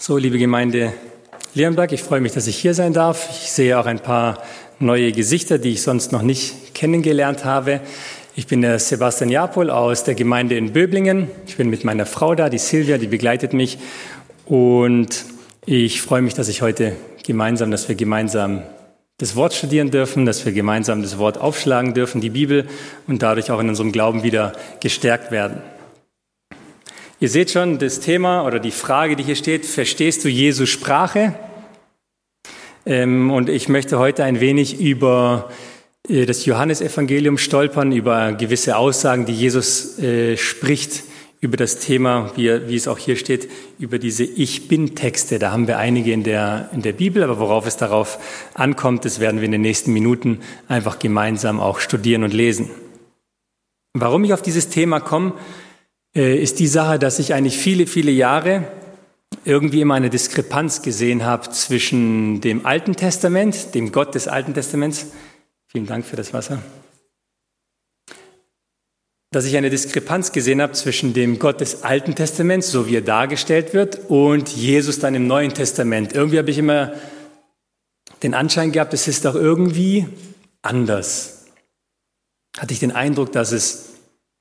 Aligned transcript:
So, 0.00 0.16
liebe 0.16 0.38
Gemeinde 0.38 0.92
Leonberg, 1.54 1.90
ich 1.90 2.04
freue 2.04 2.20
mich, 2.20 2.30
dass 2.30 2.46
ich 2.46 2.56
hier 2.56 2.72
sein 2.72 2.92
darf. 2.92 3.30
Ich 3.30 3.50
sehe 3.50 3.76
auch 3.76 3.86
ein 3.86 3.98
paar 3.98 4.40
neue 4.78 5.10
Gesichter, 5.10 5.58
die 5.58 5.70
ich 5.70 5.82
sonst 5.82 6.12
noch 6.12 6.22
nicht 6.22 6.72
kennengelernt 6.72 7.44
habe. 7.44 7.80
Ich 8.36 8.46
bin 8.46 8.62
der 8.62 8.78
Sebastian 8.78 9.28
Japol 9.28 9.70
aus 9.70 10.04
der 10.04 10.14
Gemeinde 10.14 10.56
in 10.56 10.72
Böblingen. 10.72 11.28
Ich 11.48 11.56
bin 11.56 11.68
mit 11.68 11.82
meiner 11.82 12.06
Frau 12.06 12.36
da, 12.36 12.48
die 12.48 12.58
Silvia, 12.58 12.96
die 12.96 13.08
begleitet 13.08 13.54
mich. 13.54 13.78
Und 14.46 15.24
ich 15.66 16.00
freue 16.00 16.22
mich, 16.22 16.34
dass 16.34 16.46
ich 16.46 16.62
heute 16.62 16.92
gemeinsam, 17.26 17.72
dass 17.72 17.88
wir 17.88 17.96
gemeinsam 17.96 18.62
das 19.18 19.34
Wort 19.34 19.52
studieren 19.52 19.90
dürfen, 19.90 20.26
dass 20.26 20.46
wir 20.46 20.52
gemeinsam 20.52 21.02
das 21.02 21.18
Wort 21.18 21.38
aufschlagen 21.38 21.92
dürfen, 21.92 22.20
die 22.20 22.30
Bibel, 22.30 22.68
und 23.08 23.24
dadurch 23.24 23.50
auch 23.50 23.58
in 23.58 23.68
unserem 23.68 23.90
Glauben 23.90 24.22
wieder 24.22 24.52
gestärkt 24.78 25.32
werden. 25.32 25.60
Ihr 27.20 27.28
seht 27.28 27.50
schon 27.50 27.80
das 27.80 27.98
Thema 27.98 28.46
oder 28.46 28.60
die 28.60 28.70
Frage, 28.70 29.16
die 29.16 29.24
hier 29.24 29.34
steht, 29.34 29.66
verstehst 29.66 30.24
du 30.24 30.28
Jesu 30.28 30.66
Sprache? 30.66 31.34
Ähm, 32.86 33.32
und 33.32 33.48
ich 33.48 33.68
möchte 33.68 33.98
heute 33.98 34.22
ein 34.22 34.38
wenig 34.38 34.80
über 34.80 35.50
äh, 36.08 36.26
das 36.26 36.46
Johannesevangelium 36.46 37.36
stolpern, 37.36 37.90
über 37.90 38.34
gewisse 38.34 38.76
Aussagen, 38.76 39.26
die 39.26 39.32
Jesus 39.32 39.98
äh, 39.98 40.36
spricht, 40.36 41.02
über 41.40 41.56
das 41.56 41.80
Thema, 41.80 42.30
wie, 42.36 42.46
es 42.48 42.86
auch 42.86 42.98
hier 42.98 43.16
steht, 43.16 43.50
über 43.80 43.98
diese 43.98 44.22
Ich 44.22 44.68
bin-Texte. 44.68 45.40
Da 45.40 45.50
haben 45.50 45.66
wir 45.66 45.78
einige 45.78 46.12
in 46.12 46.22
der, 46.22 46.70
in 46.72 46.82
der 46.82 46.92
Bibel, 46.92 47.24
aber 47.24 47.40
worauf 47.40 47.66
es 47.66 47.76
darauf 47.76 48.20
ankommt, 48.54 49.04
das 49.04 49.18
werden 49.18 49.40
wir 49.40 49.46
in 49.46 49.52
den 49.52 49.62
nächsten 49.62 49.92
Minuten 49.92 50.38
einfach 50.68 51.00
gemeinsam 51.00 51.58
auch 51.58 51.80
studieren 51.80 52.22
und 52.22 52.32
lesen. 52.32 52.70
Warum 53.92 54.22
ich 54.22 54.32
auf 54.32 54.42
dieses 54.42 54.68
Thema 54.68 55.00
komme, 55.00 55.32
ist 56.14 56.58
die 56.58 56.66
Sache, 56.66 56.98
dass 56.98 57.18
ich 57.18 57.34
eigentlich 57.34 57.58
viele, 57.58 57.86
viele 57.86 58.10
Jahre 58.10 58.66
irgendwie 59.44 59.80
immer 59.80 59.94
eine 59.94 60.10
Diskrepanz 60.10 60.82
gesehen 60.82 61.24
habe 61.24 61.50
zwischen 61.50 62.40
dem 62.40 62.66
Alten 62.66 62.96
Testament, 62.96 63.74
dem 63.74 63.92
Gott 63.92 64.14
des 64.14 64.28
Alten 64.28 64.54
Testaments, 64.54 65.06
vielen 65.66 65.86
Dank 65.86 66.04
für 66.04 66.16
das 66.16 66.32
Wasser, 66.32 66.62
dass 69.30 69.44
ich 69.44 69.56
eine 69.56 69.70
Diskrepanz 69.70 70.32
gesehen 70.32 70.62
habe 70.62 70.72
zwischen 70.72 71.12
dem 71.12 71.38
Gott 71.38 71.60
des 71.60 71.82
Alten 71.82 72.14
Testaments, 72.14 72.70
so 72.70 72.86
wie 72.88 72.96
er 72.96 73.02
dargestellt 73.02 73.74
wird, 73.74 74.08
und 74.08 74.48
Jesus 74.48 74.98
dann 74.98 75.14
im 75.14 75.26
Neuen 75.26 75.52
Testament. 75.52 76.14
Irgendwie 76.14 76.38
habe 76.38 76.50
ich 76.50 76.58
immer 76.58 76.94
den 78.22 78.34
Anschein 78.34 78.72
gehabt, 78.72 78.94
es 78.94 79.06
ist 79.06 79.24
doch 79.24 79.34
irgendwie 79.34 80.06
anders. 80.62 81.46
Hatte 82.58 82.72
ich 82.72 82.80
den 82.80 82.92
Eindruck, 82.92 83.32
dass 83.32 83.52
es 83.52 83.97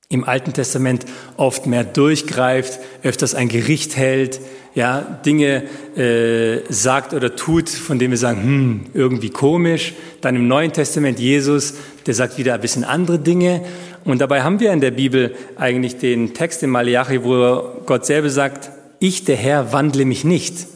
im 0.09 0.23
Alten 0.23 0.53
Testament 0.53 1.05
oft 1.35 1.67
mehr 1.67 1.83
durchgreift, 1.83 2.79
öfters 3.03 3.35
ein 3.35 3.49
Gericht 3.49 3.97
hält, 3.97 4.39
ja, 4.73 5.01
Dinge 5.01 5.63
äh, 5.97 6.61
sagt 6.71 7.13
oder 7.13 7.35
tut, 7.35 7.67
von 7.67 7.99
denen 7.99 8.11
wir 8.11 8.17
sagen, 8.17 8.43
hm, 8.43 8.85
irgendwie 8.93 9.31
komisch. 9.31 9.95
Dann 10.21 10.35
im 10.35 10.47
Neuen 10.47 10.71
Testament 10.71 11.19
Jesus, 11.19 11.73
der 12.05 12.13
sagt 12.13 12.37
wieder 12.37 12.53
ein 12.53 12.61
bisschen 12.61 12.83
andere 12.83 13.19
Dinge. 13.19 13.65
Und 14.05 14.21
dabei 14.21 14.43
haben 14.43 14.59
wir 14.59 14.71
in 14.71 14.79
der 14.79 14.91
Bibel 14.91 15.35
eigentlich 15.57 15.97
den 15.97 16.33
Text 16.33 16.63
in 16.63 16.69
Malachi, 16.69 17.23
wo 17.23 17.81
Gott 17.85 18.05
selber 18.05 18.29
sagt, 18.29 18.69
ich, 18.99 19.25
der 19.25 19.35
Herr, 19.35 19.73
wandle 19.73 20.05
mich 20.05 20.23
nicht. 20.23 20.67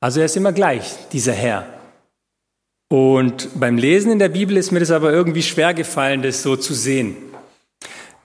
Also 0.00 0.20
er 0.20 0.26
ist 0.26 0.36
immer 0.36 0.52
gleich, 0.52 0.94
dieser 1.12 1.32
Herr. 1.32 1.66
Und 2.88 3.48
beim 3.58 3.78
Lesen 3.78 4.12
in 4.12 4.18
der 4.18 4.28
Bibel 4.28 4.58
ist 4.58 4.70
mir 4.70 4.80
das 4.80 4.90
aber 4.90 5.12
irgendwie 5.12 5.42
schwer 5.42 5.72
gefallen, 5.72 6.20
das 6.20 6.42
so 6.42 6.56
zu 6.56 6.74
sehen. 6.74 7.16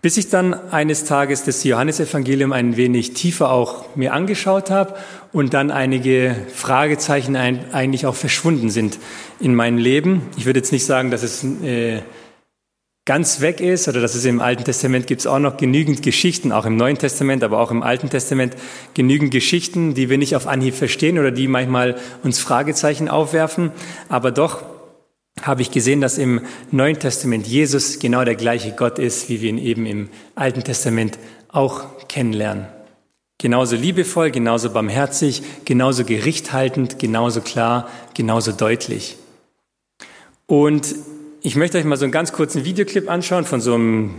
Bis 0.01 0.17
ich 0.17 0.29
dann 0.29 0.53
eines 0.69 1.05
Tages 1.05 1.43
das 1.43 1.63
Johannesevangelium 1.63 2.51
ein 2.51 2.77
wenig 2.77 3.13
tiefer 3.13 3.51
auch 3.51 3.95
mir 3.95 4.13
angeschaut 4.13 4.69
habe 4.69 4.93
und 5.33 5.55
dann 5.55 5.71
einige 5.71 6.35
Fragezeichen 6.53 7.35
eigentlich 7.35 8.05
auch 8.05 8.15
verschwunden 8.15 8.69
sind 8.69 8.99
in 9.39 9.55
meinem 9.55 9.79
Leben. 9.79 10.21
Ich 10.37 10.45
würde 10.45 10.59
jetzt 10.59 10.71
nicht 10.71 10.85
sagen, 10.85 11.09
dass 11.09 11.23
es 11.23 11.43
äh, 11.43 12.01
ganz 13.05 13.41
weg 13.41 13.59
ist 13.59 13.87
oder 13.87 13.99
dass 13.99 14.13
es 14.13 14.25
im 14.25 14.39
Alten 14.39 14.65
Testament 14.65 15.07
gibt 15.07 15.21
es 15.21 15.27
auch 15.27 15.39
noch 15.39 15.57
genügend 15.57 16.03
Geschichten, 16.03 16.51
auch 16.51 16.65
im 16.65 16.77
Neuen 16.77 16.99
Testament, 16.99 17.43
aber 17.43 17.59
auch 17.59 17.71
im 17.71 17.81
Alten 17.81 18.09
Testament 18.09 18.55
genügend 18.93 19.31
Geschichten, 19.31 19.95
die 19.95 20.11
wir 20.11 20.19
nicht 20.19 20.35
auf 20.35 20.45
Anhieb 20.45 20.75
verstehen 20.75 21.17
oder 21.17 21.31
die 21.31 21.47
manchmal 21.47 21.95
uns 22.21 22.37
Fragezeichen 22.37 23.09
aufwerfen. 23.09 23.71
Aber 24.09 24.31
doch 24.31 24.63
habe 25.41 25.61
ich 25.61 25.71
gesehen, 25.71 26.01
dass 26.01 26.17
im 26.17 26.41
Neuen 26.71 26.99
Testament 26.99 27.47
Jesus 27.47 27.99
genau 27.99 28.23
der 28.23 28.35
gleiche 28.35 28.71
Gott 28.71 28.99
ist, 28.99 29.29
wie 29.29 29.41
wir 29.41 29.49
ihn 29.49 29.57
eben 29.57 29.85
im 29.85 30.09
Alten 30.35 30.63
Testament 30.63 31.17
auch 31.49 32.07
kennenlernen. 32.07 32.67
Genauso 33.39 33.75
liebevoll, 33.75 34.31
genauso 34.31 34.71
barmherzig, 34.71 35.43
genauso 35.65 36.05
gerichthaltend, 36.05 36.97
genauso 36.97 37.41
klar, 37.41 37.87
genauso 38.15 38.51
deutlich. 38.51 39.17
Und 40.47 40.95
ich 41.41 41.55
möchte 41.55 41.77
euch 41.77 41.83
mal 41.83 41.97
so 41.97 42.05
einen 42.05 42.11
ganz 42.11 42.33
kurzen 42.33 42.65
Videoclip 42.65 43.09
anschauen 43.09 43.45
von 43.45 43.61
so 43.61 43.75
einem 43.75 44.15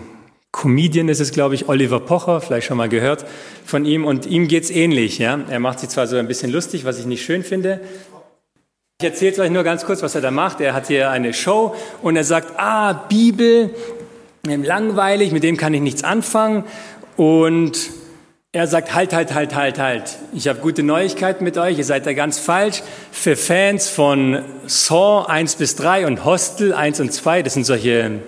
Comedian 0.53 1.09
ist 1.09 1.21
es, 1.21 1.33
glaube 1.33 1.55
ich, 1.55 1.69
Oliver 1.69 2.01
Pocher, 2.01 2.41
vielleicht 2.41 2.67
schon 2.67 2.78
mal 2.78 2.89
gehört 2.89 3.27
von 3.65 3.84
ihm. 3.84 4.05
Und 4.05 4.27
ihm 4.27 4.49
geht's 4.49 4.71
ähnlich. 4.71 5.19
Ja? 5.19 5.39
Er 5.49 5.61
macht 5.61 5.81
sich 5.81 5.89
zwar 5.91 6.07
so 6.07 6.17
ein 6.17 6.27
bisschen 6.27 6.51
lustig, 6.51 6.84
was 6.84 6.99
ich 6.99 7.07
nicht 7.07 7.25
schön 7.25 7.45
finde, 7.45 7.81
ich 9.00 9.06
erzähle 9.06 9.44
euch 9.44 9.50
nur 9.50 9.62
ganz 9.62 9.84
kurz, 9.84 10.03
was 10.03 10.16
er 10.16 10.22
da 10.22 10.32
macht. 10.32 10.60
Er 10.60 10.75
hat 10.75 10.88
hier 10.88 11.09
eine 11.10 11.32
Show 11.32 11.72
und 12.03 12.16
er 12.16 12.25
sagt, 12.25 12.59
ah, 12.59 12.94
Bibel, 12.94 13.70
langweilig, 14.42 15.31
mit 15.31 15.44
dem 15.44 15.56
kann 15.56 15.72
ich 15.72 15.81
nichts 15.81 16.03
anfangen. 16.03 16.64
Und 17.16 17.91
er 18.50 18.66
sagt, 18.66 18.97
halt, 18.97 19.12
halt, 19.12 19.32
halt, 19.32 19.54
halt, 19.54 19.78
halt. 19.78 20.19
Ich 20.32 20.48
habe 20.48 20.59
gute 20.59 20.82
Neuigkeiten 20.82 21.44
mit 21.44 21.56
euch, 21.59 21.78
ihr 21.78 21.84
seid 21.84 22.06
da 22.06 22.12
ganz 22.12 22.41
falsch. 22.41 22.82
Für 23.12 23.36
Fans 23.36 23.88
von 23.88 24.42
Saw 24.66 25.26
1 25.28 25.54
bis 25.54 25.76
3 25.76 26.09
und 26.09 26.25
Hostel 26.25 26.75
1 26.75 26.98
und 26.98 27.12
2, 27.12 27.44
das 27.44 27.54
sind 27.54 27.66
solche 27.66 28.19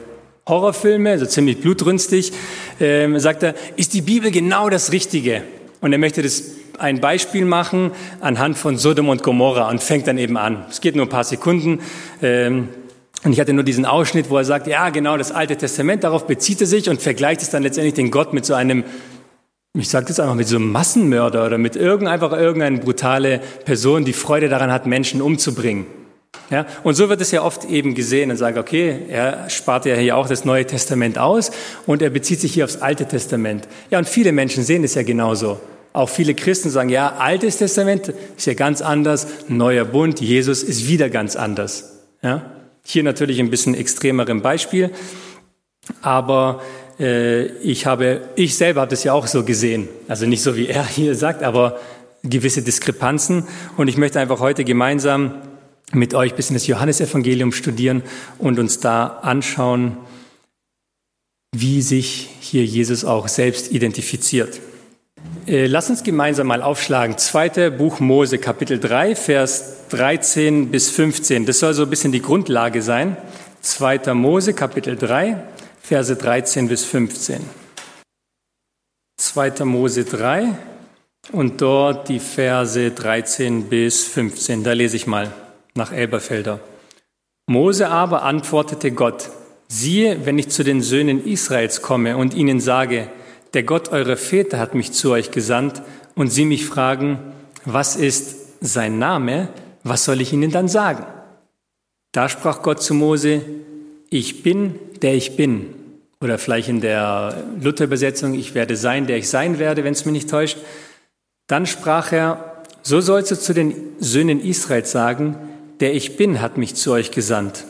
Horrorfilme, 0.48 1.18
so 1.18 1.26
ziemlich 1.26 1.60
blutrünstig, 1.60 2.32
ähm, 2.78 3.18
sagt 3.18 3.42
er, 3.42 3.56
ist 3.74 3.92
die 3.92 4.02
Bibel 4.02 4.30
genau 4.30 4.70
das 4.70 4.92
Richtige. 4.92 5.42
Und 5.80 5.92
er 5.92 5.98
möchte 5.98 6.22
das 6.22 6.59
ein 6.80 7.00
Beispiel 7.00 7.44
machen 7.44 7.92
anhand 8.20 8.58
von 8.58 8.76
Sodom 8.76 9.08
und 9.08 9.22
Gomorra 9.22 9.68
und 9.68 9.82
fängt 9.82 10.06
dann 10.06 10.18
eben 10.18 10.36
an. 10.36 10.64
Es 10.70 10.80
geht 10.80 10.96
nur 10.96 11.06
ein 11.06 11.10
paar 11.10 11.24
Sekunden. 11.24 11.80
Ähm, 12.22 12.68
und 13.22 13.32
ich 13.32 13.40
hatte 13.40 13.52
nur 13.52 13.64
diesen 13.64 13.84
Ausschnitt, 13.84 14.30
wo 14.30 14.38
er 14.38 14.44
sagt, 14.44 14.66
ja, 14.66 14.88
genau, 14.88 15.18
das 15.18 15.30
Alte 15.30 15.56
Testament, 15.56 16.04
darauf 16.04 16.26
bezieht 16.26 16.60
er 16.62 16.66
sich 16.66 16.88
und 16.88 17.02
vergleicht 17.02 17.42
es 17.42 17.50
dann 17.50 17.62
letztendlich 17.62 17.94
den 17.94 18.10
Gott 18.10 18.32
mit 18.32 18.46
so 18.46 18.54
einem, 18.54 18.82
ich 19.74 19.90
sage 19.90 20.06
das 20.06 20.18
einfach, 20.18 20.34
mit 20.34 20.48
so 20.48 20.56
einem 20.56 20.72
Massenmörder 20.72 21.44
oder 21.44 21.58
mit 21.58 21.76
irgend, 21.76 22.08
einfach 22.08 22.32
irgendeine 22.32 22.78
brutale 22.78 23.40
Person, 23.66 24.06
die 24.06 24.14
Freude 24.14 24.48
daran 24.48 24.72
hat, 24.72 24.86
Menschen 24.86 25.20
umzubringen. 25.20 25.86
Ja, 26.48 26.66
und 26.82 26.94
so 26.94 27.08
wird 27.08 27.20
es 27.20 27.30
ja 27.30 27.42
oft 27.42 27.64
eben 27.66 27.94
gesehen 27.94 28.30
und 28.30 28.36
sagt, 28.36 28.56
okay, 28.56 29.02
er 29.08 29.50
spart 29.50 29.84
ja 29.84 29.94
hier 29.94 30.16
auch 30.16 30.26
das 30.26 30.44
Neue 30.44 30.66
Testament 30.66 31.18
aus 31.18 31.50
und 31.86 32.02
er 32.02 32.10
bezieht 32.10 32.40
sich 32.40 32.54
hier 32.54 32.64
aufs 32.64 32.78
Alte 32.78 33.06
Testament. 33.06 33.68
Ja, 33.90 33.98
und 33.98 34.08
viele 34.08 34.32
Menschen 34.32 34.64
sehen 34.64 34.82
es 34.82 34.94
ja 34.94 35.02
genauso. 35.02 35.60
Auch 35.92 36.08
viele 36.08 36.34
Christen 36.34 36.70
sagen, 36.70 36.88
ja, 36.88 37.16
Altes 37.16 37.58
Testament 37.58 38.12
ist 38.36 38.46
ja 38.46 38.54
ganz 38.54 38.80
anders, 38.80 39.26
neuer 39.48 39.84
Bund, 39.84 40.20
Jesus 40.20 40.62
ist 40.62 40.86
wieder 40.86 41.10
ganz 41.10 41.34
anders. 41.34 41.98
Ja? 42.22 42.42
Hier 42.84 43.02
natürlich 43.02 43.40
ein 43.40 43.50
bisschen 43.50 43.74
extremerem 43.74 44.40
Beispiel, 44.40 44.90
aber 46.00 46.62
äh, 47.00 47.46
ich 47.58 47.86
habe, 47.86 48.20
ich 48.36 48.56
selber 48.56 48.82
habe 48.82 48.90
das 48.90 49.02
ja 49.02 49.12
auch 49.12 49.26
so 49.26 49.42
gesehen, 49.42 49.88
also 50.06 50.26
nicht 50.26 50.42
so 50.42 50.56
wie 50.56 50.68
er 50.68 50.86
hier 50.86 51.16
sagt, 51.16 51.42
aber 51.42 51.80
gewisse 52.22 52.62
Diskrepanzen 52.62 53.44
und 53.76 53.88
ich 53.88 53.96
möchte 53.96 54.20
einfach 54.20 54.40
heute 54.40 54.64
gemeinsam 54.64 55.34
mit 55.92 56.14
euch 56.14 56.32
ein 56.32 56.36
bisschen 56.36 56.54
das 56.54 56.68
Johannesevangelium 56.68 57.50
studieren 57.50 58.02
und 58.38 58.60
uns 58.60 58.78
da 58.78 59.06
anschauen, 59.22 59.96
wie 61.52 61.82
sich 61.82 62.28
hier 62.38 62.64
Jesus 62.64 63.04
auch 63.04 63.26
selbst 63.26 63.72
identifiziert. 63.72 64.60
Äh, 65.50 65.66
lass 65.66 65.90
uns 65.90 66.04
gemeinsam 66.04 66.46
mal 66.46 66.62
aufschlagen. 66.62 67.18
Zweite 67.18 67.72
Buch 67.72 67.98
Mose, 67.98 68.38
Kapitel 68.38 68.78
3, 68.78 69.16
Vers 69.16 69.88
13 69.88 70.70
bis 70.70 70.90
15. 70.90 71.44
Das 71.44 71.58
soll 71.58 71.74
so 71.74 71.82
ein 71.82 71.90
bisschen 71.90 72.12
die 72.12 72.22
Grundlage 72.22 72.82
sein. 72.82 73.16
Zweiter 73.60 74.14
Mose, 74.14 74.54
Kapitel 74.54 74.94
3, 74.94 75.42
Verse 75.82 76.14
13 76.14 76.68
bis 76.68 76.84
15. 76.84 77.40
Zweiter 79.16 79.64
Mose 79.64 80.04
3 80.04 80.54
und 81.32 81.60
dort 81.60 82.08
die 82.08 82.20
Verse 82.20 82.92
13 82.92 83.64
bis 83.64 84.04
15. 84.04 84.62
Da 84.62 84.72
lese 84.72 84.94
ich 84.94 85.08
mal 85.08 85.32
nach 85.74 85.90
Elberfelder. 85.90 86.60
Mose 87.48 87.88
aber 87.88 88.22
antwortete 88.22 88.92
Gott, 88.92 89.30
siehe, 89.66 90.24
wenn 90.26 90.38
ich 90.38 90.50
zu 90.50 90.62
den 90.62 90.80
Söhnen 90.80 91.26
Israels 91.26 91.82
komme 91.82 92.16
und 92.16 92.34
ihnen 92.34 92.60
sage, 92.60 93.08
der 93.54 93.62
Gott 93.62 93.90
eurer 93.90 94.16
Väter 94.16 94.58
hat 94.58 94.74
mich 94.74 94.92
zu 94.92 95.10
euch 95.10 95.30
gesandt 95.30 95.82
und 96.14 96.28
sie 96.28 96.44
mich 96.44 96.66
fragen, 96.66 97.18
was 97.64 97.96
ist 97.96 98.36
sein 98.60 98.98
Name, 98.98 99.48
was 99.82 100.04
soll 100.04 100.20
ich 100.20 100.32
ihnen 100.32 100.50
dann 100.50 100.68
sagen? 100.68 101.06
Da 102.12 102.28
sprach 102.28 102.62
Gott 102.62 102.82
zu 102.82 102.94
Mose, 102.94 103.42
ich 104.10 104.42
bin, 104.42 104.74
der 105.02 105.14
ich 105.14 105.36
bin. 105.36 105.74
Oder 106.22 106.38
vielleicht 106.38 106.68
in 106.68 106.80
der 106.80 107.44
Luther-Übersetzung, 107.60 108.34
ich 108.34 108.54
werde 108.54 108.76
sein, 108.76 109.06
der 109.06 109.16
ich 109.16 109.30
sein 109.30 109.58
werde, 109.58 109.84
wenn 109.84 109.92
es 109.92 110.04
mich 110.04 110.12
nicht 110.12 110.30
täuscht. 110.30 110.58
Dann 111.46 111.66
sprach 111.66 112.12
er, 112.12 112.62
so 112.82 113.00
sollst 113.00 113.30
du 113.30 113.38
zu 113.38 113.54
den 113.54 113.74
Söhnen 113.98 114.40
Israels 114.40 114.90
sagen, 114.90 115.36
der 115.80 115.94
ich 115.94 116.16
bin 116.16 116.40
hat 116.40 116.58
mich 116.58 116.74
zu 116.74 116.92
euch 116.92 117.10
gesandt. 117.10 117.64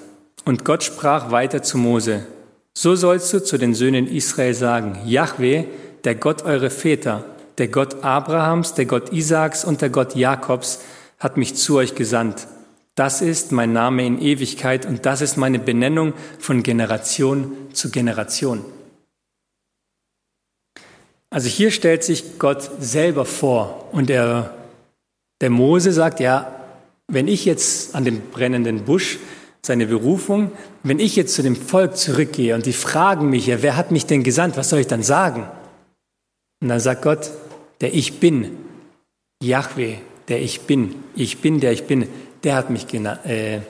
Und 0.45 0.65
Gott 0.65 0.83
sprach 0.83 1.31
weiter 1.31 1.63
zu 1.63 1.79
Mose, 1.79 2.27
so 2.75 2.95
sollst 2.95 3.33
du 3.33 3.43
zu 3.43 3.59
den 3.59 3.75
Söhnen 3.75 4.07
Israel 4.07 4.55
sagen, 4.55 4.99
Yahweh, 5.07 5.65
der 6.05 6.15
Gott 6.15 6.45
eure 6.45 6.71
Väter, 6.71 7.25
der 7.59 7.69
Gott 7.69 8.03
Abrahams, 8.05 8.75
der 8.75 8.87
Gott 8.87 9.13
Isaaks 9.13 9.65
und 9.65 9.83
der 9.83 9.91
Gott 9.91 10.15
Jakobs, 10.15 10.81
hat 11.19 11.37
mich 11.37 11.55
zu 11.57 11.77
euch 11.77 11.95
gesandt. 11.95 12.47
Das 12.95 13.23
ist 13.23 13.53
mein 13.53 13.73
Name 13.73 14.07
in 14.07 14.21
Ewigkeit 14.21 14.87
und 14.87 15.07
das 15.07 15.21
ist 15.21 15.37
meine 15.37 15.59
Benennung 15.59 16.15
von 16.39 16.63
Generation 16.63 17.57
zu 17.73 17.91
Generation. 17.91 18.65
Also 21.31 21.49
hier 21.49 21.71
stellt 21.71 22.03
sich 22.03 22.39
Gott 22.39 22.69
selber 22.81 23.25
vor 23.25 23.89
und 23.93 24.09
der, 24.09 24.55
der 25.41 25.51
Mose 25.51 25.93
sagt, 25.93 26.19
ja, 26.19 26.61
wenn 27.07 27.29
ich 27.29 27.45
jetzt 27.45 27.95
an 27.95 28.05
den 28.05 28.21
brennenden 28.31 28.85
Busch 28.85 29.19
seine 29.63 29.87
Berufung, 29.87 30.53
wenn 30.83 30.99
ich 30.99 31.17
jetzt 31.17 31.35
zu 31.35 31.43
dem 31.43 31.57
Volk 31.57 31.97
zurückgehe 31.97 32.55
und 32.55 32.67
die 32.67 32.73
fragen 32.73 33.29
mich, 33.31 33.47
ja, 33.47 33.63
wer 33.63 33.77
hat 33.77 33.91
mich 33.91 34.07
denn 34.07 34.23
gesandt, 34.23 34.57
was 34.57 34.71
soll 34.71 34.81
ich 34.81 34.87
dann 34.87 35.03
sagen? 35.03 35.47
Und 36.63 36.69
dann 36.69 36.81
sagt 36.81 37.03
Gott, 37.03 37.31
der 37.81 37.95
Ich 37.95 38.21
Bin, 38.21 38.57
Yahweh, 39.43 39.97
der 40.29 40.41
Ich 40.41 40.63
Bin, 40.63 40.95
ich 41.15 41.39
bin, 41.39 41.61
der 41.61 41.73
ich 41.73 41.85
bin, 41.85 42.09
der 42.43 42.57
hat 42.57 42.71
mich 42.71 42.87
äh, 42.95 43.61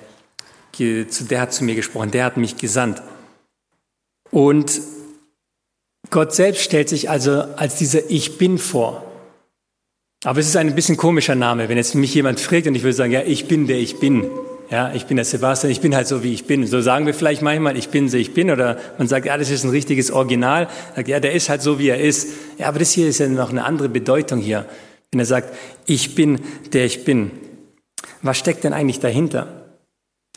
der 0.78 1.40
hat 1.40 1.52
zu 1.52 1.64
mir 1.64 1.74
gesprochen, 1.74 2.10
der 2.10 2.24
hat 2.24 2.36
mich 2.36 2.56
gesandt. 2.56 3.02
Und 4.30 4.80
Gott 6.10 6.34
selbst 6.34 6.62
stellt 6.62 6.88
sich 6.88 7.10
also 7.10 7.42
als 7.56 7.76
dieser 7.76 8.10
Ich 8.10 8.38
Bin 8.38 8.58
vor. 8.58 9.04
Aber 10.24 10.38
es 10.38 10.46
ist 10.46 10.56
ein 10.56 10.74
bisschen 10.74 10.96
komischer 10.96 11.34
Name, 11.34 11.68
wenn 11.68 11.76
jetzt 11.76 11.94
mich 11.94 12.14
jemand 12.14 12.40
fragt 12.40 12.66
und 12.66 12.74
ich 12.74 12.82
würde 12.82 12.94
sagen, 12.94 13.12
ja, 13.12 13.22
ich 13.22 13.48
bin 13.48 13.66
der 13.66 13.78
Ich 13.78 13.98
Bin. 13.98 14.30
Ja, 14.70 14.92
ich 14.94 15.06
bin 15.06 15.16
der 15.16 15.24
Sebastian, 15.24 15.72
ich 15.72 15.80
bin 15.80 15.96
halt 15.96 16.06
so, 16.06 16.22
wie 16.22 16.32
ich 16.32 16.44
bin. 16.44 16.64
So 16.66 16.80
sagen 16.80 17.04
wir 17.04 17.12
vielleicht 17.12 17.42
manchmal, 17.42 17.76
ich 17.76 17.88
bin 17.88 18.08
so, 18.08 18.16
ich 18.16 18.34
bin. 18.34 18.50
Oder 18.50 18.78
man 18.98 19.08
sagt, 19.08 19.26
ja, 19.26 19.36
das 19.36 19.50
ist 19.50 19.64
ein 19.64 19.70
richtiges 19.70 20.12
Original. 20.12 20.68
Sagt, 20.94 21.08
ja, 21.08 21.18
der 21.18 21.32
ist 21.32 21.48
halt 21.48 21.60
so, 21.60 21.80
wie 21.80 21.88
er 21.88 21.98
ist. 21.98 22.28
Ja, 22.56 22.68
aber 22.68 22.78
das 22.78 22.92
hier 22.92 23.08
ist 23.08 23.18
ja 23.18 23.26
noch 23.26 23.50
eine 23.50 23.64
andere 23.64 23.88
Bedeutung 23.88 24.38
hier. 24.38 24.64
Wenn 25.10 25.18
er 25.18 25.26
sagt, 25.26 25.52
ich 25.86 26.14
bin, 26.14 26.38
der 26.72 26.84
ich 26.84 27.04
bin. 27.04 27.32
Was 28.22 28.38
steckt 28.38 28.62
denn 28.62 28.72
eigentlich 28.72 29.00
dahinter? 29.00 29.60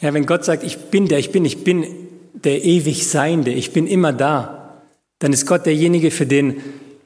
Ja, 0.02 0.14
wenn 0.16 0.26
Gott 0.26 0.44
sagt, 0.46 0.64
ich 0.64 0.78
bin 0.78 1.08
der 1.08 1.20
ich 1.20 1.32
bin, 1.32 1.46
ich 1.46 1.64
bin 1.64 1.86
der 2.34 2.64
ewig 2.64 3.08
Seiende, 3.08 3.52
ich 3.52 3.72
bin 3.72 3.86
immer 3.86 4.12
da, 4.14 4.82
dann 5.20 5.32
ist 5.32 5.46
Gott 5.46 5.68
derjenige, 5.68 6.10
für 6.10 6.26
den 6.26 6.58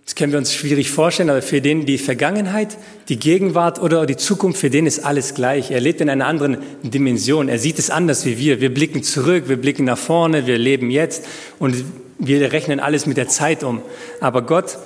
das 0.07 0.15
können 0.15 0.31
wir 0.31 0.39
uns 0.39 0.53
schwierig 0.53 0.89
vorstellen, 0.89 1.29
aber 1.29 1.41
für 1.41 1.59
den 1.59 1.85
die 1.85 1.97
Vergangenheit, 1.97 2.77
die 3.09 3.19
Gegenwart 3.19 3.81
oder 3.81 4.05
die 4.05 4.15
Zukunft, 4.15 4.57
für 4.57 4.69
den 4.69 4.85
ist 4.85 4.99
alles 4.99 5.33
gleich. 5.33 5.69
Er 5.69 5.81
lebt 5.81 5.99
in 5.99 6.09
einer 6.09 6.27
anderen 6.27 6.59
Dimension. 6.81 7.49
Er 7.49 7.59
sieht 7.59 7.77
es 7.77 7.89
anders 7.89 8.25
wie 8.25 8.37
wir. 8.37 8.61
Wir 8.61 8.73
blicken 8.73 9.03
zurück, 9.03 9.49
wir 9.49 9.57
blicken 9.57 9.83
nach 9.83 9.97
vorne, 9.97 10.47
wir 10.47 10.57
leben 10.57 10.91
jetzt 10.91 11.25
und 11.59 11.83
wir 12.19 12.53
rechnen 12.53 12.79
alles 12.79 13.05
mit 13.05 13.17
der 13.17 13.27
Zeit 13.27 13.65
um. 13.65 13.81
Aber 14.21 14.43
Gott, 14.43 14.77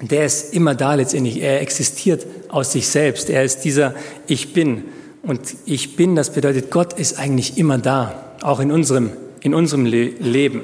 der 0.00 0.24
ist 0.24 0.54
immer 0.54 0.74
da 0.74 0.94
letztendlich. 0.94 1.42
Er 1.42 1.60
existiert 1.60 2.24
aus 2.48 2.72
sich 2.72 2.88
selbst. 2.88 3.28
Er 3.28 3.44
ist 3.44 3.60
dieser 3.60 3.94
Ich 4.26 4.54
Bin. 4.54 4.84
Und 5.22 5.42
Ich 5.66 5.96
Bin, 5.96 6.16
das 6.16 6.32
bedeutet, 6.32 6.70
Gott 6.70 6.94
ist 6.94 7.18
eigentlich 7.18 7.58
immer 7.58 7.76
da, 7.76 8.34
auch 8.40 8.60
in 8.60 8.72
unserem, 8.72 9.10
in 9.42 9.52
unserem 9.52 9.84
Le 9.84 10.06
Leben. 10.18 10.62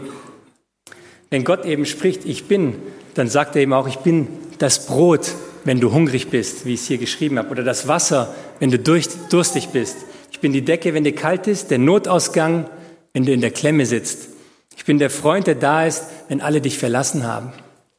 Wenn 1.28 1.44
Gott 1.44 1.66
eben 1.66 1.84
spricht, 1.84 2.24
Ich 2.24 2.44
Bin, 2.44 2.76
dann 3.14 3.28
sagt 3.28 3.56
er 3.56 3.62
eben 3.62 3.72
auch, 3.72 3.86
ich 3.86 3.98
bin 3.98 4.28
das 4.58 4.86
Brot, 4.86 5.34
wenn 5.64 5.80
du 5.80 5.92
hungrig 5.92 6.28
bist, 6.28 6.64
wie 6.64 6.74
ich 6.74 6.80
es 6.80 6.86
hier 6.86 6.98
geschrieben 6.98 7.38
habe, 7.38 7.50
oder 7.50 7.62
das 7.62 7.88
Wasser, 7.88 8.34
wenn 8.58 8.70
du 8.70 8.78
durstig 8.78 9.68
bist. 9.68 9.96
Ich 10.30 10.40
bin 10.40 10.52
die 10.52 10.64
Decke, 10.64 10.94
wenn 10.94 11.04
dir 11.04 11.14
kalt 11.14 11.46
ist, 11.46 11.70
der 11.70 11.78
Notausgang, 11.78 12.68
wenn 13.12 13.24
du 13.24 13.32
in 13.32 13.40
der 13.40 13.50
Klemme 13.50 13.86
sitzt. 13.86 14.28
Ich 14.76 14.84
bin 14.84 14.98
der 14.98 15.10
Freund, 15.10 15.46
der 15.46 15.54
da 15.54 15.86
ist, 15.86 16.04
wenn 16.28 16.40
alle 16.40 16.60
dich 16.60 16.78
verlassen 16.78 17.24
haben. 17.26 17.52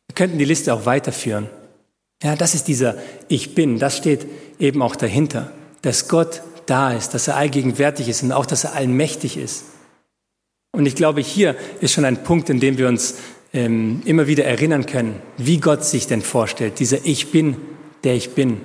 Wir 0.07 0.15
könnten 0.15 0.37
die 0.37 0.45
Liste 0.45 0.73
auch 0.73 0.85
weiterführen. 0.85 1.49
Ja, 2.21 2.35
das 2.35 2.55
ist 2.55 2.67
dieser 2.67 2.97
Ich 3.27 3.55
bin, 3.55 3.79
das 3.79 3.97
steht 3.97 4.25
eben 4.59 4.81
auch 4.81 4.95
dahinter, 4.95 5.51
dass 5.81 6.07
Gott 6.07 6.41
da 6.65 6.91
ist, 6.93 7.13
dass 7.13 7.27
er 7.27 7.35
allgegenwärtig 7.35 8.09
ist 8.09 8.23
und 8.23 8.31
auch, 8.31 8.45
dass 8.45 8.63
er 8.63 8.73
allmächtig 8.73 9.37
ist. 9.37 9.65
Und 10.71 10.85
ich 10.85 10.95
glaube, 10.95 11.21
hier 11.21 11.55
ist 11.81 11.93
schon 11.93 12.05
ein 12.05 12.23
Punkt, 12.23 12.49
in 12.49 12.59
dem 12.59 12.77
wir 12.77 12.87
uns 12.87 13.15
ähm, 13.53 14.01
immer 14.05 14.27
wieder 14.27 14.45
erinnern 14.45 14.85
können, 14.85 15.21
wie 15.37 15.59
Gott 15.59 15.85
sich 15.85 16.07
denn 16.07 16.21
vorstellt, 16.21 16.79
dieser 16.79 17.05
Ich 17.05 17.31
bin, 17.31 17.55
der 18.03 18.15
ich 18.15 18.31
bin. 18.31 18.61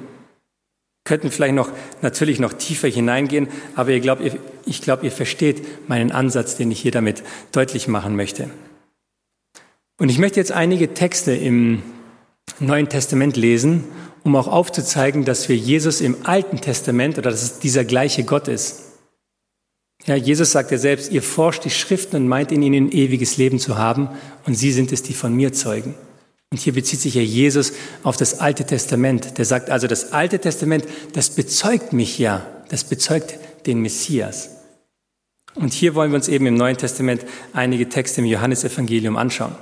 Könnten 1.05 1.31
vielleicht 1.31 1.55
noch 1.55 1.71
natürlich 2.03 2.41
noch 2.41 2.55
tiefer 2.55 2.89
hineingehen, 2.89 3.49
aber 3.77 3.91
ich 3.91 4.03
glaube, 4.03 4.25
ihr, 4.25 4.37
ich 4.67 4.83
glaube, 4.83 5.05
ihr 5.05 5.13
versteht 5.13 5.89
meinen 5.89 6.11
Ansatz, 6.11 6.57
den 6.57 6.71
ich 6.71 6.81
hier 6.81 6.91
damit 6.91 7.23
deutlich 7.53 7.89
machen 7.89 8.17
möchte. 8.17 8.51
Und 9.99 10.11
ich 10.11 10.19
möchte 10.19 10.41
jetzt 10.41 10.53
einige 10.53 10.95
Texte 10.95 11.33
im 11.33 11.83
Neuen 12.61 12.89
Testament 12.89 13.37
lesen, 13.37 13.85
um 14.23 14.37
auch 14.37 14.49
aufzuzeigen, 14.49 15.25
dass 15.25 15.49
wir 15.49 15.57
Jesus 15.57 16.01
im 16.01 16.17
Alten 16.25 16.61
Testament 16.61 17.19
oder 17.19 17.31
dass 17.31 17.43
es 17.43 17.59
dieser 17.59 17.85
gleiche 17.85 18.25
Gott 18.25 18.49
ist. 18.49 18.88
Ja, 20.07 20.15
Jesus 20.15 20.53
sagt 20.53 20.71
ja 20.71 20.79
selbst, 20.79 21.13
ihr 21.13 21.23
forscht 21.23 21.65
die 21.65 21.71
Schriften 21.71 22.17
und 22.17 22.29
meint 22.29 22.53
in 22.53 22.63
ihnen 22.63 22.91
ewiges 22.91 23.37
Leben 23.37 23.59
zu 23.59 23.77
haben 23.77 24.09
und 24.47 24.55
sie 24.55 24.73
sind 24.73 24.93
es, 24.93 25.03
die 25.03 25.15
von 25.15 25.35
mir 25.35 25.53
zeugen. 25.53 25.95
Und 26.51 26.61
hier 26.61 26.73
bezieht 26.73 27.01
sich 27.01 27.15
ja 27.15 27.21
Jesus 27.21 27.73
auf 28.03 28.17
das 28.17 28.41
Alte 28.41 28.65
Testament. 28.65 29.37
Der 29.37 29.45
sagt 29.45 29.69
also, 29.69 29.87
das 29.87 30.13
Alte 30.13 30.39
Testament, 30.39 30.85
das 31.13 31.31
bezeugt 31.31 31.93
mich 31.93 32.19
ja, 32.19 32.47
das 32.71 32.85
bezeugt 32.85 33.39
den 33.67 33.81
Messias. 33.81 34.51
Und 35.55 35.73
hier 35.73 35.95
wollen 35.95 36.11
wir 36.13 36.17
uns 36.17 36.29
eben 36.29 36.47
im 36.47 36.55
Neuen 36.55 36.77
Testament 36.77 37.27
einige 37.53 37.89
Texte 37.89 38.21
im 38.21 38.27
Johannesevangelium 38.27 39.17
anschauen. 39.17 39.55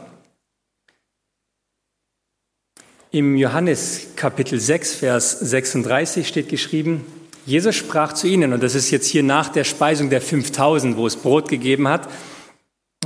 Im 3.11 3.37
Johannes 3.37 4.09
Kapitel 4.15 4.61
6, 4.61 4.97
Vers 4.97 5.41
36 5.41 6.29
steht 6.29 6.49
geschrieben, 6.49 7.05
Jesus 7.47 7.77
sprach 7.77 8.13
zu 8.13 8.27
ihnen, 8.27 8.53
und 8.53 8.63
das 8.63 8.75
ist 8.75 8.91
jetzt 8.91 9.07
hier 9.07 9.23
nach 9.23 9.49
der 9.49 9.63
Speisung 9.63 10.11
der 10.11 10.21
5000, 10.21 10.97
wo 10.97 11.07
es 11.07 11.15
Brot 11.15 11.49
gegeben 11.49 11.87
hat. 11.87 12.09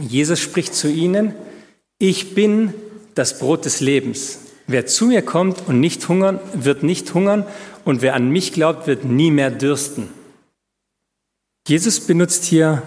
Jesus 0.00 0.40
spricht 0.40 0.74
zu 0.74 0.88
ihnen, 0.88 1.34
ich 1.98 2.34
bin 2.34 2.72
das 3.14 3.38
Brot 3.38 3.66
des 3.66 3.80
Lebens. 3.80 4.38
Wer 4.66 4.86
zu 4.86 5.06
mir 5.06 5.20
kommt 5.20 5.68
und 5.68 5.78
nicht 5.78 6.08
hungern, 6.08 6.40
wird 6.54 6.82
nicht 6.82 7.12
hungern, 7.12 7.44
und 7.84 8.00
wer 8.00 8.14
an 8.14 8.30
mich 8.30 8.52
glaubt, 8.52 8.86
wird 8.86 9.04
nie 9.04 9.30
mehr 9.30 9.50
dürsten. 9.50 10.08
Jesus 11.68 12.00
benutzt 12.00 12.44
hier 12.44 12.82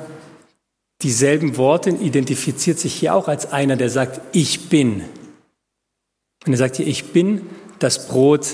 dieselben 1.04 1.58
Worte, 1.58 1.92
identifiziert 1.92 2.80
sich 2.80 2.96
hier 2.96 3.14
auch 3.14 3.28
als 3.28 3.52
einer, 3.52 3.76
der 3.76 3.90
sagt, 3.90 4.22
ich 4.36 4.70
bin. 4.70 5.04
Und 6.46 6.54
er 6.54 6.58
sagt 6.58 6.78
hier, 6.78 6.88
ich 6.88 7.12
bin 7.12 7.42
das 7.78 8.08
Brot 8.08 8.48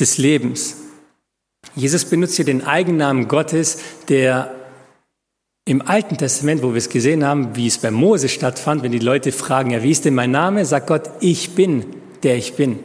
des 0.00 0.16
Lebens. 0.16 0.76
Jesus 1.74 2.04
benutzt 2.04 2.36
hier 2.36 2.44
den 2.44 2.64
Eigennamen 2.64 3.28
Gottes, 3.28 3.78
der 4.08 4.54
im 5.64 5.82
Alten 5.82 6.16
Testament, 6.16 6.62
wo 6.62 6.70
wir 6.70 6.78
es 6.78 6.88
gesehen 6.88 7.24
haben, 7.24 7.54
wie 7.54 7.66
es 7.66 7.78
bei 7.78 7.90
Mose 7.90 8.28
stattfand, 8.28 8.82
wenn 8.82 8.92
die 8.92 8.98
Leute 8.98 9.32
fragen, 9.32 9.70
ja, 9.70 9.82
wie 9.82 9.90
ist 9.90 10.04
denn 10.04 10.14
mein 10.14 10.30
Name, 10.30 10.64
sagt 10.64 10.86
Gott, 10.86 11.10
ich 11.20 11.54
bin, 11.54 11.84
der 12.22 12.36
ich 12.36 12.54
bin. 12.54 12.78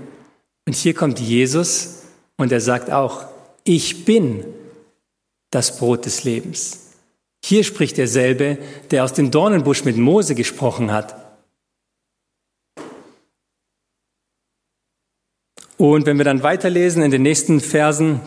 Und 0.67 0.75
hier 0.75 0.93
kommt 0.93 1.19
Jesus 1.19 2.03
und 2.37 2.51
er 2.51 2.59
sagt 2.59 2.91
auch, 2.91 3.25
ich 3.63 4.05
bin 4.05 4.43
das 5.49 5.77
Brot 5.77 6.05
des 6.05 6.23
Lebens. 6.23 6.91
Hier 7.45 7.63
spricht 7.63 7.97
derselbe, 7.97 8.57
der 8.91 9.03
aus 9.03 9.13
dem 9.13 9.31
Dornenbusch 9.31 9.85
mit 9.85 9.97
Mose 9.97 10.35
gesprochen 10.35 10.91
hat. 10.91 11.15
Und 15.77 16.05
wenn 16.05 16.17
wir 16.17 16.25
dann 16.25 16.43
weiterlesen 16.43 17.01
in 17.03 17.11
den 17.11 17.21
nächsten 17.21 17.59
Versen, 17.59 18.21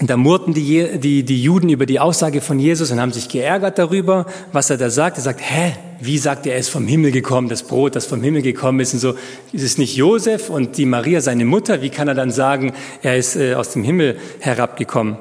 da 0.00 0.16
murrten 0.16 0.54
die, 0.54 0.98
die, 0.98 1.24
die 1.24 1.42
Juden 1.42 1.68
über 1.70 1.84
die 1.84 1.98
Aussage 1.98 2.40
von 2.40 2.60
Jesus 2.60 2.92
und 2.92 3.00
haben 3.00 3.12
sich 3.12 3.28
geärgert 3.28 3.78
darüber, 3.78 4.26
was 4.52 4.70
er 4.70 4.76
da 4.76 4.90
sagt. 4.90 5.16
Er 5.16 5.22
sagt, 5.24 5.40
hä, 5.42 5.72
wie 6.00 6.18
sagt 6.18 6.46
er, 6.46 6.52
er 6.52 6.60
ist 6.60 6.68
vom 6.68 6.86
Himmel 6.86 7.10
gekommen, 7.10 7.48
das 7.48 7.64
Brot, 7.64 7.96
das 7.96 8.06
vom 8.06 8.22
Himmel 8.22 8.42
gekommen 8.42 8.78
ist 8.78 8.94
und 8.94 9.00
so. 9.00 9.14
Ist 9.52 9.64
es 9.64 9.76
nicht 9.76 9.96
Josef 9.96 10.50
und 10.50 10.76
die 10.76 10.86
Maria 10.86 11.20
seine 11.20 11.44
Mutter? 11.44 11.82
Wie 11.82 11.90
kann 11.90 12.06
er 12.06 12.14
dann 12.14 12.30
sagen, 12.30 12.74
er 13.02 13.16
ist 13.16 13.34
äh, 13.34 13.54
aus 13.54 13.72
dem 13.72 13.82
Himmel 13.82 14.18
herabgekommen? 14.38 15.18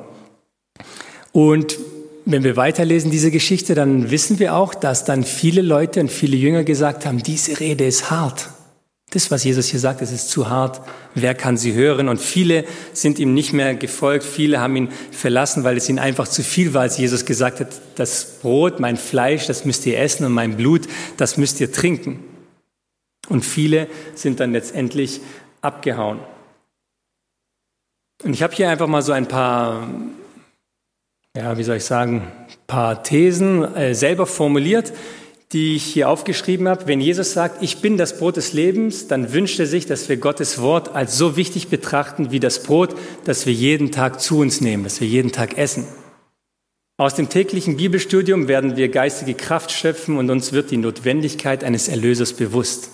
Und 1.32 1.80
wenn 2.26 2.44
wir 2.44 2.56
weiterlesen 2.56 3.10
diese 3.10 3.32
Geschichte, 3.32 3.74
dann 3.74 4.12
wissen 4.12 4.38
wir 4.38 4.56
auch, 4.56 4.76
dass 4.76 5.06
dann 5.06 5.24
viele 5.24 5.62
Leute 5.62 6.02
und 6.02 6.12
viele 6.12 6.38
Jünger 6.38 6.64
gesagt 6.64 7.06
haben, 7.06 7.24
diese 7.24 7.60
Rede 7.60 7.86
ist 7.86 8.12
hart. 8.12 8.50
Das, 9.12 9.32
was 9.32 9.46
Jesus 9.46 9.68
hier 9.68 9.80
sagt, 9.80 10.02
das 10.02 10.12
ist 10.12 10.30
zu 10.30 10.50
hart. 10.50 10.82
Wer 11.16 11.34
kann 11.34 11.56
sie 11.56 11.74
hören? 11.74 12.10
Und 12.10 12.20
viele 12.20 12.66
sind 12.92 13.20
ihm 13.20 13.34
nicht 13.34 13.54
mehr 13.54 13.74
gefolgt. 13.74 14.26
Viele 14.26 14.60
haben 14.60 14.76
ihn 14.76 14.90
verlassen, 15.12 15.64
weil 15.64 15.78
es 15.78 15.88
ihnen 15.88 16.00
einfach 16.00 16.28
zu 16.28 16.44
viel 16.44 16.74
war, 16.74 16.82
als 16.82 16.98
Jesus 16.98 17.26
gesagt 17.26 17.62
hat, 17.62 17.82
das 17.96 18.40
Brot, 18.42 18.82
mein 18.82 18.98
Fleisch, 18.98 19.48
das 19.48 19.64
müsst 19.64 19.86
ihr 19.86 19.98
essen 20.00 20.26
und 20.26 20.34
mein 20.34 20.58
Blut, 20.58 20.88
das 21.16 21.38
müsst 21.38 21.62
ihr 21.62 21.72
trinken. 21.72 22.20
Und 23.30 23.46
viele 23.46 23.88
sind 24.14 24.42
dann 24.42 24.52
letztendlich 24.52 25.22
abgehauen. 25.62 26.20
Und 28.24 28.34
ich 28.34 28.44
habe 28.44 28.54
hier 28.54 28.70
einfach 28.70 28.88
mal 28.88 29.02
so 29.02 29.14
ein 29.14 29.28
paar, 29.28 29.88
ja, 31.36 31.58
wie 31.58 31.64
soll 31.64 31.78
ich 31.78 31.86
sagen, 31.86 32.30
paar 32.68 33.04
Thesen 33.04 33.64
äh, 33.76 33.96
selber 33.96 34.26
formuliert, 34.26 34.92
die 35.54 35.76
ich 35.76 35.84
hier 35.84 36.10
aufgeschrieben 36.10 36.68
habe. 36.68 36.88
Wenn 36.88 37.00
Jesus 37.00 37.34
sagt, 37.34 37.64
ich 37.64 37.78
bin 37.78 37.98
das 37.98 38.18
Brot 38.18 38.36
des 38.36 38.52
Lebens, 38.52 39.08
dann 39.08 39.32
wünscht 39.32 39.60
er 39.60 39.66
sich, 39.66 39.86
dass 39.86 40.10
wir 40.10 40.18
Gottes 40.18 40.62
Wort 40.62 40.94
als 40.94 41.18
so 41.18 41.38
wichtig 41.38 41.70
betrachten 41.70 42.32
wie 42.32 42.42
das 42.42 42.64
Brot, 42.64 42.96
das 43.24 43.46
wir 43.46 43.54
jeden 43.54 43.92
Tag 43.92 44.20
zu 44.20 44.40
uns 44.40 44.60
nehmen, 44.60 44.84
das 44.84 45.00
wir 45.00 45.08
jeden 45.08 45.32
Tag 45.32 45.58
essen. 45.58 45.86
Aus 47.00 47.16
dem 47.16 47.30
täglichen 47.30 47.78
Bibelstudium 47.78 48.48
werden 48.48 48.76
wir 48.76 48.90
geistige 48.90 49.36
Kraft 49.36 49.72
schöpfen 49.72 50.18
und 50.18 50.30
uns 50.30 50.52
wird 50.52 50.72
die 50.72 50.78
Notwendigkeit 50.78 51.64
eines 51.64 51.88
Erlösers 51.88 52.34
bewusst. 52.34 52.90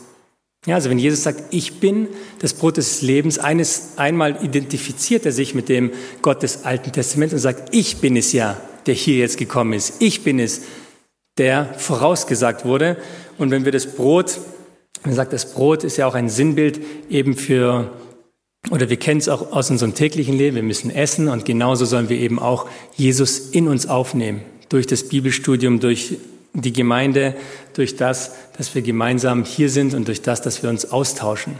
Ja, 0.65 0.75
also 0.75 0.89
wenn 0.89 0.99
Jesus 0.99 1.23
sagt, 1.23 1.53
ich 1.53 1.79
bin 1.79 2.07
das 2.39 2.53
Brot 2.53 2.77
des 2.77 3.01
Lebens, 3.01 3.39
eines, 3.39 3.93
einmal 3.97 4.43
identifiziert 4.43 5.25
er 5.25 5.31
sich 5.31 5.55
mit 5.55 5.69
dem 5.69 5.91
Gott 6.21 6.43
des 6.43 6.65
Alten 6.65 6.91
Testaments 6.91 7.33
und 7.33 7.39
sagt, 7.39 7.73
ich 7.73 7.97
bin 7.97 8.15
es 8.15 8.31
ja, 8.31 8.61
der 8.85 8.93
hier 8.93 9.17
jetzt 9.17 9.37
gekommen 9.37 9.73
ist. 9.73 10.01
Ich 10.01 10.23
bin 10.23 10.39
es, 10.39 10.61
der 11.37 11.73
vorausgesagt 11.77 12.65
wurde. 12.65 12.97
Und 13.37 13.51
wenn 13.51 13.65
wir 13.65 13.71
das 13.71 13.87
Brot, 13.87 14.39
man 15.03 15.15
sagt, 15.15 15.33
das 15.33 15.53
Brot 15.53 15.83
ist 15.83 15.97
ja 15.97 16.07
auch 16.07 16.15
ein 16.15 16.29
Sinnbild 16.29 16.79
eben 17.09 17.35
für 17.35 17.91
oder 18.71 18.89
wir 18.89 18.97
kennen 18.97 19.19
es 19.19 19.27
auch 19.27 19.51
aus 19.51 19.69
unserem 19.69 19.93
täglichen 19.93 20.37
Leben, 20.37 20.55
wir 20.55 20.63
müssen 20.63 20.89
essen 20.89 21.27
und 21.27 21.43
genauso 21.43 21.83
sollen 21.85 22.07
wir 22.07 22.17
eben 22.17 22.39
auch 22.39 22.69
Jesus 22.95 23.49
in 23.49 23.67
uns 23.67 23.87
aufnehmen. 23.87 24.41
Durch 24.69 24.87
das 24.87 25.09
Bibelstudium, 25.09 25.79
durch 25.79 26.17
die 26.53 26.71
Gemeinde, 26.71 27.35
durch 27.73 27.97
das, 27.97 28.35
dass 28.57 28.73
wir 28.73 28.81
gemeinsam 28.81 29.43
hier 29.43 29.69
sind 29.69 29.93
und 29.93 30.07
durch 30.07 30.21
das, 30.21 30.41
dass 30.41 30.63
wir 30.63 30.69
uns 30.69 30.91
austauschen. 30.91 31.55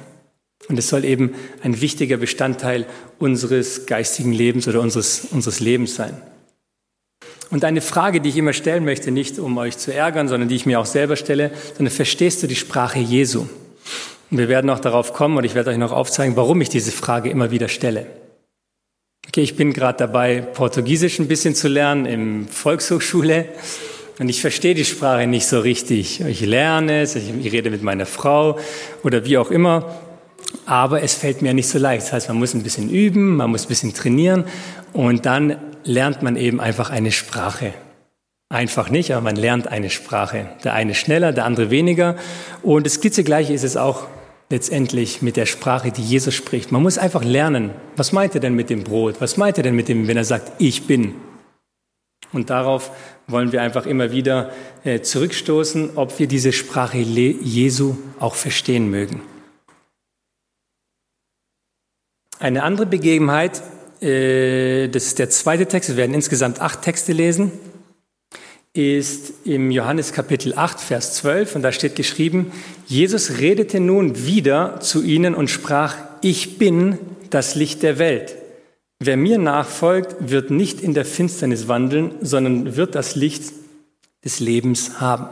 Und 0.69 0.79
es 0.79 0.87
soll 0.87 1.03
eben 1.03 1.33
ein 1.61 1.81
wichtiger 1.81 2.17
Bestandteil 2.17 2.85
unseres 3.19 3.85
geistigen 3.85 4.31
Lebens 4.31 4.67
oder 4.67 4.79
unseres, 4.79 5.25
unseres 5.31 5.59
Lebens 5.59 5.95
sein. 5.95 6.21
Und 7.53 7.63
eine 7.65 7.81
Frage, 7.81 8.19
die 8.19 8.29
ich 8.29 8.37
immer 8.37 8.51
stellen 8.51 8.83
möchte, 8.83 9.11
nicht 9.11 9.37
um 9.37 9.59
euch 9.59 9.77
zu 9.77 9.93
ärgern, 9.93 10.27
sondern 10.27 10.49
die 10.49 10.55
ich 10.55 10.65
mir 10.65 10.79
auch 10.79 10.87
selber 10.87 11.15
stelle, 11.15 11.51
sondern 11.77 11.93
verstehst 11.93 12.41
du 12.41 12.47
die 12.47 12.55
Sprache 12.55 12.97
Jesu? 12.97 13.41
Und 14.31 14.39
wir 14.39 14.49
werden 14.49 14.71
auch 14.71 14.79
darauf 14.79 15.13
kommen 15.13 15.37
und 15.37 15.43
ich 15.43 15.53
werde 15.53 15.69
euch 15.69 15.77
noch 15.77 15.91
aufzeigen, 15.91 16.35
warum 16.35 16.61
ich 16.61 16.69
diese 16.69 16.91
Frage 16.91 17.29
immer 17.29 17.51
wieder 17.51 17.67
stelle. 17.67 18.07
Okay, 19.27 19.41
ich 19.41 19.55
bin 19.55 19.71
gerade 19.71 19.99
dabei, 19.99 20.41
Portugiesisch 20.41 21.19
ein 21.19 21.27
bisschen 21.27 21.53
zu 21.53 21.67
lernen 21.67 22.07
im 22.07 22.47
Volkshochschule 22.47 23.45
und 24.17 24.29
ich 24.29 24.41
verstehe 24.41 24.73
die 24.73 24.83
Sprache 24.83 25.27
nicht 25.27 25.45
so 25.45 25.59
richtig. 25.59 26.21
Ich 26.21 26.41
lerne 26.41 27.01
es, 27.01 27.15
ich 27.15 27.51
rede 27.51 27.69
mit 27.69 27.83
meiner 27.83 28.07
Frau 28.07 28.57
oder 29.03 29.25
wie 29.25 29.37
auch 29.37 29.51
immer, 29.51 29.93
aber 30.65 31.03
es 31.03 31.13
fällt 31.13 31.43
mir 31.43 31.53
nicht 31.53 31.67
so 31.67 31.77
leicht. 31.77 32.07
Das 32.07 32.13
heißt, 32.13 32.29
man 32.29 32.39
muss 32.39 32.55
ein 32.55 32.63
bisschen 32.63 32.89
üben, 32.89 33.35
man 33.35 33.51
muss 33.51 33.65
ein 33.65 33.67
bisschen 33.67 33.93
trainieren 33.93 34.45
und 34.91 35.27
dann 35.27 35.57
lernt 35.83 36.21
man 36.21 36.35
eben 36.35 36.59
einfach 36.59 36.89
eine 36.89 37.11
Sprache. 37.11 37.73
Einfach 38.49 38.89
nicht, 38.89 39.11
aber 39.11 39.21
man 39.21 39.35
lernt 39.35 39.67
eine 39.67 39.89
Sprache. 39.89 40.49
Der 40.63 40.73
eine 40.73 40.93
schneller, 40.93 41.31
der 41.31 41.45
andere 41.45 41.69
weniger. 41.69 42.15
Und 42.61 42.85
das 42.85 42.95
Skizzegleiche 42.95 43.53
ist 43.53 43.63
es 43.63 43.77
auch 43.77 44.07
letztendlich 44.49 45.21
mit 45.21 45.37
der 45.37 45.47
Sprache, 45.47 45.91
die 45.91 46.03
Jesus 46.03 46.35
spricht. 46.35 46.71
Man 46.71 46.83
muss 46.83 46.97
einfach 46.97 47.23
lernen, 47.23 47.71
was 47.95 48.11
meint 48.11 48.35
er 48.35 48.41
denn 48.41 48.53
mit 48.53 48.69
dem 48.69 48.83
Brot? 48.83 49.15
Was 49.19 49.37
meint 49.37 49.57
er 49.57 49.63
denn 49.63 49.75
mit 49.75 49.87
dem, 49.87 50.07
wenn 50.07 50.17
er 50.17 50.25
sagt, 50.25 50.51
ich 50.59 50.85
bin? 50.85 51.15
Und 52.31 52.49
darauf 52.49 52.91
wollen 53.27 53.51
wir 53.51 53.61
einfach 53.61 53.85
immer 53.85 54.11
wieder 54.11 54.51
äh, 54.83 55.01
zurückstoßen, 55.01 55.91
ob 55.95 56.19
wir 56.19 56.27
diese 56.27 56.51
Sprache 56.51 56.97
Jesu 56.97 57.95
auch 58.19 58.35
verstehen 58.35 58.89
mögen. 58.89 59.21
Eine 62.39 62.63
andere 62.63 62.87
Begebenheit, 62.87 63.63
äh, 64.03 64.89
das 64.89 65.05
ist 65.05 65.19
der 65.19 65.29
zweite 65.29 65.65
Text, 65.65 65.89
wir 65.89 65.97
werden 65.97 66.13
insgesamt 66.13 66.59
acht 66.61 66.81
Texte 66.81 67.13
lesen 67.13 67.51
ist 68.73 69.33
im 69.45 69.69
Johannes 69.69 70.13
Kapitel 70.13 70.55
8, 70.55 70.81
Vers 70.81 71.13
12 71.13 71.55
und 71.55 71.61
da 71.61 71.71
steht 71.71 71.95
geschrieben, 71.95 72.51
Jesus 72.87 73.37
redete 73.37 73.79
nun 73.79 74.25
wieder 74.25 74.79
zu 74.79 75.03
ihnen 75.03 75.35
und 75.35 75.51
sprach, 75.51 75.95
ich 76.21 76.57
bin 76.57 76.97
das 77.29 77.53
Licht 77.53 77.83
der 77.83 77.99
Welt. 77.99 78.35
Wer 78.99 79.15
mir 79.15 79.37
nachfolgt, 79.37 80.15
wird 80.19 80.49
nicht 80.49 80.81
in 80.81 80.95
der 80.95 81.05
Finsternis 81.05 81.67
wandeln, 81.67 82.15
sondern 82.21 82.75
wird 82.75 82.95
das 82.95 83.15
Licht 83.15 83.43
des 84.25 84.39
Lebens 84.39 84.99
haben. 84.99 85.27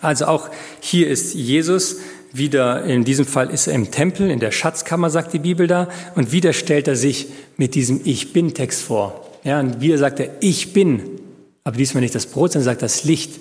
Also 0.00 0.26
auch 0.26 0.48
hier 0.80 1.08
ist 1.08 1.34
Jesus 1.34 1.98
wieder, 2.36 2.84
in 2.84 3.04
diesem 3.04 3.26
Fall 3.26 3.50
ist 3.50 3.66
er 3.66 3.74
im 3.74 3.90
Tempel, 3.90 4.30
in 4.30 4.40
der 4.40 4.50
Schatzkammer, 4.50 5.10
sagt 5.10 5.32
die 5.32 5.38
Bibel 5.38 5.66
da, 5.66 5.88
und 6.14 6.32
wieder 6.32 6.52
stellt 6.52 6.88
er 6.88 6.96
sich 6.96 7.28
mit 7.56 7.74
diesem 7.74 8.00
Ich 8.04 8.32
bin 8.32 8.54
Text 8.54 8.82
vor. 8.82 9.28
Ja, 9.44 9.60
und 9.60 9.80
wieder 9.80 9.98
sagt 9.98 10.20
er, 10.20 10.30
ich 10.40 10.72
bin 10.72 11.20
aber 11.64 11.76
diesmal 11.76 12.02
nicht 12.02 12.14
das 12.14 12.26
Brot, 12.26 12.52
sondern 12.52 12.64
sagt 12.64 12.82
das 12.82 13.04
Licht 13.04 13.40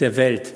der 0.00 0.16
Welt. 0.16 0.52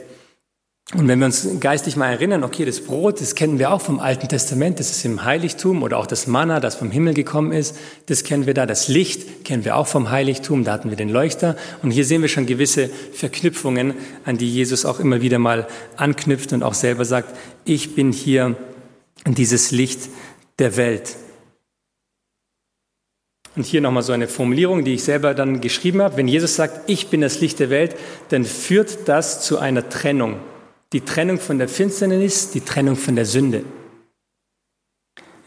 Und 0.94 1.08
wenn 1.08 1.20
wir 1.20 1.26
uns 1.26 1.48
geistig 1.58 1.96
mal 1.96 2.10
erinnern, 2.10 2.44
okay, 2.44 2.66
das 2.66 2.80
Brot, 2.80 3.20
das 3.20 3.34
kennen 3.34 3.58
wir 3.58 3.72
auch 3.72 3.80
vom 3.80 3.98
Alten 3.98 4.28
Testament, 4.28 4.78
das 4.78 4.90
ist 4.90 5.04
im 5.06 5.24
Heiligtum 5.24 5.82
oder 5.82 5.96
auch 5.96 6.06
das 6.06 6.26
Manna, 6.26 6.60
das 6.60 6.74
vom 6.74 6.90
Himmel 6.90 7.14
gekommen 7.14 7.52
ist, 7.52 7.78
das 8.06 8.24
kennen 8.24 8.44
wir 8.46 8.52
da. 8.52 8.66
Das 8.66 8.88
Licht 8.88 9.44
kennen 9.44 9.64
wir 9.64 9.76
auch 9.76 9.86
vom 9.86 10.10
Heiligtum, 10.10 10.64
da 10.64 10.72
hatten 10.72 10.90
wir 10.90 10.98
den 10.98 11.08
Leuchter. 11.08 11.56
Und 11.82 11.92
hier 11.92 12.04
sehen 12.04 12.20
wir 12.20 12.28
schon 12.28 12.44
gewisse 12.44 12.90
Verknüpfungen, 13.14 13.94
an 14.26 14.36
die 14.36 14.52
Jesus 14.52 14.84
auch 14.84 15.00
immer 15.00 15.22
wieder 15.22 15.38
mal 15.38 15.66
anknüpft 15.96 16.52
und 16.52 16.62
auch 16.62 16.74
selber 16.74 17.06
sagt, 17.06 17.34
ich 17.64 17.94
bin 17.94 18.12
hier 18.12 18.56
dieses 19.26 19.70
Licht 19.70 20.10
der 20.58 20.76
Welt. 20.76 21.16
Und 23.56 23.64
hier 23.64 23.80
nochmal 23.80 24.02
so 24.02 24.12
eine 24.12 24.28
Formulierung, 24.28 24.84
die 24.84 24.94
ich 24.94 25.04
selber 25.04 25.32
dann 25.32 25.62
geschrieben 25.62 26.02
habe. 26.02 26.18
Wenn 26.18 26.28
Jesus 26.28 26.56
sagt, 26.56 26.90
ich 26.90 27.08
bin 27.08 27.22
das 27.22 27.40
Licht 27.40 27.60
der 27.60 27.70
Welt, 27.70 27.96
dann 28.28 28.44
führt 28.44 29.08
das 29.08 29.42
zu 29.42 29.58
einer 29.58 29.88
Trennung. 29.88 30.38
Die 30.92 31.00
Trennung 31.00 31.38
von 31.38 31.58
der 31.58 31.68
Finsternis, 31.68 32.50
die 32.50 32.60
Trennung 32.60 32.96
von 32.96 33.16
der 33.16 33.24
Sünde. 33.24 33.64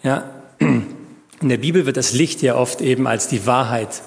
Ja, 0.03 0.29
in 0.59 1.49
der 1.49 1.57
Bibel 1.57 1.85
wird 1.85 1.97
das 1.97 2.13
Licht 2.13 2.41
ja 2.41 2.55
oft 2.55 2.81
eben 2.81 3.07
als 3.07 3.27
die 3.27 3.45
Wahrheit 3.45 4.01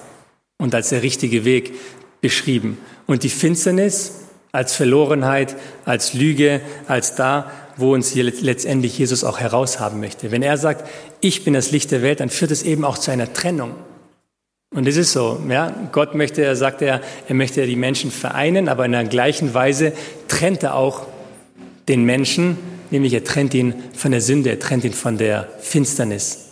und 0.57 0.75
als 0.75 0.89
der 0.89 1.03
richtige 1.03 1.45
Weg 1.45 1.73
beschrieben. 2.21 2.77
Und 3.07 3.23
die 3.23 3.29
Finsternis 3.29 4.25
als 4.51 4.75
Verlorenheit, 4.75 5.55
als 5.85 6.13
Lüge, 6.13 6.61
als 6.87 7.15
da, 7.15 7.51
wo 7.77 7.93
uns 7.93 8.13
letztendlich 8.15 8.97
Jesus 8.97 9.23
auch 9.23 9.39
heraushaben 9.39 9.99
möchte. 9.99 10.31
Wenn 10.31 10.41
er 10.41 10.57
sagt, 10.57 10.89
ich 11.21 11.43
bin 11.43 11.53
das 11.53 11.71
Licht 11.71 11.91
der 11.91 12.01
Welt, 12.01 12.19
dann 12.19 12.29
führt 12.29 12.51
es 12.51 12.63
eben 12.63 12.83
auch 12.83 12.97
zu 12.97 13.11
einer 13.11 13.31
Trennung. 13.31 13.75
Und 14.75 14.87
es 14.87 14.97
ist 14.97 15.13
so, 15.13 15.41
ja. 15.49 15.73
Gott 15.91 16.13
möchte, 16.13 16.43
er 16.43 16.55
sagt 16.55 16.81
er, 16.81 17.01
er 17.27 17.35
möchte 17.35 17.65
die 17.65 17.75
Menschen 17.75 18.11
vereinen, 18.11 18.69
aber 18.69 18.85
in 18.85 18.91
der 18.91 19.05
gleichen 19.05 19.53
Weise 19.53 19.93
trennt 20.27 20.63
er 20.63 20.75
auch 20.75 21.07
den 21.89 22.05
Menschen, 22.05 22.57
nämlich 22.91 23.13
er 23.13 23.25
trennt 23.25 23.53
ihn 23.53 23.73
von 23.93 24.11
der 24.11 24.21
Sünde, 24.21 24.49
er 24.49 24.59
trennt 24.59 24.85
ihn 24.85 24.93
von 24.93 25.17
der 25.17 25.49
Finsternis. 25.59 26.49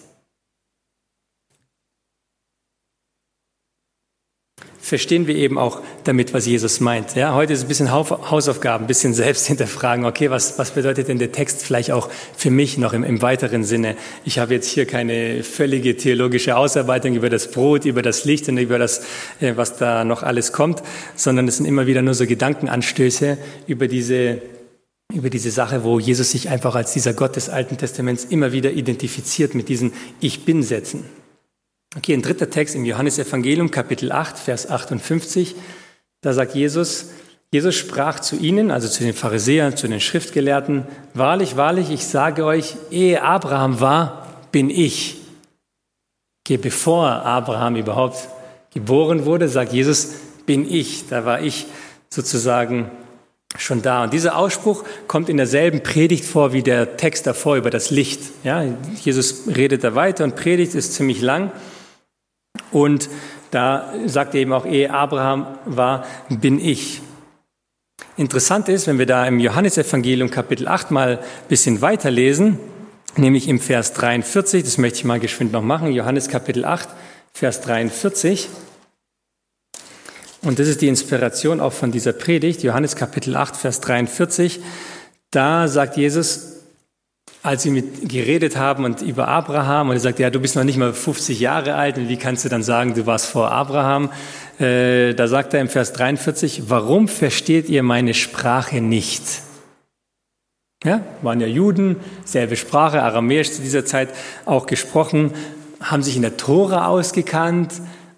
verstehen 4.88 5.28
wir 5.28 5.36
eben 5.36 5.58
auch 5.58 5.82
damit, 6.06 6.34
was 6.34 6.46
Jesus 6.46 6.80
meint. 6.80 7.16
Ja, 7.16 7.36
heute 7.36 7.52
ist 7.52 7.64
ein 7.64 7.68
bisschen 7.68 7.92
Hausaufgaben, 7.92 8.86
ein 8.86 8.88
bisschen 8.88 9.14
selbst 9.14 9.46
hinterfragen. 9.46 10.06
Okay, 10.06 10.30
was, 10.30 10.58
was 10.58 10.72
bedeutet 10.72 11.10
denn 11.10 11.20
der 11.20 11.34
Text 11.34 11.64
vielleicht 11.64 11.92
auch 11.92 12.10
für 12.38 12.52
mich 12.52 12.78
noch 12.78 12.94
im, 12.94 13.04
im 13.04 13.22
weiteren 13.22 13.66
Sinne? 13.66 13.98
Ich 14.24 14.40
habe 14.40 14.54
jetzt 14.54 14.70
hier 14.70 14.86
keine 14.86 15.44
völlige 15.44 15.98
theologische 15.98 16.56
Ausarbeitung 16.56 17.16
über 17.16 17.30
das 17.30 17.52
Brot, 17.52 17.84
über 17.84 18.02
das 18.02 18.24
Licht 18.24 18.48
und 18.48 18.58
über 18.58 18.80
das, 18.80 19.02
äh, 19.42 19.58
was 19.58 19.76
da 19.78 20.06
noch 20.06 20.24
alles 20.24 20.54
kommt, 20.54 20.82
sondern 21.16 21.50
es 21.50 21.58
sind 21.58 21.66
immer 21.66 21.86
wieder 21.86 22.02
nur 22.02 22.14
so 22.14 22.26
Gedankenanstöße 22.26 23.38
über 23.68 23.90
diese 23.90 24.42
über 25.14 25.30
diese 25.30 25.52
Sache, 25.52 25.84
wo 25.84 26.00
Jesus 26.00 26.32
sich 26.32 26.50
einfach 26.50 26.76
als 26.76 26.94
dieser 26.94 27.14
Gott 27.14 27.36
des 27.36 27.50
Alten 27.50 27.78
Testaments 27.78 28.26
immer 28.26 28.52
wieder 28.52 28.72
identifiziert 28.72 29.56
mit 29.56 29.70
diesen 29.70 29.94
Ich 30.20 30.44
bin-Sätzen. 30.46 31.06
Okay, 31.96 32.14
ein 32.14 32.22
dritter 32.22 32.50
Text 32.50 32.76
im 32.76 32.84
Johannesevangelium, 32.84 33.72
Kapitel 33.72 34.12
8, 34.12 34.38
Vers 34.38 34.70
58. 34.70 35.56
Da 36.22 36.34
sagt 36.34 36.56
Jesus, 36.56 37.12
Jesus 37.52 37.76
sprach 37.76 38.20
zu 38.20 38.36
ihnen, 38.36 38.72
also 38.72 38.90
zu 38.90 39.04
den 39.04 39.14
Pharisäern, 39.14 39.78
zu 39.78 39.88
den 39.88 40.02
Schriftgelehrten, 40.02 40.86
wahrlich, 41.14 41.56
wahrlich, 41.56 41.90
ich 41.90 42.06
sage 42.06 42.44
euch, 42.44 42.76
ehe 42.92 43.24
Abraham 43.24 43.80
war, 43.80 44.28
bin 44.52 44.70
ich. 44.70 45.16
Okay, 46.46 46.58
bevor 46.58 47.08
Abraham 47.08 47.78
überhaupt 47.78 48.28
geboren 48.74 49.26
wurde, 49.26 49.48
sagt 49.48 49.72
Jesus, 49.72 50.16
bin 50.46 50.70
ich. 50.70 51.08
Da 51.08 51.24
war 51.24 51.42
ich 51.42 51.68
sozusagen 52.10 52.92
schon 53.58 53.82
da. 53.82 54.04
Und 54.04 54.14
dieser 54.14 54.38
Ausspruch 54.38 54.84
kommt 55.08 55.30
in 55.30 55.38
derselben 55.38 55.84
Predigt 55.84 56.26
vor 56.26 56.54
wie 56.54 56.64
der 56.64 56.98
Text 56.98 57.28
davor 57.28 57.58
über 57.58 57.70
das 57.70 57.90
Licht. 57.90 58.22
Ja, 58.44 58.64
Jesus 59.04 59.44
redet 59.48 59.84
da 59.84 59.96
weiter 59.96 60.24
und 60.24 60.36
predigt 60.36 60.76
ist 60.76 60.94
ziemlich 60.94 61.22
lang. 61.22 61.52
Und 62.72 63.10
da 63.52 63.94
sagt 64.06 64.36
er 64.36 64.42
eben 64.42 64.54
auch, 64.54 64.66
ehe 64.66 64.94
Abraham 64.94 65.48
war, 65.66 66.06
bin 66.30 66.60
ich. 66.60 67.02
Interessant 68.18 68.68
ist, 68.68 68.88
wenn 68.88 69.00
wir 69.00 69.06
da 69.06 69.26
im 69.26 69.40
Johannesevangelium 69.40 70.30
Kapitel 70.32 70.68
8 70.68 70.92
mal 70.92 71.18
ein 71.18 71.48
bisschen 71.48 71.82
weiterlesen, 71.82 72.60
nämlich 73.16 73.48
im 73.48 73.60
Vers 73.60 73.94
43, 73.94 74.64
das 74.64 74.78
möchte 74.78 75.00
ich 75.00 75.06
mal 75.06 75.20
geschwind 75.20 75.52
noch 75.52 75.62
machen, 75.62 75.92
Johannes 75.92 76.28
Kapitel 76.28 76.66
8, 76.66 76.90
Vers 77.34 77.62
43. 77.62 78.50
Und 80.44 80.60
das 80.60 80.68
ist 80.68 80.82
die 80.82 80.88
Inspiration 80.88 81.60
auch 81.60 81.74
von 81.74 81.92
dieser 81.92 82.14
Predigt, 82.14 82.64
Johannes 82.64 82.96
Kapitel 82.96 83.36
8, 83.36 83.56
Vers 83.56 83.82
43. 83.82 84.60
Da 85.32 85.68
sagt 85.68 85.98
Jesus, 85.98 86.58
als 87.44 87.64
sie 87.64 87.72
mit 87.72 88.10
geredet 88.10 88.58
haben 88.58 88.84
und 88.86 89.02
über 89.02 89.28
Abraham 89.28 89.90
und 89.90 89.96
er 89.96 90.00
sagt, 90.00 90.20
ja, 90.20 90.30
du 90.30 90.40
bist 90.40 90.56
noch 90.56 90.64
nicht 90.64 90.78
mal 90.78 90.94
50 90.94 91.40
Jahre 91.40 91.76
alt 91.76 91.98
und 91.98 92.10
wie 92.10 92.18
kannst 92.18 92.46
du 92.46 92.50
dann 92.50 92.64
sagen, 92.64 92.94
du 92.94 93.06
warst 93.06 93.28
vor 93.28 93.52
Abraham? 93.52 94.12
Äh, 94.60 95.14
da 95.14 95.28
sagt 95.28 95.54
er 95.54 95.62
im 95.62 95.70
Vers 95.70 95.94
43, 95.94 96.64
warum 96.70 97.08
versteht 97.08 97.70
ihr 97.70 97.84
meine 97.84 98.14
Sprache 98.14 98.82
nicht? 98.82 99.24
Ja, 100.84 101.02
waren 101.22 101.42
ja 101.42 101.48
Juden, 101.48 101.98
selbe 102.24 102.56
Sprache, 102.56 103.02
Aramäisch 103.02 103.52
zu 103.52 103.62
dieser 103.62 103.86
Zeit 103.86 104.10
auch 104.46 104.68
gesprochen, 104.68 105.32
haben 105.82 106.04
sich 106.04 106.16
in 106.16 106.22
der 106.22 106.38
Tora 106.38 106.88
ausgekannt 106.88 107.74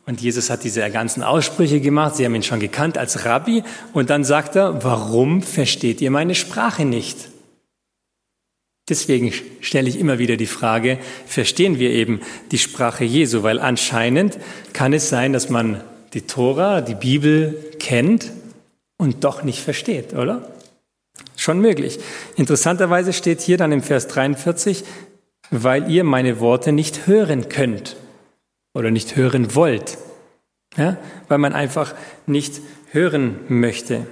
und 0.10 0.22
Jesus 0.22 0.50
hat 0.50 0.64
diese 0.64 0.90
ganzen 0.90 1.22
Aussprüche 1.22 1.80
gemacht, 1.80 2.16
sie 2.16 2.26
haben 2.26 2.34
ihn 2.34 2.42
schon 2.42 2.60
gekannt 2.60 2.98
als 2.98 3.26
Rabbi 3.26 3.62
und 3.94 4.10
dann 4.10 4.24
sagt 4.24 4.56
er, 4.56 4.84
warum 4.84 5.44
versteht 5.44 6.02
ihr 6.02 6.10
meine 6.10 6.34
Sprache 6.34 6.84
nicht? 6.84 7.30
Deswegen 8.90 9.32
stelle 9.62 9.88
ich 9.88 10.00
immer 10.00 10.18
wieder 10.18 10.36
die 10.36 10.48
Frage, 10.48 10.98
verstehen 11.28 11.78
wir 11.78 11.92
eben 11.92 12.22
die 12.50 12.58
Sprache 12.58 13.04
Jesu? 13.04 13.44
Weil 13.44 13.60
anscheinend 13.60 14.40
kann 14.74 14.94
es 14.94 15.10
sein, 15.10 15.32
dass 15.32 15.52
man 15.52 15.84
die 16.16 16.22
Tora, 16.22 16.82
die 16.82 16.96
Bibel 16.96 17.76
kennt 17.78 18.32
und 18.98 19.24
doch 19.24 19.44
nicht 19.44 19.60
versteht, 19.60 20.14
oder? 20.14 20.52
Schon 21.36 21.62
möglich. 21.62 22.00
Interessanterweise 22.36 23.14
steht 23.14 23.42
hier 23.42 23.58
dann 23.58 23.72
im 23.72 23.84
Vers 23.84 24.08
43, 24.08 24.86
weil 25.52 25.92
ihr 25.92 26.04
meine 26.04 26.40
Worte 26.40 26.72
nicht 26.72 27.06
hören 27.06 27.48
könnt 27.48 27.96
oder 28.80 28.92
nicht 28.92 29.16
hören 29.16 29.54
wollt. 29.56 29.98
Ja? 30.78 30.98
Weil 31.28 31.38
man 31.38 31.54
einfach 31.54 31.94
nicht 32.26 32.62
hören 32.92 33.40
möchte. 33.48 34.08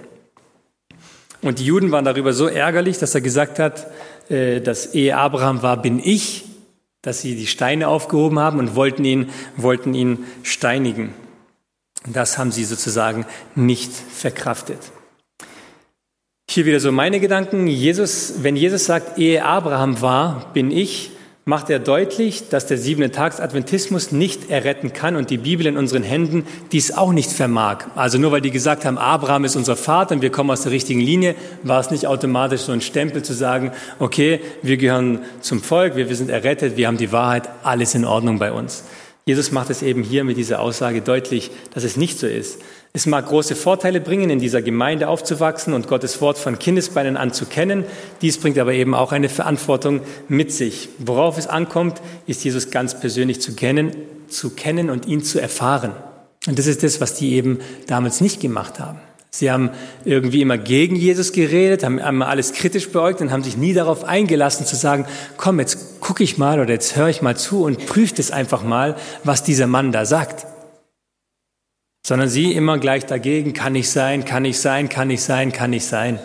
Und 1.41 1.59
die 1.59 1.65
Juden 1.65 1.91
waren 1.91 2.05
darüber 2.05 2.33
so 2.33 2.47
ärgerlich, 2.47 2.97
dass 2.97 3.15
er 3.15 3.21
gesagt 3.21 3.59
hat, 3.59 3.87
äh, 4.29 4.59
dass 4.61 4.93
ehe 4.93 5.17
Abraham 5.17 5.61
war, 5.61 5.81
bin 5.81 5.99
ich, 6.03 6.45
dass 7.01 7.21
sie 7.21 7.35
die 7.35 7.47
Steine 7.47 7.87
aufgehoben 7.87 8.39
haben 8.39 8.59
und 8.59 8.75
wollten 8.75 9.05
ihn, 9.05 9.29
wollten 9.55 9.93
ihn 9.93 10.25
steinigen. 10.43 11.13
Das 12.05 12.37
haben 12.37 12.51
sie 12.51 12.63
sozusagen 12.63 13.25
nicht 13.55 13.91
verkraftet. 13.93 14.79
Hier 16.49 16.65
wieder 16.65 16.79
so 16.79 16.91
meine 16.91 17.19
Gedanken. 17.19 17.67
Jesus, 17.67 18.35
wenn 18.41 18.55
Jesus 18.55 18.85
sagt, 18.85 19.17
ehe 19.17 19.43
Abraham 19.43 20.01
war, 20.01 20.51
bin 20.53 20.71
ich, 20.71 21.11
macht 21.47 21.69
er 21.69 21.79
deutlich, 21.79 22.49
dass 22.49 22.67
der 22.67 22.77
siebente 22.77 23.09
Tags 23.09 23.39
Adventismus 23.39 24.11
nicht 24.11 24.49
erretten 24.49 24.91
kann 24.91 25.15
und 25.15 25.29
die 25.29 25.37
Bibel 25.37 25.65
in 25.65 25.77
unseren 25.77 26.03
Händen 26.03 26.45
dies 26.73 26.91
auch 26.91 27.13
nicht 27.13 27.31
vermag. 27.31 27.85
Also 27.95 28.17
nur 28.17 28.33
weil 28.33 28.41
die 28.41 28.51
gesagt 28.51 28.83
haben, 28.83 28.97
Abraham 28.97 29.45
ist 29.45 29.55
unser 29.55 29.77
Vater 29.77 30.15
und 30.15 30.21
wir 30.21 30.29
kommen 30.29 30.51
aus 30.51 30.63
der 30.63 30.73
richtigen 30.73 30.99
Linie, 30.99 31.35
war 31.63 31.79
es 31.79 31.89
nicht 31.89 32.05
automatisch 32.05 32.61
so 32.61 32.73
ein 32.73 32.81
Stempel 32.81 33.23
zu 33.23 33.33
sagen, 33.33 33.71
okay, 33.97 34.41
wir 34.61 34.75
gehören 34.75 35.19
zum 35.39 35.63
Volk, 35.63 35.95
wir, 35.95 36.09
wir 36.09 36.17
sind 36.17 36.29
errettet, 36.29 36.75
wir 36.75 36.85
haben 36.85 36.97
die 36.97 37.13
Wahrheit, 37.13 37.47
alles 37.63 37.95
in 37.95 38.03
Ordnung 38.03 38.39
bei 38.39 38.51
uns. 38.51 38.83
Jesus 39.23 39.53
macht 39.53 39.69
es 39.69 39.81
eben 39.81 40.03
hier 40.03 40.25
mit 40.25 40.35
dieser 40.35 40.59
Aussage 40.59 41.01
deutlich, 41.01 41.49
dass 41.73 41.85
es 41.85 41.95
nicht 41.95 42.19
so 42.19 42.27
ist. 42.27 42.59
Es 42.93 43.05
mag 43.05 43.27
große 43.27 43.55
Vorteile 43.55 44.01
bringen, 44.01 44.29
in 44.29 44.39
dieser 44.39 44.61
Gemeinde 44.61 45.07
aufzuwachsen 45.07 45.73
und 45.73 45.87
Gottes 45.87 46.19
Wort 46.21 46.37
von 46.37 46.57
Kindesbeinen 46.57 47.17
an 47.17 47.31
zu 47.31 47.45
kennen. 47.45 47.83
Dies 48.21 48.37
bringt 48.39 48.57
aber 48.57 48.73
eben 48.73 48.95
auch 48.95 49.11
eine 49.11 49.29
Verantwortung 49.29 50.01
mit 50.27 50.51
sich. 50.51 50.89
Worauf 50.97 51.37
es 51.37 51.47
ankommt, 51.47 52.01
ist 52.25 52.43
Jesus 52.43 52.71
ganz 52.71 52.99
persönlich 52.99 53.41
zu 53.41 53.53
kennen, 53.53 53.91
zu 54.27 54.51
kennen 54.51 54.89
und 54.89 55.05
ihn 55.05 55.23
zu 55.23 55.39
erfahren. 55.39 55.91
Und 56.47 56.57
das 56.57 56.65
ist 56.65 56.81
das, 56.83 57.01
was 57.01 57.13
die 57.13 57.33
eben 57.33 57.59
damals 57.87 58.21
nicht 58.21 58.39
gemacht 58.39 58.79
haben. 58.79 58.99
Sie 59.29 59.51
haben 59.51 59.69
irgendwie 60.05 60.41
immer 60.41 60.57
gegen 60.57 60.95
Jesus 60.95 61.33
geredet, 61.33 61.83
haben 61.83 61.99
immer 61.99 62.27
alles 62.27 62.53
kritisch 62.53 62.89
beäugt 62.89 63.21
und 63.21 63.31
haben 63.31 63.43
sich 63.43 63.57
nie 63.57 63.73
darauf 63.73 64.05
eingelassen 64.05 64.65
zu 64.65 64.75
sagen, 64.75 65.05
komm, 65.35 65.59
jetzt 65.59 65.99
gucke 65.99 66.23
ich 66.23 66.37
mal 66.37 66.59
oder 66.59 66.71
jetzt 66.71 66.95
höre 66.95 67.09
ich 67.09 67.21
mal 67.21 67.37
zu 67.37 67.63
und 67.63 67.85
prüft 67.85 68.17
es 68.17 68.31
einfach 68.31 68.63
mal, 68.63 68.95
was 69.23 69.43
dieser 69.43 69.67
Mann 69.67 69.91
da 69.91 70.05
sagt 70.05 70.47
sondern 72.07 72.29
sie 72.29 72.53
immer 72.53 72.77
gleich 72.77 73.05
dagegen, 73.05 73.51
kann 73.51 73.73
nicht 73.73 73.89
sein, 73.89 74.23
kann 74.23 74.43
nicht 74.43 74.61
sein, 74.61 74.87
kann 74.87 75.09
nicht 75.09 75.21
sein, 75.21 75.51
kann 75.51 75.71
nicht 75.71 75.85
sein. 75.85 76.19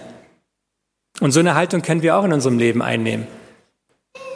Und 1.18 1.32
so 1.32 1.40
eine 1.40 1.56
Haltung 1.56 1.82
können 1.82 2.02
wir 2.02 2.16
auch 2.16 2.22
in 2.22 2.32
unserem 2.32 2.56
Leben 2.56 2.82
einnehmen. 2.82 3.26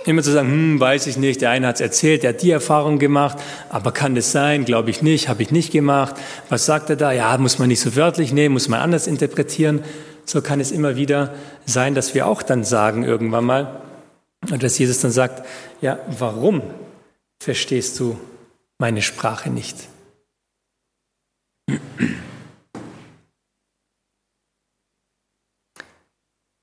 Immer 0.07 0.25
zu 0.25 0.33
sagen, 0.33 0.49
hm, 0.49 0.81
weiß 0.81 1.07
ich 1.07 1.17
nicht, 1.17 1.41
der 1.41 1.51
eine 1.51 1.69
hat 1.69 1.77
es 1.77 1.83
erzählt, 1.83 2.25
der 2.25 2.31
hat 2.31 2.43
die 2.43 2.51
Erfahrung 2.51 2.99
gemacht, 2.99 3.39
aber 3.69 3.93
kann 3.93 4.17
das 4.17 4.33
sein, 4.33 4.65
glaube 4.65 4.91
ich 4.91 5.03
nicht, 5.03 5.29
habe 5.29 5.41
ich 5.41 5.53
nicht 5.53 5.71
gemacht. 5.71 6.17
Was 6.49 6.67
sagt 6.67 6.91
er 6.91 6.97
da? 6.97 7.13
Ja, 7.13 7.39
muss 7.39 7.61
man 7.61 7.69
nicht 7.69 7.81
so 7.81 7.95
wörtlich 7.95 8.33
nehmen, 8.33 8.53
muss 8.53 8.69
man 8.69 8.81
anders 8.81 9.07
interpretieren. 9.07 9.85
So 10.25 10.43
kann 10.43 10.59
es 10.59 10.73
immer 10.73 10.97
wieder 10.97 11.33
sein, 11.65 11.95
dass 11.95 12.13
wir 12.13 12.27
auch 12.27 12.43
dann 12.43 12.65
sagen 12.65 13.05
irgendwann 13.05 13.45
mal, 13.45 13.83
und 14.51 14.65
dass 14.65 14.77
Jesus 14.79 14.99
dann 14.99 15.13
sagt, 15.13 15.47
ja, 15.81 16.01
warum 16.19 16.63
verstehst 17.39 18.01
du 18.01 18.19
meine 18.79 19.01
Sprache 19.01 19.49
nicht? 19.49 19.77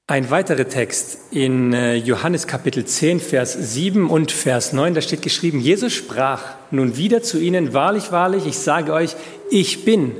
Ein 0.07 0.29
weiterer 0.29 0.67
Text 0.69 1.31
in 1.31 1.73
äh, 1.73 1.95
Johannes 1.95 2.45
Kapitel 2.45 2.85
10, 2.85 3.19
Vers 3.19 3.73
7 3.73 4.09
und 4.09 4.31
Vers 4.31 4.71
9, 4.71 4.93
da 4.93 5.01
steht 5.01 5.21
geschrieben, 5.21 5.59
Jesus 5.59 5.91
sprach 5.93 6.55
nun 6.71 6.97
wieder 6.97 7.23
zu 7.23 7.39
ihnen, 7.39 7.73
wahrlich, 7.73 8.11
wahrlich, 8.11 8.45
ich 8.45 8.59
sage 8.59 8.93
euch, 8.93 9.15
ich 9.49 9.85
bin 9.85 10.15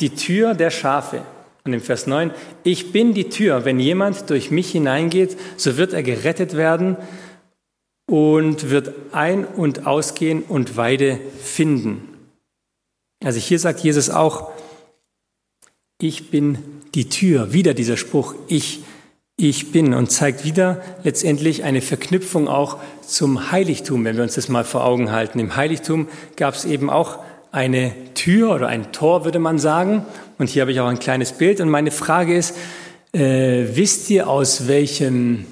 die 0.00 0.10
Tür 0.10 0.54
der 0.54 0.70
Schafe. 0.70 1.22
Und 1.64 1.72
im 1.72 1.80
Vers 1.80 2.06
9, 2.06 2.32
ich 2.64 2.90
bin 2.90 3.14
die 3.14 3.28
Tür, 3.28 3.64
wenn 3.64 3.78
jemand 3.78 4.28
durch 4.28 4.50
mich 4.50 4.72
hineingeht, 4.72 5.36
so 5.56 5.76
wird 5.76 5.92
er 5.92 6.02
gerettet 6.02 6.56
werden 6.56 6.96
und 8.10 8.70
wird 8.70 8.92
ein- 9.12 9.44
und 9.44 9.86
ausgehen 9.86 10.42
und 10.42 10.76
Weide 10.76 11.20
finden. 11.42 12.15
Also 13.24 13.40
hier 13.40 13.58
sagt 13.58 13.80
Jesus 13.80 14.10
auch, 14.10 14.50
ich 16.00 16.30
bin 16.30 16.58
die 16.94 17.08
Tür. 17.08 17.52
Wieder 17.52 17.72
dieser 17.72 17.96
Spruch, 17.96 18.34
ich, 18.48 18.82
ich 19.36 19.72
bin 19.72 19.94
und 19.94 20.10
zeigt 20.10 20.44
wieder 20.44 20.82
letztendlich 21.04 21.64
eine 21.64 21.80
Verknüpfung 21.80 22.48
auch 22.48 22.78
zum 23.06 23.50
Heiligtum, 23.50 24.04
wenn 24.04 24.16
wir 24.16 24.22
uns 24.22 24.34
das 24.34 24.48
mal 24.48 24.64
vor 24.64 24.84
Augen 24.84 25.10
halten. 25.10 25.38
Im 25.38 25.56
Heiligtum 25.56 26.08
gab 26.36 26.54
es 26.54 26.64
eben 26.64 26.90
auch 26.90 27.18
eine 27.52 27.94
Tür 28.14 28.54
oder 28.54 28.68
ein 28.68 28.92
Tor, 28.92 29.24
würde 29.24 29.38
man 29.38 29.58
sagen. 29.58 30.04
Und 30.36 30.50
hier 30.50 30.62
habe 30.62 30.72
ich 30.72 30.80
auch 30.80 30.88
ein 30.88 30.98
kleines 30.98 31.32
Bild. 31.32 31.60
Und 31.62 31.70
meine 31.70 31.90
Frage 31.90 32.36
ist, 32.36 32.54
äh, 33.12 33.64
wisst 33.72 34.10
ihr, 34.10 34.28
aus 34.28 34.68
welchem 34.68 35.46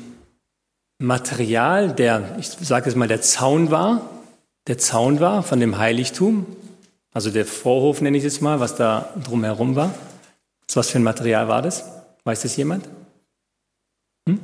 Material 0.99 1.95
der, 1.95 2.37
ich 2.39 2.49
sage 2.49 2.91
es 2.91 2.97
mal, 2.97 3.09
der 3.09 3.23
Zaun 3.23 3.71
war? 3.71 4.11
Der 4.67 4.77
Zaun 4.77 5.21
war 5.21 5.43
von 5.43 5.61
dem 5.61 5.79
Heiligtum? 5.79 6.45
Also 7.15 7.31
der 7.31 7.47
Vorhof 7.47 8.01
nenne 8.01 8.19
ich 8.19 8.25
es 8.25 8.41
mal, 8.41 8.59
was 8.61 8.75
da 8.75 9.09
drumherum 9.25 9.77
war. 9.77 9.95
Was 10.75 10.91
für 10.91 10.99
ein 10.99 11.05
Material 11.05 11.47
war 11.47 11.63
das? 11.63 11.85
Weiß 12.25 12.43
das 12.43 12.57
jemand? 12.57 12.89
Hm? 14.29 14.41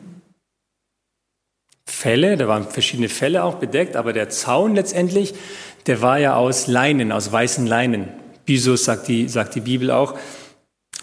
Felle, 1.85 2.37
da 2.37 2.47
waren 2.47 2.69
verschiedene 2.69 3.09
Felle 3.09 3.43
auch 3.43 3.57
bedeckt, 3.57 3.97
aber 3.97 4.13
der 4.13 4.31
Zaun 4.31 4.77
letztendlich, 4.77 5.35
der 5.87 6.01
war 6.01 6.19
ja 6.19 6.37
aus 6.37 6.69
Leinen, 6.69 7.11
aus 7.11 7.33
weißen 7.33 7.67
Leinen. 7.67 8.09
Bisos 8.47 8.85
sagt 8.85 9.09
die, 9.09 9.29
sagt 9.29 9.57
die 9.57 9.61
Bibel 9.61 9.91
auch. 9.91 10.17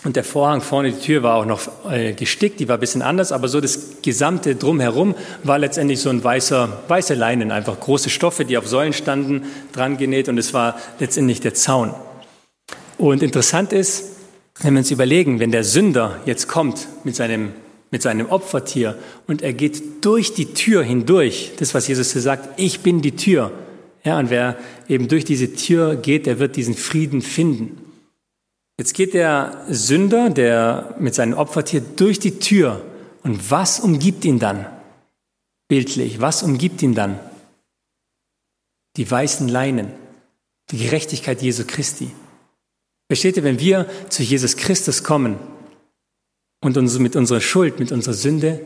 Und 0.08 0.16
der 0.16 0.24
Vorhang 0.24 0.62
vorne, 0.62 0.94
die 0.94 1.02
Tür 1.02 1.22
war 1.22 1.36
auch 1.36 1.46
noch 1.46 1.68
äh, 1.92 2.14
gestickt, 2.14 2.62
die 2.62 2.70
war 2.70 2.78
ein 2.78 2.80
bisschen 2.80 3.02
anders, 3.02 3.34
aber 3.34 3.50
so 3.50 3.60
das 3.60 3.98
gesamte 4.02 4.56
Drumherum 4.56 5.16
war 5.44 5.60
letztendlich 5.60 6.00
so 6.00 6.10
ein 6.10 6.24
weißer, 6.24 6.84
weiße 6.88 7.14
Leinen, 7.14 7.52
einfach 7.52 7.78
große 7.78 8.10
Stoffe, 8.10 8.46
die 8.46 8.58
auf 8.58 8.66
Säulen 8.66 8.94
standen, 8.94 9.48
dran 9.74 9.98
genäht 9.98 10.30
und 10.30 10.38
es 10.38 10.54
war 10.54 10.80
letztendlich 11.00 11.42
der 11.42 11.56
Zaun. 11.56 11.94
Und 12.98 13.22
interessant 13.22 13.74
ist, 13.74 14.14
wenn 14.62 14.76
wir 14.76 14.80
uns 14.80 14.92
überlegen, 14.92 15.42
wenn 15.42 15.52
der 15.52 15.66
Sünder 15.66 16.22
jetzt 16.26 16.48
kommt 16.48 16.88
mit 17.04 17.18
seinem, 17.18 17.52
mit 17.92 18.02
seinem 18.02 18.30
Opfertier 18.30 18.98
und 19.28 19.42
er 19.42 19.52
geht 19.52 20.06
durch 20.06 20.34
die 20.34 20.54
Tür 20.54 20.84
hindurch, 20.84 21.52
das 21.60 21.74
was 21.74 21.86
Jesus 21.86 22.14
hier 22.14 22.22
sagt, 22.22 22.58
ich 22.58 22.80
bin 22.80 23.02
die 23.02 23.18
Tür. 23.18 23.52
Ja, 24.06 24.18
und 24.20 24.30
wer 24.30 24.56
eben 24.88 25.10
durch 25.10 25.26
diese 25.26 25.54
Tür 25.54 25.98
geht, 25.98 26.28
der 26.28 26.40
wird 26.40 26.56
diesen 26.56 26.76
Frieden 26.76 27.22
finden. 27.22 27.87
Jetzt 28.78 28.94
geht 28.94 29.14
der 29.14 29.66
Sünder, 29.70 30.30
der 30.30 30.96
mit 31.00 31.16
seinem 31.16 31.34
Opfertier 31.34 31.82
durch 31.82 32.20
die 32.20 32.40
Tür. 32.40 32.86
Und 33.24 33.50
was 33.50 33.80
umgibt 33.80 34.24
ihn 34.24 34.40
dann? 34.40 34.66
Bildlich, 35.68 36.22
was 36.22 36.44
umgibt 36.44 36.82
ihn 36.82 36.94
dann? 36.94 37.20
Die 38.96 39.10
weißen 39.10 39.48
Leinen, 39.48 39.92
die 40.72 40.78
Gerechtigkeit 40.78 41.42
Jesu 41.42 41.64
Christi. 41.66 42.12
Versteht 43.10 43.38
ihr, 43.38 43.44
wenn 43.44 43.60
wir 43.60 43.90
zu 44.10 44.24
Jesus 44.24 44.58
Christus 44.58 45.04
kommen 45.04 45.38
und 46.62 46.78
uns 46.78 46.98
mit 47.00 47.16
unserer 47.16 47.42
Schuld, 47.42 47.80
mit 47.80 47.92
unserer 47.92 48.14
Sünde 48.14 48.62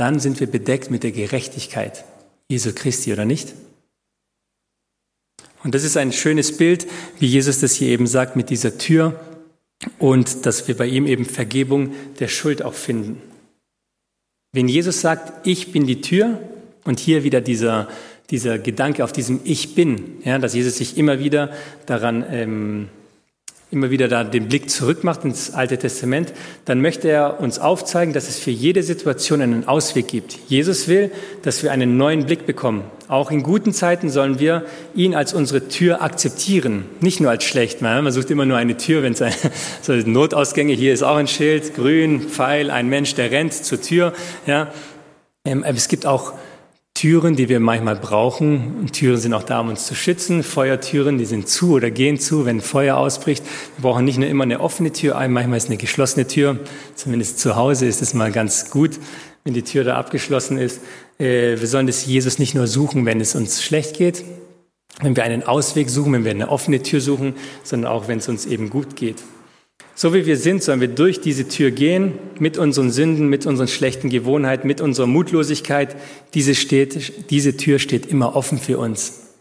dann 0.00 0.18
sind 0.18 0.40
wir 0.40 0.46
bedeckt 0.46 0.90
mit 0.90 1.02
der 1.02 1.12
Gerechtigkeit 1.12 2.04
Jesu 2.48 2.72
Christi, 2.74 3.12
oder 3.12 3.26
nicht? 3.26 3.52
Und 5.62 5.74
das 5.74 5.84
ist 5.84 5.98
ein 5.98 6.12
schönes 6.12 6.56
Bild, 6.56 6.86
wie 7.18 7.26
Jesus 7.26 7.60
das 7.60 7.74
hier 7.74 7.88
eben 7.88 8.06
sagt 8.06 8.34
mit 8.34 8.48
dieser 8.48 8.78
Tür 8.78 9.20
und 9.98 10.46
dass 10.46 10.68
wir 10.68 10.76
bei 10.76 10.86
ihm 10.86 11.06
eben 11.06 11.24
Vergebung 11.24 11.94
der 12.18 12.28
Schuld 12.28 12.62
auch 12.62 12.74
finden. 12.74 13.20
Wenn 14.52 14.68
Jesus 14.68 15.00
sagt, 15.00 15.46
ich 15.46 15.72
bin 15.72 15.86
die 15.86 16.00
Tür 16.00 16.38
und 16.84 16.98
hier 16.98 17.22
wieder 17.24 17.40
dieser, 17.40 17.88
dieser 18.30 18.58
Gedanke 18.58 19.04
auf 19.04 19.12
diesem 19.12 19.40
Ich 19.44 19.74
bin, 19.74 20.18
ja, 20.24 20.38
dass 20.38 20.54
Jesus 20.54 20.76
sich 20.76 20.96
immer 20.98 21.18
wieder 21.18 21.52
daran 21.86 22.24
ähm, 22.30 22.88
immer 23.70 23.90
wieder 23.90 24.08
da 24.08 24.24
den 24.24 24.48
Blick 24.48 24.68
zurückmacht 24.68 25.24
ins 25.24 25.52
Alte 25.52 25.78
Testament, 25.78 26.32
dann 26.64 26.80
möchte 26.80 27.08
er 27.08 27.40
uns 27.40 27.58
aufzeigen, 27.58 28.12
dass 28.12 28.28
es 28.28 28.38
für 28.38 28.50
jede 28.50 28.82
Situation 28.82 29.40
einen 29.40 29.68
Ausweg 29.68 30.08
gibt. 30.08 30.36
Jesus 30.48 30.88
will, 30.88 31.12
dass 31.42 31.62
wir 31.62 31.70
einen 31.70 31.96
neuen 31.96 32.26
Blick 32.26 32.46
bekommen. 32.46 32.82
Auch 33.06 33.30
in 33.30 33.42
guten 33.42 33.72
Zeiten 33.72 34.10
sollen 34.10 34.40
wir 34.40 34.64
ihn 34.94 35.14
als 35.14 35.32
unsere 35.32 35.68
Tür 35.68 36.02
akzeptieren, 36.02 36.84
nicht 37.00 37.20
nur 37.20 37.30
als 37.30 37.44
schlecht. 37.44 37.80
Man 37.80 38.10
sucht 38.10 38.30
immer 38.30 38.44
nur 38.44 38.56
eine 38.56 38.76
Tür, 38.76 39.02
wenn 39.02 39.12
es 39.12 39.22
ein, 39.22 39.32
so 39.82 39.92
Notausgänge, 39.92 40.72
hier 40.72 40.92
ist 40.92 41.02
auch 41.02 41.16
ein 41.16 41.28
Schild, 41.28 41.74
grün, 41.74 42.22
Pfeil, 42.22 42.70
ein 42.70 42.88
Mensch, 42.88 43.14
der 43.14 43.30
rennt 43.30 43.54
zur 43.54 43.80
Tür. 43.80 44.12
Ja. 44.46 44.72
Ähm, 45.44 45.64
es 45.64 45.88
gibt 45.88 46.06
auch 46.06 46.34
Türen, 47.00 47.34
die 47.34 47.48
wir 47.48 47.60
manchmal 47.60 47.96
brauchen. 47.96 48.74
Und 48.78 48.92
Türen 48.92 49.16
sind 49.16 49.32
auch 49.32 49.42
da, 49.42 49.60
um 49.60 49.68
uns 49.68 49.86
zu 49.86 49.94
schützen. 49.94 50.42
Feuertüren, 50.42 51.16
die 51.16 51.24
sind 51.24 51.48
zu 51.48 51.72
oder 51.72 51.90
gehen 51.90 52.18
zu, 52.18 52.44
wenn 52.44 52.60
Feuer 52.60 52.98
ausbricht. 52.98 53.42
Wir 53.78 53.88
brauchen 53.88 54.04
nicht 54.04 54.18
nur 54.18 54.28
immer 54.28 54.44
eine 54.44 54.60
offene 54.60 54.92
Tür, 54.92 55.14
manchmal 55.28 55.56
ist 55.56 55.68
eine 55.68 55.78
geschlossene 55.78 56.26
Tür. 56.26 56.58
Zumindest 56.96 57.38
zu 57.38 57.56
Hause 57.56 57.86
ist 57.86 58.02
es 58.02 58.12
mal 58.12 58.30
ganz 58.30 58.68
gut, 58.68 58.98
wenn 59.44 59.54
die 59.54 59.62
Tür 59.62 59.82
da 59.82 59.96
abgeschlossen 59.96 60.58
ist. 60.58 60.82
Äh, 61.18 61.58
wir 61.58 61.66
sollen 61.66 61.86
das 61.86 62.04
Jesus 62.04 62.38
nicht 62.38 62.54
nur 62.54 62.66
suchen, 62.66 63.06
wenn 63.06 63.18
es 63.18 63.34
uns 63.34 63.62
schlecht 63.62 63.96
geht, 63.96 64.22
wenn 65.00 65.16
wir 65.16 65.24
einen 65.24 65.42
Ausweg 65.42 65.88
suchen, 65.88 66.12
wenn 66.12 66.24
wir 66.24 66.32
eine 66.32 66.50
offene 66.50 66.82
Tür 66.82 67.00
suchen, 67.00 67.32
sondern 67.62 67.90
auch, 67.90 68.08
wenn 68.08 68.18
es 68.18 68.28
uns 68.28 68.44
eben 68.44 68.68
gut 68.68 68.96
geht. 68.96 69.16
So 70.02 70.14
wie 70.14 70.24
wir 70.24 70.38
sind, 70.38 70.62
sollen 70.62 70.80
wir 70.80 70.88
durch 70.88 71.20
diese 71.20 71.46
Tür 71.46 71.70
gehen, 71.70 72.14
mit 72.38 72.56
unseren 72.56 72.90
Sünden, 72.90 73.28
mit 73.28 73.44
unseren 73.44 73.68
schlechten 73.68 74.08
Gewohnheiten, 74.08 74.66
mit 74.66 74.80
unserer 74.80 75.06
Mutlosigkeit. 75.06 75.94
Diese, 76.32 76.54
steht, 76.54 77.30
diese 77.30 77.58
Tür 77.58 77.78
steht 77.78 78.06
immer 78.06 78.34
offen 78.34 78.56
für 78.56 78.78
uns. 78.78 79.34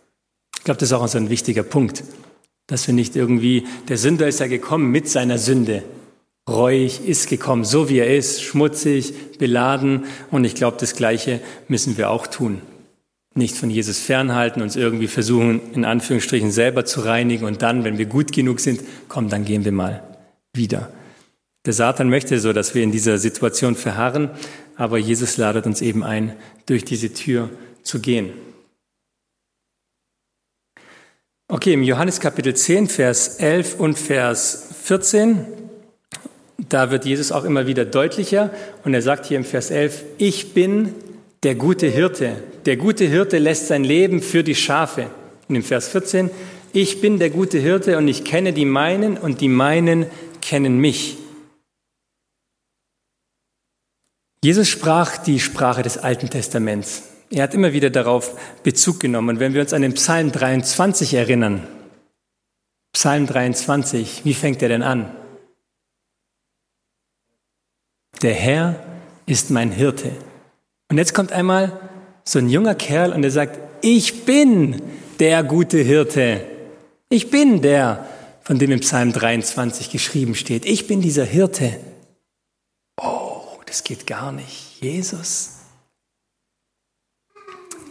Ich 0.57 0.65
glaube, 0.65 0.77
das 0.77 0.89
ist 0.89 0.93
auch 0.93 1.07
so 1.07 1.17
ein 1.17 1.29
wichtiger 1.29 1.63
Punkt, 1.63 2.03
dass 2.67 2.85
wir 2.87 2.93
nicht 2.93 3.15
irgendwie, 3.15 3.67
der 3.87 3.95
Sünder 3.95 4.27
ist 4.27 4.41
ja 4.41 4.47
gekommen 4.47 4.91
mit 4.91 5.07
seiner 5.07 5.37
Sünde. 5.37 5.81
Reuig 6.49 7.07
ist 7.07 7.29
gekommen, 7.29 7.63
so 7.63 7.87
wie 7.87 7.99
er 7.99 8.13
ist, 8.13 8.43
schmutzig, 8.43 9.37
beladen. 9.37 10.07
Und 10.29 10.43
ich 10.43 10.55
glaube, 10.55 10.75
das 10.77 10.93
Gleiche 10.93 11.39
müssen 11.69 11.97
wir 11.97 12.09
auch 12.09 12.27
tun. 12.27 12.61
Nicht 13.33 13.55
von 13.55 13.69
Jesus 13.69 13.99
fernhalten, 13.99 14.61
uns 14.61 14.75
irgendwie 14.75 15.07
versuchen, 15.07 15.61
in 15.73 15.85
Anführungsstrichen 15.85 16.51
selber 16.51 16.83
zu 16.83 16.99
reinigen 16.99 17.45
und 17.45 17.61
dann, 17.61 17.85
wenn 17.85 17.97
wir 17.97 18.07
gut 18.07 18.33
genug 18.33 18.59
sind, 18.59 18.81
komm, 19.07 19.29
dann 19.29 19.45
gehen 19.45 19.63
wir 19.63 19.71
mal 19.71 20.03
wieder. 20.53 20.91
Der 21.65 21.73
Satan 21.73 22.09
möchte 22.09 22.39
so, 22.39 22.53
dass 22.53 22.73
wir 22.73 22.83
in 22.83 22.91
dieser 22.91 23.17
Situation 23.17 23.75
verharren, 23.75 24.29
aber 24.75 24.97
Jesus 24.97 25.37
ladet 25.37 25.65
uns 25.65 25.81
eben 25.81 26.03
ein, 26.03 26.35
durch 26.65 26.85
diese 26.85 27.13
Tür 27.13 27.49
zu 27.83 27.99
gehen. 27.99 28.31
Okay, 31.47 31.73
im 31.73 31.83
Johannes 31.83 32.19
Kapitel 32.19 32.55
10, 32.55 32.87
Vers 32.87 33.37
11 33.37 33.79
und 33.79 33.97
Vers 33.97 34.69
14, 34.83 35.45
da 36.69 36.91
wird 36.91 37.05
Jesus 37.05 37.31
auch 37.31 37.43
immer 37.43 37.65
wieder 37.65 37.85
deutlicher 37.85 38.51
und 38.83 38.93
er 38.93 39.01
sagt 39.01 39.25
hier 39.25 39.37
im 39.37 39.45
Vers 39.45 39.71
11, 39.71 40.03
ich 40.17 40.53
bin 40.53 40.93
der 41.43 41.55
gute 41.55 41.87
Hirte. 41.87 42.35
Der 42.65 42.77
gute 42.77 43.05
Hirte 43.05 43.37
lässt 43.37 43.67
sein 43.67 43.83
Leben 43.83 44.21
für 44.21 44.43
die 44.43 44.55
Schafe. 44.55 45.07
Und 45.47 45.55
im 45.55 45.63
Vers 45.63 45.87
14, 45.87 46.29
ich 46.71 47.01
bin 47.01 47.17
der 47.17 47.31
gute 47.31 47.57
Hirte 47.57 47.97
und 47.97 48.07
ich 48.07 48.23
kenne 48.23 48.53
die 48.53 48.65
meinen 48.65 49.17
und 49.17 49.41
die 49.41 49.47
meinen 49.47 50.05
kennen 50.49 50.79
mich. 50.79 51.15
Jesus 54.43 54.67
sprach 54.67 55.17
die 55.17 55.39
Sprache 55.39 55.83
des 55.83 55.99
Alten 55.99 56.31
Testaments. 56.31 57.03
Er 57.29 57.43
hat 57.43 57.53
immer 57.53 57.71
wieder 57.71 57.91
darauf 57.91 58.35
Bezug 58.63 58.99
genommen. 58.99 59.29
Und 59.29 59.39
wenn 59.39 59.53
wir 59.53 59.61
uns 59.61 59.73
an 59.73 59.83
den 59.83 59.93
Psalm 59.93 60.31
23 60.31 61.13
erinnern, 61.13 61.67
Psalm 62.93 63.27
23, 63.27 64.25
wie 64.25 64.33
fängt 64.33 64.63
er 64.63 64.69
denn 64.69 64.81
an? 64.81 65.15
Der 68.23 68.33
Herr 68.33 68.83
ist 69.27 69.51
mein 69.51 69.69
Hirte. 69.69 70.11
Und 70.89 70.97
jetzt 70.97 71.13
kommt 71.13 71.31
einmal 71.31 71.79
so 72.23 72.39
ein 72.39 72.49
junger 72.49 72.73
Kerl 72.73 73.13
und 73.13 73.23
er 73.23 73.29
sagt, 73.29 73.59
ich 73.83 74.25
bin 74.25 74.81
der 75.19 75.43
gute 75.43 75.77
Hirte. 75.77 76.43
Ich 77.09 77.29
bin 77.29 77.61
der, 77.61 78.07
von 78.49 78.57
dem 78.57 78.71
im 78.71 78.79
Psalm 78.79 79.13
23 79.13 79.91
geschrieben 79.91 80.33
steht. 80.33 80.65
Ich 80.65 80.87
bin 80.87 81.01
dieser 81.01 81.23
Hirte. 81.23 81.77
Oh, 82.99 83.43
das 83.67 83.83
geht 83.83 84.07
gar 84.07 84.31
nicht. 84.31 84.81
Jesus. 84.81 85.51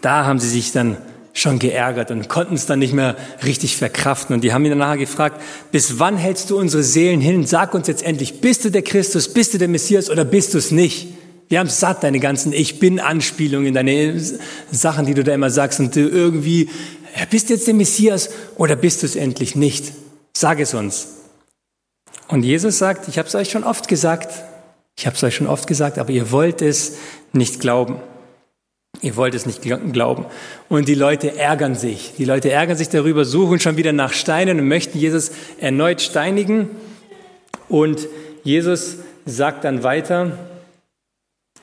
Da 0.00 0.26
haben 0.26 0.40
sie 0.40 0.48
sich 0.48 0.72
dann 0.72 0.96
schon 1.32 1.60
geärgert 1.60 2.10
und 2.10 2.28
konnten 2.28 2.56
es 2.56 2.66
dann 2.66 2.80
nicht 2.80 2.92
mehr 2.92 3.14
richtig 3.44 3.76
verkraften. 3.76 4.34
Und 4.34 4.42
die 4.42 4.52
haben 4.52 4.64
ihn 4.64 4.72
danach 4.72 4.98
gefragt, 4.98 5.40
bis 5.70 6.00
wann 6.00 6.16
hältst 6.16 6.50
du 6.50 6.58
unsere 6.58 6.82
Seelen 6.82 7.20
hin? 7.20 7.46
Sag 7.46 7.72
uns 7.72 7.86
jetzt 7.86 8.02
endlich, 8.02 8.40
bist 8.40 8.64
du 8.64 8.70
der 8.72 8.82
Christus, 8.82 9.32
bist 9.32 9.54
du 9.54 9.58
der 9.58 9.68
Messias 9.68 10.10
oder 10.10 10.24
bist 10.24 10.54
du 10.54 10.58
es 10.58 10.72
nicht? 10.72 11.06
Wir 11.48 11.60
haben 11.60 11.68
satt, 11.68 12.02
deine 12.02 12.18
ganzen 12.18 12.52
Ich 12.52 12.80
Bin-Anspielungen, 12.80 13.74
deine 13.74 14.20
Sachen, 14.72 15.06
die 15.06 15.14
du 15.14 15.22
da 15.22 15.32
immer 15.32 15.50
sagst 15.50 15.78
und 15.78 15.94
du 15.94 16.00
irgendwie, 16.00 16.68
bist 17.30 17.48
du 17.48 17.54
jetzt 17.54 17.68
der 17.68 17.74
Messias 17.74 18.30
oder 18.56 18.74
bist 18.74 19.02
du 19.02 19.06
es 19.06 19.14
endlich 19.14 19.54
nicht? 19.54 19.92
Sag 20.40 20.60
es 20.60 20.72
uns. 20.72 21.08
Und 22.28 22.44
Jesus 22.44 22.78
sagt, 22.78 23.08
ich 23.08 23.18
habe 23.18 23.26
es 23.26 23.34
euch 23.34 23.50
schon 23.50 23.64
oft 23.64 23.88
gesagt, 23.88 24.44
ich 24.96 25.04
habe 25.04 25.16
es 25.16 25.24
euch 25.24 25.34
schon 25.34 25.48
oft 25.48 25.66
gesagt, 25.66 25.98
aber 25.98 26.10
ihr 26.10 26.30
wollt 26.30 26.62
es 26.62 26.96
nicht 27.32 27.58
glauben. 27.58 27.96
Ihr 29.00 29.16
wollt 29.16 29.34
es 29.34 29.46
nicht 29.46 29.62
glauben. 29.62 30.26
Und 30.68 30.86
die 30.86 30.94
Leute 30.94 31.36
ärgern 31.36 31.74
sich. 31.74 32.12
Die 32.18 32.24
Leute 32.24 32.52
ärgern 32.52 32.76
sich 32.76 32.88
darüber, 32.88 33.24
suchen 33.24 33.58
schon 33.58 33.76
wieder 33.76 33.92
nach 33.92 34.12
Steinen 34.12 34.60
und 34.60 34.68
möchten 34.68 34.96
Jesus 34.96 35.32
erneut 35.58 36.00
steinigen. 36.00 36.70
Und 37.68 38.06
Jesus 38.44 38.98
sagt 39.26 39.64
dann 39.64 39.82
weiter, 39.82 40.38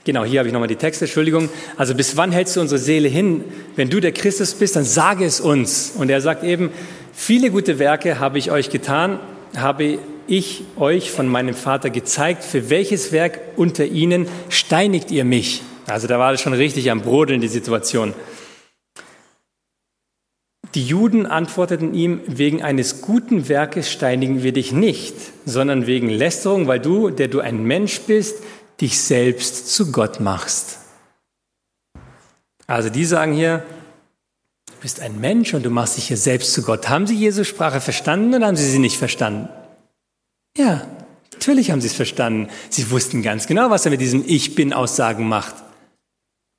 genau, 0.04 0.26
hier 0.26 0.40
habe 0.40 0.50
ich 0.50 0.54
nochmal 0.54 0.68
die 0.68 0.76
Texte, 0.76 1.06
Entschuldigung. 1.06 1.48
Also 1.78 1.96
bis 1.96 2.18
wann 2.18 2.34
hältst 2.34 2.58
du 2.58 2.60
unsere 2.60 2.80
Seele 2.80 3.08
hin? 3.08 3.46
Wenn 3.78 3.90
du 3.90 4.02
der 4.02 4.12
Christus 4.12 4.54
bist, 4.54 4.76
dann 4.76 4.84
sage 4.84 5.24
es 5.24 5.40
uns. 5.40 5.94
Und 5.98 6.10
er 6.10 6.20
sagt 6.20 6.44
eben, 6.44 6.72
Viele 7.18 7.50
gute 7.50 7.80
Werke 7.80 8.20
habe 8.20 8.38
ich 8.38 8.52
euch 8.52 8.70
getan, 8.70 9.20
habe 9.56 10.00
ich 10.28 10.64
euch 10.76 11.12
von 11.12 11.28
meinem 11.28 11.56
Vater 11.56 11.90
gezeigt. 11.90 12.44
Für 12.44 12.70
welches 12.70 13.14
Werk 13.14 13.40
unter 13.56 13.86
ihnen 13.86 14.28
steinigt 14.50 15.10
ihr 15.12 15.24
mich? 15.24 15.64
Also 15.88 16.08
da 16.08 16.20
war 16.20 16.34
es 16.34 16.42
schon 16.42 16.54
richtig 16.54 16.92
am 16.92 17.02
Brodeln, 17.02 17.40
die 17.40 17.48
Situation. 17.48 18.14
Die 20.76 20.86
Juden 20.86 21.26
antworteten 21.26 21.94
ihm, 21.94 22.20
wegen 22.28 22.62
eines 22.62 23.02
guten 23.02 23.48
Werkes 23.48 23.90
steinigen 23.90 24.44
wir 24.44 24.52
dich 24.52 24.74
nicht, 24.74 25.16
sondern 25.46 25.88
wegen 25.88 26.10
Lästerung, 26.10 26.68
weil 26.68 26.82
du, 26.82 27.10
der 27.12 27.30
du 27.30 27.40
ein 27.40 27.64
Mensch 27.64 28.02
bist, 28.02 28.44
dich 28.82 29.00
selbst 29.00 29.74
zu 29.74 29.94
Gott 29.94 30.20
machst. 30.20 30.80
Also 32.68 32.90
die 32.90 33.06
sagen 33.06 33.34
hier, 33.34 33.64
bist 34.82 35.00
ein 35.00 35.20
Mensch 35.20 35.54
und 35.54 35.64
du 35.64 35.70
machst 35.70 35.98
dich 35.98 36.08
hier 36.08 36.18
selbst 36.18 36.54
zu 36.54 36.64
Gott. 36.64 36.90
Haben 36.90 37.08
Sie 37.08 37.16
Jesu 37.16 37.44
Sprache 37.44 37.82
verstanden 37.82 38.34
oder 38.34 38.48
haben 38.48 38.56
Sie 38.56 38.70
sie 38.70 38.80
nicht 38.80 38.98
verstanden? 38.98 39.50
Ja, 40.58 40.86
natürlich 41.34 41.72
haben 41.72 41.82
Sie 41.82 41.88
es 41.88 41.94
verstanden. 41.94 42.50
Sie 42.70 42.90
wussten 42.92 43.22
ganz 43.22 43.48
genau, 43.48 43.70
was 43.70 43.86
er 43.86 43.92
mit 43.92 44.02
diesen 44.02 44.28
Ich 44.28 44.56
bin-Aussagen 44.56 45.28
macht. 45.28 45.56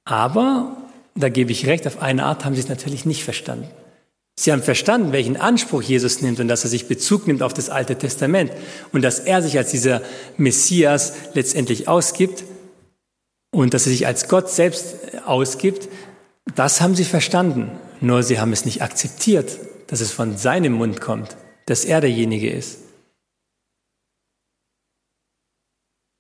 Aber, 0.05 0.76
da 1.14 1.29
gebe 1.29 1.52
ich 1.52 1.66
recht, 1.66 1.87
auf 1.87 2.02
eine 2.02 2.24
Art 2.24 2.44
haben 2.44 2.55
Sie 2.55 2.61
es 2.61 2.68
natürlich 2.68 3.05
nicht 3.05 3.24
verstanden. 3.24 3.68
Sie 4.38 4.52
haben 4.52 4.62
verstanden, 4.62 5.12
welchen 5.12 5.38
Anspruch 5.38 5.83
Jesus 5.83 6.20
nimmt 6.20 6.40
und 6.40 6.48
dass 6.48 6.62
er 6.62 6.70
sich 6.70 6.88
Bezug 6.88 7.26
nimmt 7.26 7.42
auf 7.42 7.55
das 7.55 7.70
Alte 7.70 7.96
Testament 7.96 8.52
und 8.92 9.00
dass 9.02 9.18
er 9.18 9.40
sich 9.40 9.57
als 9.57 9.70
dieser 9.70 10.02
Messias 10.37 11.14
letztendlich 11.33 11.88
ausgibt 11.88 12.44
und 13.50 13.72
dass 13.72 13.87
er 13.87 13.92
sich 13.92 14.07
als 14.07 14.29
Gott 14.29 14.50
selbst 14.50 14.96
ausgibt. 15.24 15.88
Das 16.55 16.83
haben 16.83 16.94
sie 16.94 17.05
verstanden. 17.05 17.70
Nur 18.01 18.23
sie 18.23 18.39
haben 18.39 18.53
es 18.53 18.65
nicht 18.65 18.83
akzeptiert, 18.83 19.59
dass 19.87 20.01
es 20.01 20.13
von 20.13 20.37
seinem 20.37 20.73
Mund 20.73 21.01
kommt, 21.01 21.37
dass 21.67 21.85
er 21.85 22.01
derjenige 22.01 22.51
ist. 22.51 22.81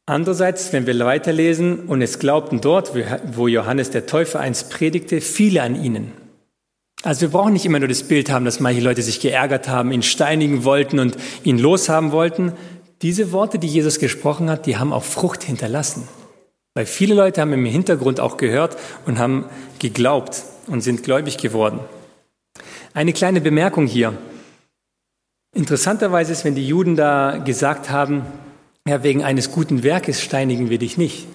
Andererseits, 0.08 0.72
wenn 0.72 0.86
wir 0.86 0.96
weiterlesen, 1.00 1.80
und 1.88 2.00
es 2.00 2.20
glaubten 2.20 2.60
dort, 2.60 2.92
wo 3.34 3.48
Johannes 3.48 3.90
der 3.90 4.06
Täufer 4.06 4.38
einst 4.38 4.70
predigte, 4.70 5.20
viele 5.20 5.62
an 5.62 5.82
ihnen. 5.82 6.12
Also 7.02 7.22
wir 7.22 7.28
brauchen 7.28 7.52
nicht 7.52 7.66
immer 7.66 7.80
nur 7.80 7.88
das 7.88 8.04
Bild 8.04 8.30
haben, 8.30 8.44
dass 8.44 8.60
manche 8.60 8.80
Leute 8.80 9.02
sich 9.02 9.20
geärgert 9.20 9.68
haben, 9.68 9.90
ihn 9.90 10.04
steinigen 10.04 10.64
wollten 10.64 11.00
und 11.00 11.16
ihn 11.42 11.58
loshaben 11.58 12.12
wollten. 12.12 12.52
Diese 13.02 13.32
Worte, 13.32 13.58
die 13.58 13.66
Jesus 13.66 13.98
gesprochen 13.98 14.48
hat, 14.48 14.66
die 14.66 14.76
haben 14.76 14.92
auch 14.92 15.04
Frucht 15.04 15.42
hinterlassen. 15.42 16.08
Weil 16.74 16.86
viele 16.86 17.14
Leute 17.14 17.40
haben 17.40 17.52
im 17.52 17.64
Hintergrund 17.64 18.20
auch 18.20 18.36
gehört 18.36 18.76
und 19.06 19.18
haben 19.18 19.46
geglaubt 19.80 20.42
und 20.66 20.80
sind 20.80 21.02
gläubig 21.02 21.38
geworden. 21.38 21.80
Eine 22.94 23.12
kleine 23.12 23.40
Bemerkung 23.40 23.86
hier. 23.86 24.16
Interessanterweise 25.54 26.32
ist, 26.32 26.44
wenn 26.44 26.54
die 26.54 26.66
Juden 26.66 26.96
da 26.96 27.38
gesagt 27.38 27.90
haben, 27.90 28.26
ja, 28.86 29.02
wegen 29.02 29.24
eines 29.24 29.50
guten 29.50 29.82
Werkes 29.82 30.22
steinigen 30.22 30.70
wir 30.70 30.78
dich 30.78 30.96
nicht. 30.96 31.26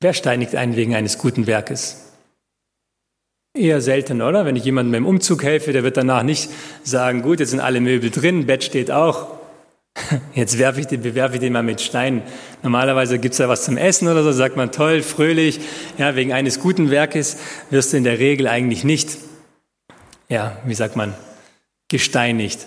Wer 0.00 0.14
steinigt 0.14 0.54
einen 0.54 0.76
wegen 0.76 0.94
eines 0.94 1.18
guten 1.18 1.46
Werkes? 1.46 2.12
Eher 3.56 3.80
selten, 3.80 4.22
oder? 4.22 4.44
Wenn 4.44 4.56
ich 4.56 4.64
jemandem 4.64 4.92
beim 4.92 5.06
Umzug 5.06 5.42
helfe, 5.42 5.72
der 5.72 5.82
wird 5.82 5.96
danach 5.96 6.22
nicht 6.22 6.50
sagen, 6.84 7.22
gut, 7.22 7.40
jetzt 7.40 7.50
sind 7.50 7.60
alle 7.60 7.80
Möbel 7.80 8.10
drin, 8.10 8.46
Bett 8.46 8.62
steht 8.62 8.90
auch. 8.90 9.39
Jetzt 10.34 10.58
werfe 10.58 10.80
ich 10.80 10.86
den, 10.86 11.02
bewerfe 11.02 11.34
ich 11.34 11.40
den 11.40 11.52
mal 11.52 11.62
mit 11.62 11.80
Steinen. 11.80 12.22
Normalerweise 12.62 13.18
gibt's 13.18 13.38
da 13.38 13.48
was 13.48 13.64
zum 13.64 13.76
Essen 13.76 14.08
oder 14.08 14.22
so, 14.22 14.32
sagt 14.32 14.56
man 14.56 14.72
toll, 14.72 15.02
fröhlich. 15.02 15.60
Ja, 15.98 16.16
wegen 16.16 16.32
eines 16.32 16.60
guten 16.60 16.90
Werkes 16.90 17.36
wirst 17.70 17.92
du 17.92 17.96
in 17.96 18.04
der 18.04 18.18
Regel 18.18 18.46
eigentlich 18.46 18.84
nicht, 18.84 19.18
ja, 20.28 20.56
wie 20.64 20.74
sagt 20.74 20.96
man, 20.96 21.14
gesteinigt. 21.88 22.66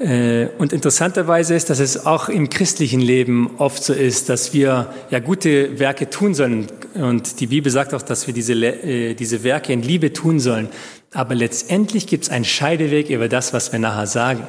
Äh, 0.00 0.48
und 0.58 0.72
interessanterweise 0.72 1.54
ist, 1.54 1.70
dass 1.70 1.80
es 1.80 2.06
auch 2.06 2.28
im 2.28 2.50
christlichen 2.50 3.00
Leben 3.00 3.56
oft 3.58 3.82
so 3.82 3.92
ist, 3.92 4.28
dass 4.28 4.54
wir 4.54 4.94
ja 5.10 5.18
gute 5.18 5.78
Werke 5.80 6.08
tun 6.10 6.34
sollen. 6.34 6.66
Und 6.94 7.40
die 7.40 7.48
Bibel 7.48 7.70
sagt 7.70 7.94
auch, 7.94 8.02
dass 8.02 8.26
wir 8.26 8.34
diese, 8.34 8.54
äh, 8.54 9.14
diese 9.14 9.42
Werke 9.42 9.72
in 9.72 9.82
Liebe 9.82 10.12
tun 10.12 10.38
sollen. 10.38 10.68
Aber 11.12 11.34
letztendlich 11.34 12.06
gibt 12.06 12.24
es 12.24 12.30
einen 12.30 12.44
Scheideweg 12.44 13.10
über 13.10 13.28
das, 13.28 13.52
was 13.52 13.72
wir 13.72 13.78
nachher 13.78 14.06
sagen. 14.06 14.46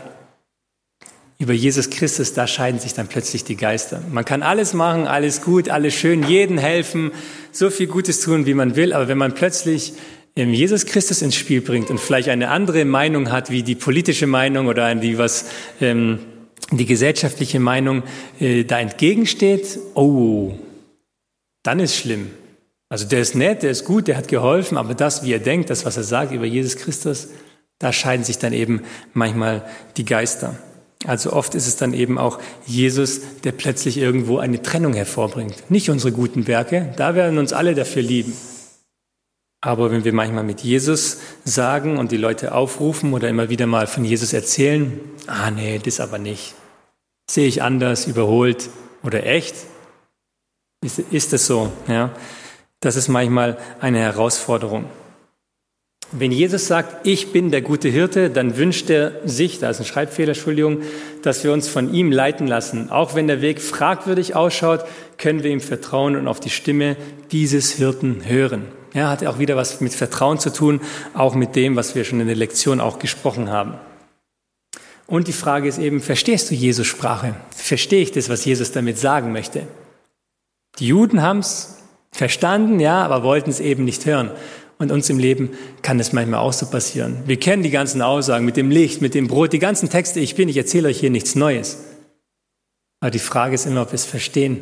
Über 1.41 1.53
Jesus 1.53 1.89
Christus, 1.89 2.33
da 2.33 2.47
scheiden 2.47 2.81
sich 2.81 2.93
dann 2.93 3.07
plötzlich 3.07 3.45
die 3.45 3.55
Geister. 3.55 4.01
Man 4.11 4.25
kann 4.25 4.43
alles 4.43 4.73
machen, 4.73 5.07
alles 5.07 5.41
gut, 5.41 5.69
alles 5.69 5.95
schön, 5.95 6.27
jeden 6.27 6.57
helfen, 6.57 7.11
so 7.53 7.69
viel 7.69 7.87
Gutes 7.87 8.19
tun, 8.19 8.45
wie 8.45 8.53
man 8.53 8.75
will. 8.75 8.91
Aber 8.91 9.07
wenn 9.07 9.17
man 9.17 9.33
plötzlich 9.33 9.93
Jesus 10.35 10.85
Christus 10.85 11.21
ins 11.21 11.35
Spiel 11.35 11.61
bringt 11.61 11.89
und 11.89 11.99
vielleicht 11.99 12.29
eine 12.29 12.49
andere 12.49 12.85
Meinung 12.85 13.31
hat 13.31 13.49
wie 13.49 13.63
die 13.63 13.75
politische 13.75 14.27
Meinung 14.27 14.67
oder 14.67 14.93
die 14.95 15.17
was 15.17 15.45
ähm, 15.81 16.19
die 16.71 16.85
gesellschaftliche 16.85 17.59
Meinung 17.59 18.03
äh, 18.39 18.63
da 18.63 18.79
entgegensteht, 18.79 19.79
oh, 19.95 20.53
dann 21.63 21.79
ist 21.79 21.95
schlimm. 21.95 22.31
Also 22.89 23.07
der 23.07 23.21
ist 23.21 23.35
nett, 23.35 23.63
der 23.63 23.71
ist 23.71 23.85
gut, 23.85 24.07
der 24.07 24.17
hat 24.17 24.27
geholfen, 24.27 24.77
aber 24.77 24.93
das, 24.93 25.23
wie 25.23 25.33
er 25.33 25.39
denkt, 25.39 25.69
das, 25.69 25.85
was 25.85 25.97
er 25.97 26.03
sagt 26.03 26.31
über 26.31 26.45
Jesus 26.45 26.75
Christus, 26.75 27.29
da 27.77 27.93
scheiden 27.93 28.25
sich 28.25 28.37
dann 28.39 28.53
eben 28.53 28.81
manchmal 29.13 29.65
die 29.97 30.05
Geister. 30.05 30.57
Also 31.05 31.31
oft 31.31 31.55
ist 31.55 31.67
es 31.67 31.77
dann 31.77 31.93
eben 31.93 32.17
auch 32.17 32.39
Jesus, 32.65 33.21
der 33.43 33.53
plötzlich 33.53 33.97
irgendwo 33.97 34.37
eine 34.39 34.61
Trennung 34.61 34.93
hervorbringt. 34.93 35.69
Nicht 35.71 35.89
unsere 35.89 36.11
guten 36.11 36.45
Werke, 36.47 36.93
da 36.97 37.15
werden 37.15 37.37
uns 37.37 37.53
alle 37.53 37.73
dafür 37.73 38.01
lieben. 38.01 38.33
Aber 39.61 39.91
wenn 39.91 40.05
wir 40.05 40.13
manchmal 40.13 40.43
mit 40.43 40.61
Jesus 40.61 41.19
sagen 41.43 41.97
und 41.97 42.11
die 42.11 42.17
Leute 42.17 42.53
aufrufen 42.53 43.13
oder 43.13 43.27
immer 43.27 43.49
wieder 43.49 43.65
mal 43.65 43.87
von 43.87 44.05
Jesus 44.05 44.33
erzählen, 44.33 44.99
ah 45.27 45.51
nee, 45.51 45.79
das 45.79 45.99
aber 45.99 46.17
nicht. 46.17 46.53
Sehe 47.29 47.47
ich 47.47 47.61
anders, 47.61 48.07
überholt 48.07 48.69
oder 49.03 49.25
echt? 49.25 49.55
Ist, 50.83 50.99
ist 50.99 51.33
es 51.33 51.45
so? 51.45 51.71
Ja, 51.87 52.15
das 52.79 52.95
ist 52.95 53.09
manchmal 53.09 53.57
eine 53.81 53.99
Herausforderung. 53.99 54.85
Wenn 56.11 56.31
Jesus 56.31 56.65
sagt, 56.65 57.05
ich 57.05 57.31
bin 57.31 57.51
der 57.51 57.61
gute 57.61 57.87
Hirte, 57.87 58.31
dann 58.31 58.57
wünscht 58.57 58.89
er 58.89 59.11
sich, 59.25 59.59
da 59.59 59.69
ist 59.69 59.79
ein 59.79 59.85
Schreibfehler, 59.85 60.29
Entschuldigung, 60.29 60.81
dass 61.21 61.43
wir 61.43 61.53
uns 61.53 61.67
von 61.67 61.93
ihm 61.93 62.11
leiten 62.11 62.47
lassen. 62.47 62.89
Auch 62.89 63.13
wenn 63.13 63.27
der 63.27 63.41
Weg 63.41 63.61
fragwürdig 63.61 64.35
ausschaut, 64.35 64.85
können 65.19 65.43
wir 65.43 65.51
ihm 65.51 65.61
vertrauen 65.61 66.15
und 66.15 66.27
auf 66.27 66.39
die 66.39 66.49
Stimme 66.49 66.95
dieses 67.31 67.73
Hirten 67.73 68.25
hören. 68.25 68.65
Ja, 68.95 69.09
hat 69.09 69.23
auch 69.25 69.37
wieder 69.37 69.55
was 69.55 69.81
mit 69.81 69.93
Vertrauen 69.93 70.39
zu 70.39 70.51
tun, 70.51 70.81
auch 71.13 71.35
mit 71.35 71.55
dem, 71.55 71.75
was 71.75 71.93
wir 71.93 72.03
schon 72.03 72.19
in 72.21 72.27
der 72.27 72.35
Lektion 72.35 72.81
auch 72.81 72.97
gesprochen 72.97 73.51
haben. 73.51 73.75
Und 75.05 75.27
die 75.27 75.33
Frage 75.33 75.67
ist 75.67 75.77
eben, 75.77 76.01
verstehst 76.01 76.49
du 76.49 76.55
Jesus 76.55 76.87
Sprache? 76.87 77.35
Verstehe 77.55 78.01
ich 78.01 78.11
das, 78.11 78.29
was 78.29 78.45
Jesus 78.45 78.71
damit 78.71 78.97
sagen 78.97 79.31
möchte? 79.31 79.67
Die 80.79 80.87
Juden 80.87 81.21
haben 81.21 81.39
es 81.39 81.77
verstanden, 82.11 82.79
ja, 82.79 83.03
aber 83.03 83.23
wollten 83.23 83.51
es 83.51 83.59
eben 83.59 83.85
nicht 83.85 84.05
hören. 84.05 84.31
Und 84.81 84.91
uns 84.91 85.09
im 85.09 85.19
Leben 85.19 85.51
kann 85.81 85.99
es 85.99 86.13
manchmal 86.13 86.39
auch 86.39 86.53
so 86.53 86.65
passieren. 86.65 87.17
Wir 87.25 87.37
kennen 87.37 87.63
die 87.63 87.69
ganzen 87.69 88.01
Aussagen 88.01 88.45
mit 88.45 88.55
dem 88.55 88.71
Licht, 88.71 89.01
mit 89.01 89.13
dem 89.13 89.27
Brot, 89.27 89.51
die 89.51 89.59
ganzen 89.59 89.89
Texte. 89.89 90.21
Ich 90.21 90.35
bin, 90.35 90.47
ich 90.47 90.55
erzähle 90.55 90.87
euch 90.87 90.99
hier 90.99 91.09
nichts 91.09 91.35
Neues. 91.35 91.83
Aber 93.01 93.11
die 93.11 93.19
Frage 93.19 93.55
ist 93.55 93.65
immer, 93.65 93.81
ob 93.81 93.89
wir 93.89 93.95
es 93.95 94.05
verstehen, 94.05 94.61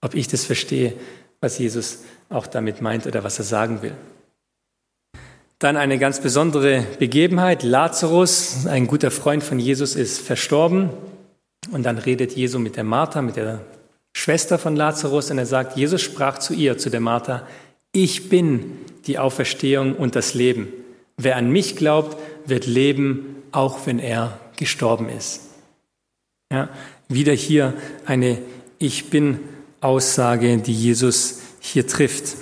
ob 0.00 0.14
ich 0.14 0.26
das 0.26 0.44
verstehe, 0.44 0.94
was 1.40 1.58
Jesus 1.58 2.00
auch 2.28 2.48
damit 2.48 2.82
meint 2.82 3.06
oder 3.06 3.22
was 3.22 3.38
er 3.38 3.44
sagen 3.44 3.82
will. 3.82 3.94
Dann 5.60 5.76
eine 5.76 5.98
ganz 5.98 6.20
besondere 6.20 6.84
Begebenheit. 6.98 7.62
Lazarus, 7.62 8.66
ein 8.66 8.88
guter 8.88 9.12
Freund 9.12 9.44
von 9.44 9.60
Jesus, 9.60 9.94
ist 9.94 10.18
verstorben. 10.18 10.90
Und 11.70 11.84
dann 11.84 11.98
redet 11.98 12.32
Jesus 12.32 12.60
mit 12.60 12.76
der 12.76 12.84
Martha, 12.84 13.22
mit 13.22 13.36
der 13.36 13.60
Schwester 14.16 14.58
von 14.58 14.76
Lazarus, 14.76 15.30
und 15.30 15.38
er 15.38 15.46
sagt, 15.46 15.76
Jesus 15.76 16.02
sprach 16.02 16.38
zu 16.38 16.52
ihr, 16.52 16.78
zu 16.78 16.90
der 16.90 17.00
Martha, 17.00 17.46
ich 17.92 18.28
bin 18.28 18.72
die 19.06 19.18
Auferstehung 19.18 19.94
und 19.94 20.16
das 20.16 20.34
Leben. 20.34 20.68
Wer 21.16 21.36
an 21.36 21.50
mich 21.50 21.76
glaubt, 21.76 22.16
wird 22.46 22.66
leben, 22.66 23.36
auch 23.52 23.86
wenn 23.86 23.98
er 23.98 24.38
gestorben 24.56 25.08
ist. 25.08 25.42
Ja, 26.52 26.68
wieder 27.08 27.32
hier 27.32 27.74
eine 28.04 28.38
Ich 28.78 29.10
bin 29.10 29.40
Aussage, 29.80 30.58
die 30.58 30.74
Jesus 30.74 31.40
hier 31.60 31.86
trifft. 31.86 32.36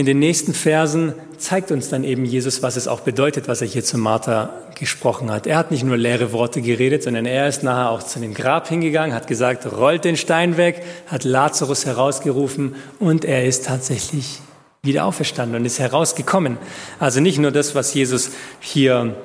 In 0.00 0.06
den 0.06 0.18
nächsten 0.18 0.54
Versen 0.54 1.12
zeigt 1.36 1.70
uns 1.70 1.90
dann 1.90 2.04
eben 2.04 2.24
Jesus, 2.24 2.62
was 2.62 2.76
es 2.76 2.88
auch 2.88 3.00
bedeutet, 3.00 3.48
was 3.48 3.60
er 3.60 3.66
hier 3.66 3.84
zu 3.84 3.98
Martha 3.98 4.48
gesprochen 4.78 5.30
hat. 5.30 5.46
Er 5.46 5.58
hat 5.58 5.70
nicht 5.70 5.84
nur 5.84 5.98
leere 5.98 6.32
Worte 6.32 6.62
geredet, 6.62 7.02
sondern 7.02 7.26
er 7.26 7.46
ist 7.46 7.62
nachher 7.62 7.90
auch 7.90 8.02
zu 8.02 8.18
dem 8.18 8.32
Grab 8.32 8.66
hingegangen, 8.66 9.14
hat 9.14 9.26
gesagt, 9.26 9.70
rollt 9.70 10.06
den 10.06 10.16
Stein 10.16 10.56
weg, 10.56 10.82
hat 11.06 11.24
Lazarus 11.24 11.84
herausgerufen 11.84 12.76
und 12.98 13.26
er 13.26 13.44
ist 13.44 13.66
tatsächlich 13.66 14.40
wieder 14.82 15.04
auferstanden 15.04 15.60
und 15.60 15.66
ist 15.66 15.78
herausgekommen. 15.78 16.56
Also 16.98 17.20
nicht 17.20 17.38
nur 17.38 17.50
das, 17.50 17.74
was 17.74 17.92
Jesus 17.92 18.30
hier 18.58 19.16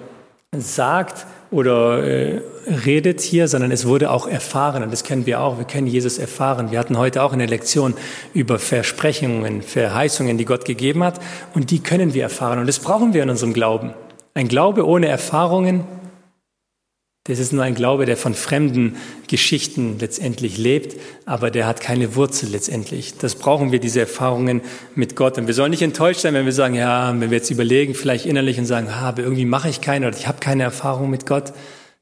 sagt, 0.52 1.26
oder 1.56 2.04
äh, 2.04 2.42
redet 2.86 3.22
hier, 3.22 3.48
sondern 3.48 3.72
es 3.72 3.88
wurde 3.88 4.12
auch 4.12 4.28
erfahren. 4.28 4.84
Und 4.84 4.92
das 4.92 5.06
kennen 5.06 5.26
wir 5.26 5.40
auch. 5.40 5.58
Wir 5.58 5.66
können 5.66 5.88
Jesus 5.88 6.18
erfahren. 6.18 6.70
Wir 6.70 6.80
hatten 6.80 6.98
heute 6.98 7.24
auch 7.24 7.32
eine 7.32 7.46
Lektion 7.46 7.94
über 8.34 8.60
Versprechungen, 8.60 9.62
Verheißungen, 9.62 10.38
die 10.38 10.44
Gott 10.44 10.66
gegeben 10.66 11.02
hat. 11.02 11.22
Und 11.54 11.72
die 11.72 11.80
können 11.80 12.14
wir 12.14 12.24
erfahren. 12.24 12.60
Und 12.60 12.68
das 12.68 12.80
brauchen 12.80 13.14
wir 13.14 13.24
in 13.24 13.30
unserem 13.30 13.54
Glauben. 13.54 13.94
Ein 14.34 14.50
Glaube 14.50 14.86
ohne 14.86 15.08
Erfahrungen 15.08 15.86
das 17.28 17.40
ist 17.40 17.54
nur 17.54 17.64
ein 17.64 17.74
Glaube, 17.74 18.06
der 18.06 18.18
von 18.18 18.36
fremden 18.36 18.98
Geschichten 19.28 19.98
letztendlich 20.00 20.60
lebt, 20.60 20.96
aber 21.26 21.50
der 21.50 21.66
hat 21.66 21.82
keine 21.82 22.16
Wurzel 22.16 22.50
letztendlich. 22.50 23.18
Das 23.18 23.34
brauchen 23.34 23.72
wir, 23.72 23.80
diese 23.80 24.00
Erfahrungen 24.00 24.62
mit 24.94 25.16
Gott. 25.16 25.40
Und 25.40 25.48
wir 25.48 25.56
sollen 25.56 25.72
nicht 25.72 25.82
enttäuscht 25.82 26.20
sein, 26.22 26.36
wenn 26.36 26.46
wir 26.46 26.54
sagen, 26.54 26.76
ja, 26.76 27.10
wenn 27.20 27.32
wir 27.32 27.38
jetzt 27.38 27.50
überlegen, 27.50 27.96
vielleicht 27.96 28.28
innerlich 28.28 28.60
und 28.60 28.68
sagen, 28.68 28.90
ah, 28.92 29.08
aber 29.10 29.24
irgendwie 29.24 29.46
mache 29.46 29.70
ich 29.70 29.82
keine 29.82 30.08
oder 30.08 30.16
ich 30.16 30.28
habe 30.28 30.38
keine 30.40 30.62
Erfahrung 30.62 31.10
mit 31.10 31.26
Gott. 31.26 31.54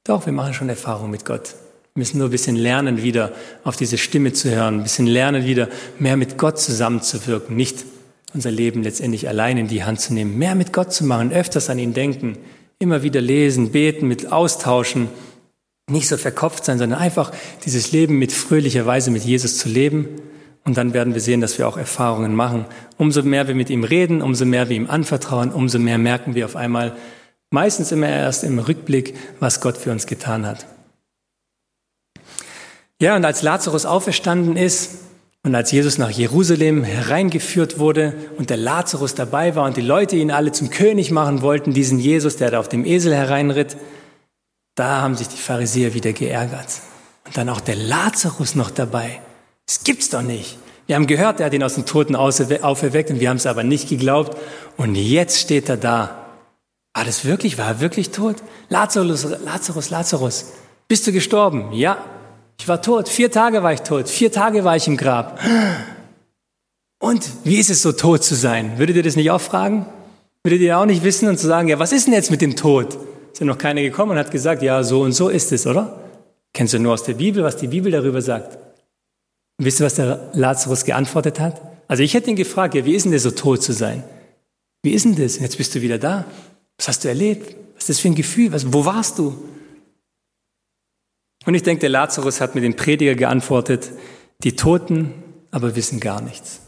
Doch, 0.03 0.25
wir 0.25 0.33
machen 0.33 0.53
schon 0.53 0.67
Erfahrung 0.67 1.09
mit 1.09 1.23
Gott. 1.23 1.55
Wir 1.93 2.01
müssen 2.01 2.17
nur 2.17 2.27
ein 2.27 2.31
bisschen 2.31 2.57
lernen, 2.57 3.01
wieder 3.01 3.31
auf 3.63 3.77
diese 3.77 3.97
Stimme 3.97 4.33
zu 4.33 4.49
hören, 4.53 4.79
ein 4.79 4.83
bisschen 4.83 5.07
lernen, 5.07 5.45
wieder 5.45 5.69
mehr 5.99 6.17
mit 6.17 6.38
Gott 6.38 6.59
zusammenzuwirken, 6.59 7.55
nicht 7.55 7.86
unser 8.33 8.51
Leben 8.51 8.83
letztendlich 8.83 9.29
allein 9.29 9.57
in 9.57 9.69
die 9.69 9.86
Hand 9.86 10.01
zu 10.01 10.13
nehmen, 10.13 10.38
mehr 10.38 10.55
mit 10.55 10.73
Gott 10.73 10.91
zu 10.91 11.05
machen, 11.05 11.31
öfters 11.31 11.69
an 11.69 11.79
ihn 11.79 11.93
denken, 11.93 12.38
Immer 12.84 13.02
wieder 13.02 13.22
lesen, 13.22 13.72
beten, 13.72 14.10
mit 14.10 14.34
austauschen, 14.34 15.08
nicht 15.89 16.10
so 16.10 16.17
verkopft 16.17 16.65
sein, 16.65 16.78
sondern 16.78 17.00
einfach 17.00 17.32
dieses 17.63 17.93
Leben 17.93 18.19
mit 18.19 18.34
fröhlicher 18.34 18.86
Weise 18.86 19.10
mit 19.10 19.24
Jesus 19.24 19.58
zu 19.58 19.69
leben. 19.69 20.10
Und 20.65 20.76
dann 20.76 20.93
werden 20.93 21.13
wir 21.13 21.22
sehen, 21.22 21.39
dass 21.39 21.58
wir 21.58 21.65
auch 21.65 21.78
Erfahrungen 21.78 22.36
machen. 22.36 22.65
Umso 22.98 23.24
mehr 23.24 23.48
wir 23.48 23.56
mit 23.56 23.69
ihm 23.69 23.86
reden, 23.86 24.22
umso 24.22 24.43
mehr 24.43 24.67
wir 24.67 24.76
ihm 24.76 24.89
anvertrauen, 24.89 25.54
umso 25.54 25.80
mehr 25.80 25.98
merken 25.98 26.36
wir 26.36 26.43
auf 26.43 26.58
einmal, 26.58 26.93
meistens 27.52 27.93
immer 27.93 28.10
erst 28.10 28.43
im 28.43 28.60
Rückblick, 28.60 29.15
was 29.39 29.62
Gott 29.62 29.78
für 29.78 29.91
uns 29.91 30.06
getan 30.06 30.46
hat. 30.46 30.65
Ja, 33.00 33.15
und 33.15 33.24
als 33.24 33.43
Lazarus 33.43 33.86
auferstanden 33.86 34.58
ist, 34.58 35.00
und 35.45 35.53
als 35.56 35.71
Jesus 35.71 35.97
nach 35.97 36.10
Jerusalem 36.10 36.84
hereingeführt 36.84 37.77
wurde 37.77 38.13
und 38.38 38.49
der 38.49 38.58
Lazarus 38.58 39.13
dabei 39.13 39.56
war 39.56 39.65
und 39.65 39.75
die 39.75 39.82
Leute 39.82 40.15
ihn 40.15 40.32
alle 40.32 40.53
zum 40.53 40.69
König 40.69 41.12
machen 41.12 41.41
wollten, 41.41 41.73
diesen 41.73 41.99
Jesus, 41.99 42.38
der 42.38 42.51
da 42.51 42.60
auf 42.60 42.69
dem 42.69 42.86
Esel 42.86 43.13
hereinritt, 43.13 43.75
da 44.75 45.01
haben 45.01 45.15
sich 45.15 45.27
die 45.27 45.38
Pharisäer 45.38 45.93
wieder 45.93 46.13
geärgert. 46.13 46.82
Und 47.25 47.38
dann 47.38 47.49
auch 47.49 47.60
der 47.60 47.75
Lazarus 47.75 48.56
noch 48.56 48.71
dabei. 48.71 49.19
Das 49.67 49.84
gibt's 49.84 50.10
doch 50.10 50.21
nicht. 50.21 50.58
Wir 50.88 50.95
haben 50.95 51.08
gehört, 51.08 51.39
er 51.39 51.47
hat 51.47 51.53
ihn 51.53 51.63
aus 51.63 51.75
den 51.75 51.86
Toten 51.86 52.15
auferweckt 52.15 53.10
und 53.10 53.19
wir 53.19 53.29
haben 53.29 53.38
es 53.38 53.45
aber 53.45 53.63
nicht 53.63 53.89
geglaubt. 53.89 54.38
Und 54.77 54.95
jetzt 54.95 55.39
steht 55.39 55.69
er 55.69 55.77
da. 55.77 56.25
War 56.93 57.06
das 57.06 57.25
wirklich? 57.25 57.58
War 57.58 57.67
er 57.67 57.79
wirklich 57.79 58.12
tot? 58.12 58.38
Lazarus, 58.69 59.25
Lazarus, 59.43 59.89
Lazarus. 59.89 60.53
Bist 60.88 61.06
du 61.08 61.12
gestorben? 61.12 61.73
Ja. 61.73 61.97
Ich 62.60 62.68
war 62.68 62.82
tot. 62.82 63.10
Vier 63.10 63.32
Tage 63.32 63.63
war 63.63 63.74
ich 63.74 63.82
tot. 63.82 64.10
Vier 64.10 64.32
Tage 64.32 64.63
war 64.63 64.76
ich 64.76 64.88
im 64.88 64.98
Grab. 64.98 65.39
Und 67.00 67.30
wie 67.44 67.58
ist 67.58 67.70
es 67.70 67.82
so 67.82 67.92
tot 67.92 68.24
zu 68.24 68.36
sein? 68.36 68.78
Würdet 68.78 68.96
ihr 68.96 69.04
das 69.04 69.16
nicht 69.16 69.30
auch 69.32 69.42
fragen? 69.42 69.86
Würdet 70.44 70.62
ihr 70.62 70.78
auch 70.78 70.86
nicht 70.86 71.04
wissen 71.04 71.28
und 71.28 71.38
zu 71.38 71.48
sagen, 71.48 71.68
ja, 71.68 71.80
was 71.80 71.92
ist 71.92 72.08
denn 72.08 72.13
jetzt 72.13 72.32
mit 72.32 72.42
dem 72.42 72.56
Tod? 72.56 72.98
Ist 73.32 73.39
ja 73.39 73.46
noch 73.46 73.58
keiner 73.58 73.82
gekommen 73.82 74.12
und 74.12 74.18
hat 74.18 74.32
gesagt, 74.32 74.62
ja, 74.62 74.84
so 74.84 75.02
und 75.02 75.13
so 75.13 75.30
ist 75.30 75.52
es, 75.52 75.68
oder? 75.68 76.00
Kennst 76.54 76.74
du 76.74 76.80
nur 76.80 76.94
aus 76.94 77.04
der 77.04 77.16
Bibel, 77.16 77.44
was 77.44 77.58
die 77.58 77.68
Bibel 77.68 77.92
darüber 77.92 78.22
sagt? 78.22 78.58
Und 79.58 79.66
wisst 79.66 79.82
ihr, 79.82 79.86
was 79.86 79.96
der 79.96 80.30
Lazarus 80.34 80.86
geantwortet 80.86 81.39
hat? 81.39 81.62
Also 81.88 82.04
ich 82.04 82.13
hätte 82.13 82.30
ihn 82.30 82.36
gefragt, 82.36 82.76
ja, 82.76 82.86
wie 82.86 82.94
ist 82.94 83.04
denn 83.04 83.12
das 83.12 83.24
so 83.24 83.32
tot 83.32 83.63
zu 83.63 83.74
sein? 83.74 84.04
Wie 84.84 84.92
ist 84.92 85.06
denn 85.06 85.16
das? 85.16 85.38
Und 85.38 85.44
jetzt 85.44 85.58
bist 85.58 85.74
du 85.76 85.82
wieder 85.82 85.98
da. 85.98 86.26
Was 86.78 86.88
hast 86.88 87.04
du 87.04 87.08
erlebt? 87.08 87.56
Was 87.76 87.84
ist 87.84 87.89
das 87.89 88.00
für 88.00 88.10
ein 88.10 88.16
Gefühl? 88.16 88.52
Was, 88.52 88.72
wo 88.72 88.86
warst 88.86 89.18
du? 89.18 89.36
Und 91.45 91.56
ich 91.56 91.63
denke, 91.63 91.82
der 91.82 91.89
Lazarus 91.89 92.41
hat 92.41 92.56
mit 92.56 92.63
dem 92.63 92.75
Prediger 92.75 93.15
geantwortet, 93.15 93.91
die 94.43 94.56
Toten 94.56 95.13
aber 95.51 95.75
wissen 95.75 95.99
gar 95.99 96.21
nichts. 96.21 96.62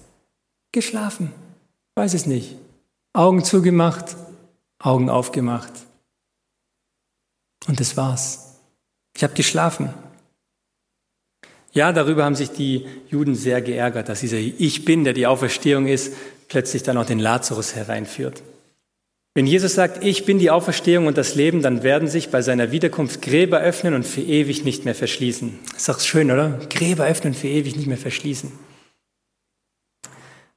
Geschlafen, 0.72 1.32
weiß 1.96 2.14
es 2.14 2.26
nicht. 2.26 2.56
Augen 3.14 3.44
zugemacht, 3.44 4.16
Augen 4.80 5.10
aufgemacht. 5.10 5.72
Und 7.68 7.80
das 7.80 7.98
war's. 7.98 8.60
Ich 9.16 9.24
habe 9.24 9.34
geschlafen. 9.34 9.94
Ja, 11.72 11.92
darüber 11.92 12.24
haben 12.24 12.36
sich 12.36 12.52
die 12.52 12.86
Juden 13.10 13.36
sehr 13.36 13.62
geärgert, 13.62 14.10
dass 14.10 14.22
dieser 14.22 14.38
Ich 14.38 14.86
bin, 14.86 15.04
der 15.04 15.14
die 15.14 15.28
Auferstehung 15.28 15.88
ist, 15.88 16.14
plötzlich 16.48 16.84
dann 16.84 16.98
auch 16.98 17.06
den 17.06 17.20
Lazarus 17.20 17.76
hereinführt. 17.76 18.44
Wenn 19.38 19.48
Jesus 19.48 19.74
sagt, 19.74 20.02
ich 20.02 20.24
bin 20.24 20.40
die 20.40 20.50
Auferstehung 20.50 21.08
und 21.08 21.18
das 21.18 21.36
Leben, 21.36 21.62
dann 21.62 21.84
werden 21.84 22.08
sich 22.08 22.30
bei 22.30 22.42
seiner 22.42 22.72
Wiederkunft 22.72 23.22
Gräber 23.22 23.60
öffnen 23.60 23.94
und 23.94 24.06
für 24.06 24.22
ewig 24.22 24.64
nicht 24.64 24.86
mehr 24.86 24.96
verschließen. 24.96 25.60
Ist 25.76 25.90
doch 25.90 26.00
schön, 26.00 26.32
oder? 26.32 26.58
Gräber 26.70 27.06
öffnen 27.06 27.34
und 27.34 27.40
für 27.40 27.50
ewig 27.50 27.76
nicht 27.76 27.88
mehr 27.88 27.98
verschließen. 27.98 28.50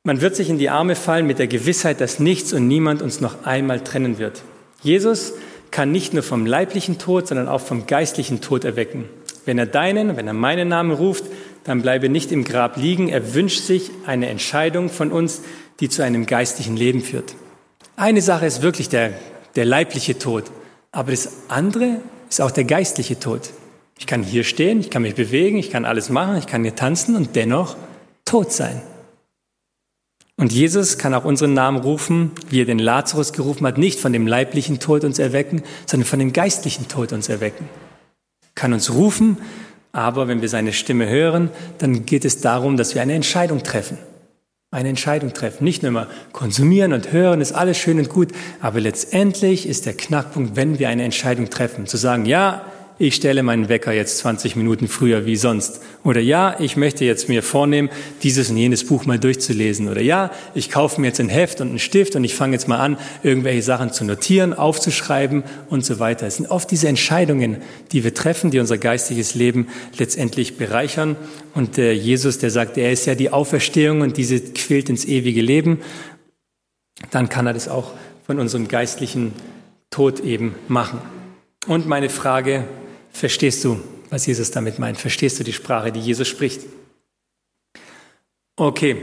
Man 0.04 0.20
wird 0.20 0.36
sich 0.36 0.48
in 0.48 0.58
die 0.58 0.70
Arme 0.70 0.94
fallen 0.94 1.26
mit 1.26 1.40
der 1.40 1.48
Gewissheit, 1.48 2.00
dass 2.00 2.20
nichts 2.20 2.52
und 2.52 2.68
niemand 2.68 3.02
uns 3.02 3.20
noch 3.20 3.44
einmal 3.44 3.80
trennen 3.80 4.18
wird. 4.18 4.42
Jesus 4.80 5.32
kann 5.72 5.90
nicht 5.90 6.14
nur 6.14 6.22
vom 6.22 6.46
leiblichen 6.46 6.98
Tod, 6.98 7.26
sondern 7.26 7.48
auch 7.48 7.60
vom 7.60 7.88
geistlichen 7.88 8.40
Tod 8.40 8.64
erwecken. 8.64 9.06
Wenn 9.44 9.58
er 9.58 9.66
deinen, 9.66 10.16
wenn 10.16 10.28
er 10.28 10.34
meinen 10.34 10.68
Namen 10.68 10.92
ruft, 10.92 11.24
dann 11.64 11.82
bleibe 11.82 12.08
nicht 12.08 12.30
im 12.30 12.44
Grab 12.44 12.76
liegen. 12.76 13.08
Er 13.08 13.34
wünscht 13.34 13.62
sich 13.62 13.90
eine 14.06 14.28
Entscheidung 14.28 14.88
von 14.88 15.10
uns, 15.10 15.42
die 15.80 15.88
zu 15.88 16.04
einem 16.04 16.26
geistlichen 16.26 16.76
Leben 16.76 17.00
führt. 17.00 17.34
Eine 17.98 18.22
Sache 18.22 18.46
ist 18.46 18.62
wirklich 18.62 18.88
der, 18.88 19.12
der 19.56 19.64
leibliche 19.64 20.16
Tod, 20.16 20.44
aber 20.92 21.10
das 21.10 21.30
andere 21.48 21.96
ist 22.30 22.40
auch 22.40 22.52
der 22.52 22.62
geistliche 22.62 23.18
Tod. 23.18 23.50
Ich 23.98 24.06
kann 24.06 24.22
hier 24.22 24.44
stehen, 24.44 24.78
ich 24.78 24.88
kann 24.88 25.02
mich 25.02 25.16
bewegen, 25.16 25.58
ich 25.58 25.72
kann 25.72 25.84
alles 25.84 26.08
machen, 26.08 26.36
ich 26.36 26.46
kann 26.46 26.62
hier 26.62 26.76
tanzen 26.76 27.16
und 27.16 27.34
dennoch 27.34 27.76
tot 28.24 28.52
sein. 28.52 28.80
Und 30.36 30.52
Jesus 30.52 30.96
kann 30.96 31.12
auch 31.12 31.24
unseren 31.24 31.54
Namen 31.54 31.80
rufen, 31.80 32.30
wie 32.48 32.60
er 32.60 32.66
den 32.66 32.78
Lazarus 32.78 33.32
gerufen 33.32 33.66
hat, 33.66 33.78
nicht 33.78 33.98
von 33.98 34.12
dem 34.12 34.28
leiblichen 34.28 34.78
Tod 34.78 35.02
uns 35.02 35.18
erwecken, 35.18 35.64
sondern 35.84 36.06
von 36.06 36.20
dem 36.20 36.32
geistlichen 36.32 36.86
Tod 36.86 37.12
uns 37.12 37.28
erwecken. 37.28 37.68
Kann 38.54 38.72
uns 38.72 38.94
rufen, 38.94 39.38
aber 39.90 40.28
wenn 40.28 40.40
wir 40.40 40.48
seine 40.48 40.72
Stimme 40.72 41.08
hören, 41.08 41.50
dann 41.78 42.06
geht 42.06 42.24
es 42.24 42.40
darum, 42.40 42.76
dass 42.76 42.94
wir 42.94 43.02
eine 43.02 43.14
Entscheidung 43.14 43.64
treffen. 43.64 43.98
Eine 44.70 44.90
Entscheidung 44.90 45.32
treffen. 45.32 45.64
Nicht 45.64 45.82
nur 45.82 45.88
immer 45.88 46.08
konsumieren 46.32 46.92
und 46.92 47.10
hören, 47.10 47.40
ist 47.40 47.52
alles 47.52 47.78
schön 47.78 47.98
und 47.98 48.10
gut, 48.10 48.32
aber 48.60 48.80
letztendlich 48.80 49.66
ist 49.66 49.86
der 49.86 49.94
Knackpunkt, 49.94 50.56
wenn 50.56 50.78
wir 50.78 50.90
eine 50.90 51.04
Entscheidung 51.04 51.48
treffen, 51.48 51.86
zu 51.86 51.96
sagen, 51.96 52.26
ja, 52.26 52.66
ich 53.00 53.14
stelle 53.14 53.44
meinen 53.44 53.68
Wecker 53.68 53.92
jetzt 53.92 54.18
20 54.18 54.56
Minuten 54.56 54.88
früher 54.88 55.24
wie 55.24 55.36
sonst. 55.36 55.80
Oder 56.02 56.20
ja, 56.20 56.56
ich 56.58 56.76
möchte 56.76 57.04
jetzt 57.04 57.28
mir 57.28 57.44
vornehmen, 57.44 57.90
dieses 58.24 58.50
und 58.50 58.56
jenes 58.56 58.84
Buch 58.84 59.06
mal 59.06 59.20
durchzulesen. 59.20 59.88
Oder 59.88 60.00
ja, 60.00 60.32
ich 60.54 60.68
kaufe 60.70 61.00
mir 61.00 61.08
jetzt 61.08 61.20
ein 61.20 61.28
Heft 61.28 61.60
und 61.60 61.68
einen 61.68 61.78
Stift 61.78 62.16
und 62.16 62.24
ich 62.24 62.34
fange 62.34 62.54
jetzt 62.54 62.66
mal 62.66 62.78
an, 62.78 62.98
irgendwelche 63.22 63.62
Sachen 63.62 63.92
zu 63.92 64.04
notieren, 64.04 64.52
aufzuschreiben 64.52 65.44
und 65.70 65.84
so 65.84 66.00
weiter. 66.00 66.26
Es 66.26 66.36
sind 66.36 66.50
oft 66.50 66.70
diese 66.72 66.88
Entscheidungen, 66.88 67.58
die 67.92 68.02
wir 68.02 68.14
treffen, 68.14 68.50
die 68.50 68.58
unser 68.58 68.78
geistiges 68.78 69.36
Leben 69.36 69.68
letztendlich 69.96 70.56
bereichern. 70.56 71.14
Und 71.54 71.76
der 71.76 71.96
Jesus, 71.96 72.38
der 72.38 72.50
sagt, 72.50 72.76
er 72.78 72.90
ist 72.90 73.06
ja 73.06 73.14
die 73.14 73.30
Auferstehung 73.30 74.00
und 74.00 74.16
diese 74.16 74.40
quält 74.40 74.88
ins 74.88 75.04
ewige 75.04 75.40
Leben, 75.40 75.78
dann 77.12 77.28
kann 77.28 77.46
er 77.46 77.54
das 77.54 77.68
auch 77.68 77.92
von 78.26 78.40
unserem 78.40 78.66
geistlichen 78.66 79.32
Tod 79.90 80.18
eben 80.20 80.56
machen. 80.66 80.98
Und 81.66 81.86
meine 81.86 82.08
Frage, 82.08 82.64
Verstehst 83.12 83.64
du, 83.64 83.80
was 84.10 84.26
Jesus 84.26 84.50
damit 84.50 84.78
meint? 84.78 84.98
Verstehst 84.98 85.38
du 85.38 85.44
die 85.44 85.52
Sprache, 85.52 85.92
die 85.92 86.00
Jesus 86.00 86.28
spricht? 86.28 86.62
Okay, 88.56 88.96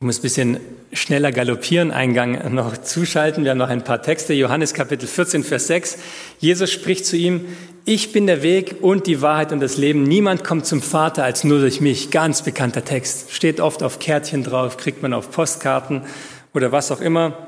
ich 0.00 0.06
muss 0.06 0.18
ein 0.18 0.22
bisschen 0.22 0.60
schneller 0.92 1.32
galoppieren, 1.32 1.90
Eingang 1.90 2.52
noch 2.54 2.76
zuschalten. 2.76 3.44
Wir 3.44 3.52
haben 3.52 3.58
noch 3.58 3.68
ein 3.68 3.84
paar 3.84 4.02
Texte. 4.02 4.34
Johannes 4.34 4.74
Kapitel 4.74 5.06
14, 5.06 5.44
Vers 5.44 5.66
6. 5.68 5.98
Jesus 6.40 6.70
spricht 6.70 7.06
zu 7.06 7.16
ihm, 7.16 7.46
ich 7.86 8.12
bin 8.12 8.26
der 8.26 8.42
Weg 8.42 8.76
und 8.80 9.06
die 9.06 9.20
Wahrheit 9.20 9.52
und 9.52 9.60
das 9.60 9.76
Leben. 9.76 10.02
Niemand 10.04 10.42
kommt 10.42 10.66
zum 10.66 10.82
Vater 10.82 11.22
als 11.22 11.44
nur 11.44 11.60
durch 11.60 11.80
mich. 11.80 12.10
Ganz 12.10 12.42
bekannter 12.42 12.84
Text. 12.84 13.32
Steht 13.32 13.60
oft 13.60 13.82
auf 13.82 13.98
Kärtchen 13.98 14.42
drauf, 14.42 14.76
kriegt 14.76 15.02
man 15.02 15.12
auf 15.12 15.30
Postkarten 15.30 16.02
oder 16.54 16.72
was 16.72 16.90
auch 16.90 17.00
immer. 17.00 17.46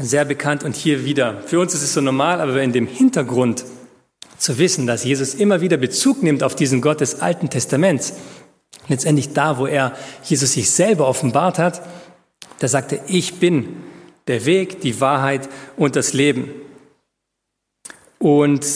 Sehr 0.00 0.24
bekannt 0.24 0.64
und 0.64 0.76
hier 0.76 1.04
wieder. 1.04 1.42
Für 1.46 1.60
uns 1.60 1.74
ist 1.74 1.82
es 1.82 1.92
so 1.92 2.00
normal, 2.00 2.40
aber 2.40 2.60
in 2.62 2.72
dem 2.72 2.86
Hintergrund 2.86 3.64
zu 4.44 4.58
wissen, 4.58 4.86
dass 4.86 5.04
Jesus 5.04 5.32
immer 5.34 5.62
wieder 5.62 5.78
Bezug 5.78 6.22
nimmt 6.22 6.42
auf 6.42 6.54
diesen 6.54 6.82
Gott 6.82 7.00
des 7.00 7.22
Alten 7.22 7.48
Testaments. 7.48 8.12
Letztendlich 8.88 9.32
da, 9.32 9.56
wo 9.58 9.66
er 9.66 9.96
Jesus 10.22 10.52
sich 10.52 10.70
selber 10.70 11.08
offenbart 11.08 11.58
hat, 11.58 11.80
da 12.58 12.68
sagt 12.68 12.92
er, 12.92 13.00
ich 13.08 13.40
bin 13.40 13.76
der 14.26 14.44
Weg, 14.44 14.82
die 14.82 15.00
Wahrheit 15.00 15.48
und 15.78 15.96
das 15.96 16.12
Leben. 16.12 16.50
Und 18.18 18.66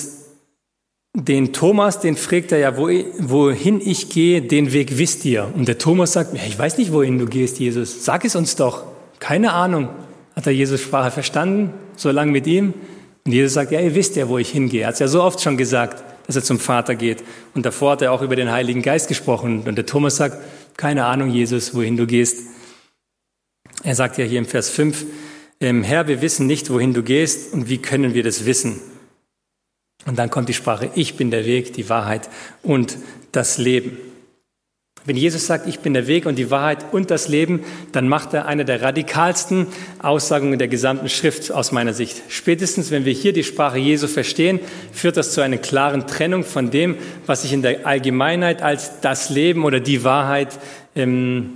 den 1.14 1.52
Thomas, 1.52 2.00
den 2.00 2.16
fragt 2.16 2.52
er 2.52 2.58
ja, 2.58 2.78
wohin 2.78 3.82
ich 3.82 4.08
gehe, 4.08 4.40
den 4.40 4.72
Weg 4.72 4.96
wisst 4.96 5.26
ihr. 5.26 5.52
Und 5.54 5.68
der 5.68 5.76
Thomas 5.76 6.14
sagt, 6.14 6.32
ich 6.34 6.58
weiß 6.58 6.78
nicht, 6.78 6.92
wohin 6.94 7.18
du 7.18 7.26
gehst, 7.26 7.58
Jesus. 7.58 8.06
Sag 8.06 8.24
es 8.24 8.36
uns 8.36 8.56
doch. 8.56 8.84
Keine 9.18 9.52
Ahnung. 9.52 9.90
Hat 10.34 10.46
er 10.46 10.52
Jesus 10.52 10.80
Sprache 10.80 11.10
verstanden? 11.10 11.74
So 11.94 12.10
lange 12.10 12.32
mit 12.32 12.46
ihm? 12.46 12.72
Und 13.24 13.32
Jesus 13.32 13.54
sagt, 13.54 13.72
ja, 13.72 13.80
ihr 13.80 13.94
wisst 13.94 14.16
ja, 14.16 14.28
wo 14.28 14.38
ich 14.38 14.50
hingehe. 14.50 14.82
Er 14.82 14.88
hat 14.88 14.94
es 14.94 15.00
ja 15.00 15.08
so 15.08 15.22
oft 15.22 15.40
schon 15.40 15.56
gesagt, 15.56 16.02
dass 16.26 16.36
er 16.36 16.44
zum 16.44 16.58
Vater 16.58 16.94
geht. 16.94 17.24
Und 17.54 17.66
davor 17.66 17.92
hat 17.92 18.02
er 18.02 18.12
auch 18.12 18.22
über 18.22 18.36
den 18.36 18.50
Heiligen 18.50 18.82
Geist 18.82 19.08
gesprochen. 19.08 19.62
Und 19.66 19.76
der 19.76 19.86
Thomas 19.86 20.16
sagt, 20.16 20.38
keine 20.76 21.06
Ahnung, 21.06 21.30
Jesus, 21.30 21.74
wohin 21.74 21.96
du 21.96 22.06
gehst. 22.06 22.46
Er 23.82 23.94
sagt 23.94 24.18
ja 24.18 24.24
hier 24.24 24.38
im 24.38 24.46
Vers 24.46 24.70
5, 24.70 25.04
ähm, 25.60 25.82
Herr, 25.82 26.06
wir 26.06 26.22
wissen 26.22 26.46
nicht, 26.46 26.70
wohin 26.70 26.94
du 26.94 27.02
gehst 27.02 27.52
und 27.52 27.68
wie 27.68 27.78
können 27.78 28.14
wir 28.14 28.22
das 28.22 28.46
wissen? 28.46 28.80
Und 30.06 30.18
dann 30.18 30.30
kommt 30.30 30.48
die 30.48 30.54
Sprache, 30.54 30.90
ich 30.94 31.16
bin 31.16 31.30
der 31.30 31.44
Weg, 31.44 31.72
die 31.72 31.88
Wahrheit 31.88 32.28
und 32.62 32.96
das 33.32 33.58
Leben. 33.58 33.98
Wenn 35.08 35.16
Jesus 35.16 35.46
sagt, 35.46 35.66
ich 35.66 35.78
bin 35.78 35.94
der 35.94 36.06
Weg 36.06 36.26
und 36.26 36.36
die 36.36 36.50
Wahrheit 36.50 36.92
und 36.92 37.10
das 37.10 37.28
Leben, 37.28 37.64
dann 37.92 38.08
macht 38.08 38.34
er 38.34 38.44
eine 38.44 38.66
der 38.66 38.82
radikalsten 38.82 39.66
Aussagen 40.00 40.58
der 40.58 40.68
gesamten 40.68 41.08
Schrift 41.08 41.50
aus 41.50 41.72
meiner 41.72 41.94
Sicht. 41.94 42.20
Spätestens, 42.28 42.90
wenn 42.90 43.06
wir 43.06 43.14
hier 43.14 43.32
die 43.32 43.42
Sprache 43.42 43.78
Jesu 43.78 44.06
verstehen, 44.06 44.60
führt 44.92 45.16
das 45.16 45.32
zu 45.32 45.40
einer 45.40 45.56
klaren 45.56 46.06
Trennung 46.06 46.44
von 46.44 46.70
dem, 46.70 46.96
was 47.24 47.40
sich 47.40 47.54
in 47.54 47.62
der 47.62 47.86
Allgemeinheit 47.86 48.60
als 48.60 49.00
das 49.00 49.30
Leben 49.30 49.64
oder 49.64 49.80
die 49.80 50.04
Wahrheit, 50.04 50.58
ähm, 50.94 51.54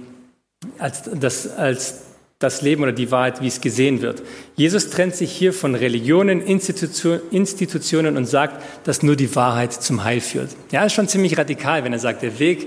als, 0.79 1.03
das, 1.13 1.55
als 1.55 2.05
das 2.39 2.63
Leben 2.63 2.83
oder 2.83 2.93
die 2.93 3.11
Wahrheit, 3.11 3.43
wie 3.43 3.49
es 3.49 3.61
gesehen 3.61 4.01
wird. 4.01 4.23
Jesus 4.57 4.89
trennt 4.89 5.15
sich 5.15 5.31
hier 5.31 5.53
von 5.53 5.75
Religionen, 5.75 6.41
Institutionen 6.41 8.17
und 8.17 8.25
sagt, 8.25 8.63
dass 8.85 9.03
nur 9.03 9.17
die 9.17 9.37
Wahrheit 9.37 9.75
zum 9.75 10.05
Heil 10.05 10.23
führt. 10.23 10.49
Ja, 10.71 10.87
ist 10.87 10.95
schon 10.95 11.07
ziemlich 11.07 11.37
radikal, 11.37 11.85
wenn 11.85 11.93
er 11.93 11.99
sagt, 11.99 12.23
der 12.23 12.39
Weg 12.39 12.67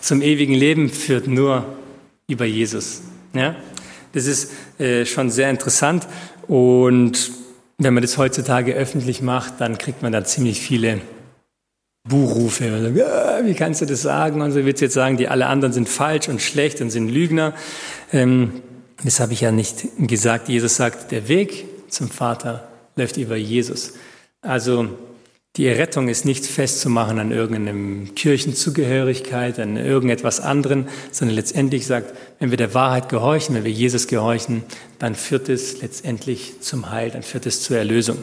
zum 0.00 0.22
ewigen 0.22 0.54
Leben 0.54 0.88
führt 0.88 1.26
nur 1.26 1.64
über 2.26 2.44
Jesus. 2.44 3.02
Ja? 3.34 3.56
Das 4.12 4.26
ist 4.26 4.50
äh, 4.78 5.04
schon 5.04 5.30
sehr 5.30 5.50
interessant 5.50 6.06
und 6.48 7.32
wenn 7.78 7.94
man 7.94 8.02
das 8.02 8.18
heutzutage 8.18 8.74
öffentlich 8.74 9.20
macht, 9.20 9.60
dann 9.60 9.78
kriegt 9.78 10.02
man 10.02 10.12
da 10.12 10.24
ziemlich 10.24 10.60
viele 10.60 11.00
Buhrufe. 12.08 12.70
Sagt, 12.82 12.96
ja, 12.96 13.44
wie 13.44 13.54
kannst 13.54 13.80
du 13.80 13.86
das 13.86 14.02
sagen? 14.02 14.40
Und 14.42 14.52
so 14.52 14.64
wird 14.64 14.80
jetzt 14.80 14.94
sagen, 14.94 15.16
die 15.16 15.28
alle 15.28 15.46
anderen 15.46 15.72
sind 15.72 15.88
falsch 15.88 16.28
und 16.28 16.40
schlecht 16.40 16.80
und 16.80 16.90
sind 16.90 17.08
Lügner. 17.08 17.54
Ähm, 18.12 18.62
das 19.02 19.20
habe 19.20 19.32
ich 19.32 19.40
ja 19.40 19.50
nicht 19.50 19.86
gesagt. 19.98 20.48
Jesus 20.48 20.76
sagt, 20.76 21.10
der 21.10 21.28
Weg 21.28 21.66
zum 21.88 22.08
Vater 22.08 22.68
läuft 22.96 23.16
über 23.16 23.36
Jesus. 23.36 23.94
Also 24.40 24.88
die 25.56 25.66
Errettung 25.68 26.08
ist 26.08 26.24
nicht 26.24 26.44
festzumachen 26.46 27.20
an 27.20 27.30
irgendeinem 27.30 28.14
Kirchenzugehörigkeit, 28.16 29.60
an 29.60 29.76
irgendetwas 29.76 30.40
anderem, 30.40 30.88
sondern 31.12 31.36
letztendlich 31.36 31.86
sagt, 31.86 32.12
wenn 32.40 32.50
wir 32.50 32.56
der 32.56 32.74
Wahrheit 32.74 33.08
gehorchen, 33.08 33.54
wenn 33.54 33.64
wir 33.64 33.70
Jesus 33.70 34.08
gehorchen, 34.08 34.64
dann 34.98 35.14
führt 35.14 35.48
es 35.48 35.80
letztendlich 35.80 36.60
zum 36.60 36.90
Heil, 36.90 37.10
dann 37.10 37.22
führt 37.22 37.46
es 37.46 37.62
zur 37.62 37.76
Erlösung. 37.76 38.18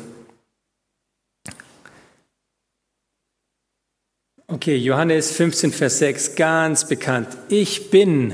Okay, 4.48 4.76
Johannes 4.76 5.32
15, 5.32 5.72
Vers 5.72 6.00
6, 6.00 6.36
ganz 6.36 6.86
bekannt. 6.86 7.30
Ich 7.48 7.90
bin 7.92 8.34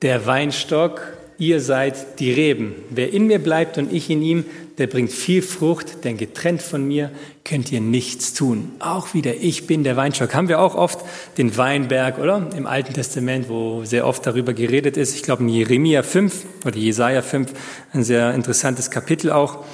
der 0.00 0.24
Weinstock, 0.24 1.02
ihr 1.36 1.60
seid 1.60 2.18
die 2.18 2.32
Reben. 2.32 2.76
Wer 2.88 3.12
in 3.12 3.26
mir 3.26 3.40
bleibt 3.40 3.76
und 3.76 3.92
ich 3.92 4.08
in 4.08 4.22
ihm, 4.22 4.46
der 4.78 4.86
bringt 4.86 5.10
viel 5.10 5.42
Frucht, 5.42 6.04
denn 6.04 6.16
getrennt 6.16 6.62
von 6.62 6.86
mir 6.86 7.10
könnt 7.44 7.72
ihr 7.72 7.80
nichts 7.80 8.32
tun. 8.32 8.72
Auch 8.78 9.12
wieder, 9.12 9.34
ich 9.34 9.66
bin 9.66 9.84
der 9.84 9.96
Weinstock. 9.96 10.34
Haben 10.34 10.48
wir 10.48 10.60
auch 10.60 10.74
oft 10.74 11.00
den 11.36 11.56
Weinberg, 11.56 12.18
oder? 12.18 12.48
Im 12.56 12.66
Alten 12.66 12.94
Testament, 12.94 13.48
wo 13.48 13.84
sehr 13.84 14.06
oft 14.06 14.24
darüber 14.26 14.52
geredet 14.52 14.96
ist. 14.96 15.14
Ich 15.14 15.22
glaube 15.22 15.42
in 15.42 15.48
Jeremia 15.48 16.02
5 16.02 16.44
oder 16.64 16.76
Jesaja 16.76 17.22
5, 17.22 17.52
ein 17.92 18.04
sehr 18.04 18.32
interessantes 18.34 18.90
Kapitel 18.90 19.32
auch. 19.32 19.64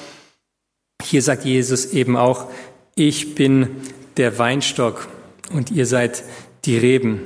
Hier 1.02 1.20
sagt 1.20 1.44
Jesus 1.44 1.86
eben 1.92 2.16
auch, 2.16 2.46
ich 2.94 3.34
bin 3.34 3.68
der 4.16 4.38
Weinstock 4.38 5.08
und 5.52 5.70
ihr 5.70 5.86
seid 5.86 6.22
die 6.64 6.78
Reben. 6.78 7.20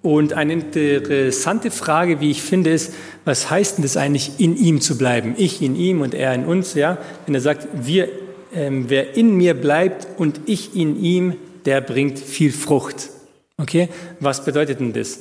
Und 0.00 0.32
eine 0.32 0.54
interessante 0.54 1.70
Frage, 1.70 2.20
wie 2.20 2.30
ich 2.30 2.40
finde, 2.40 2.70
ist, 2.70 2.94
was 3.28 3.50
heißt 3.50 3.76
denn 3.76 3.82
das 3.82 3.98
eigentlich, 3.98 4.40
in 4.40 4.56
ihm 4.56 4.80
zu 4.80 4.96
bleiben? 4.96 5.34
Ich 5.36 5.60
in 5.60 5.76
ihm 5.76 6.00
und 6.00 6.14
er 6.14 6.32
in 6.34 6.46
uns, 6.46 6.72
ja? 6.72 6.96
Wenn 7.26 7.34
er 7.34 7.42
sagt, 7.42 7.68
wir, 7.74 8.08
ähm, 8.54 8.86
wer 8.88 9.16
in 9.18 9.36
mir 9.36 9.52
bleibt 9.52 10.08
und 10.16 10.40
ich 10.46 10.74
in 10.74 10.98
ihm, 11.00 11.36
der 11.66 11.82
bringt 11.82 12.18
viel 12.18 12.50
Frucht. 12.52 13.10
Okay? 13.58 13.90
Was 14.18 14.46
bedeutet 14.46 14.80
denn 14.80 14.94
das? 14.94 15.20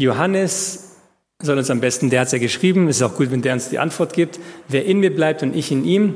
Johannes 0.00 0.96
soll 1.42 1.58
uns 1.58 1.68
am 1.68 1.80
besten, 1.80 2.08
der 2.08 2.20
hat 2.20 2.28
es 2.28 2.32
ja 2.32 2.38
geschrieben, 2.38 2.88
es 2.88 2.96
ist 2.96 3.02
auch 3.02 3.14
gut, 3.14 3.30
wenn 3.30 3.42
der 3.42 3.52
uns 3.52 3.68
die 3.68 3.78
Antwort 3.78 4.14
gibt. 4.14 4.40
Wer 4.68 4.86
in 4.86 5.00
mir 5.00 5.14
bleibt 5.14 5.42
und 5.42 5.54
ich 5.54 5.70
in 5.70 5.84
ihm, 5.84 6.14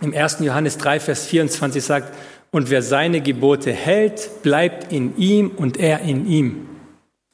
im 0.00 0.14
1. 0.14 0.38
Johannes 0.40 0.78
3, 0.78 0.98
Vers 0.98 1.26
24 1.26 1.84
sagt, 1.84 2.14
und 2.52 2.70
wer 2.70 2.80
seine 2.80 3.20
Gebote 3.20 3.70
hält, 3.70 4.42
bleibt 4.42 4.90
in 4.90 5.14
ihm 5.18 5.50
und 5.50 5.76
er 5.76 6.00
in 6.00 6.26
ihm. 6.26 6.68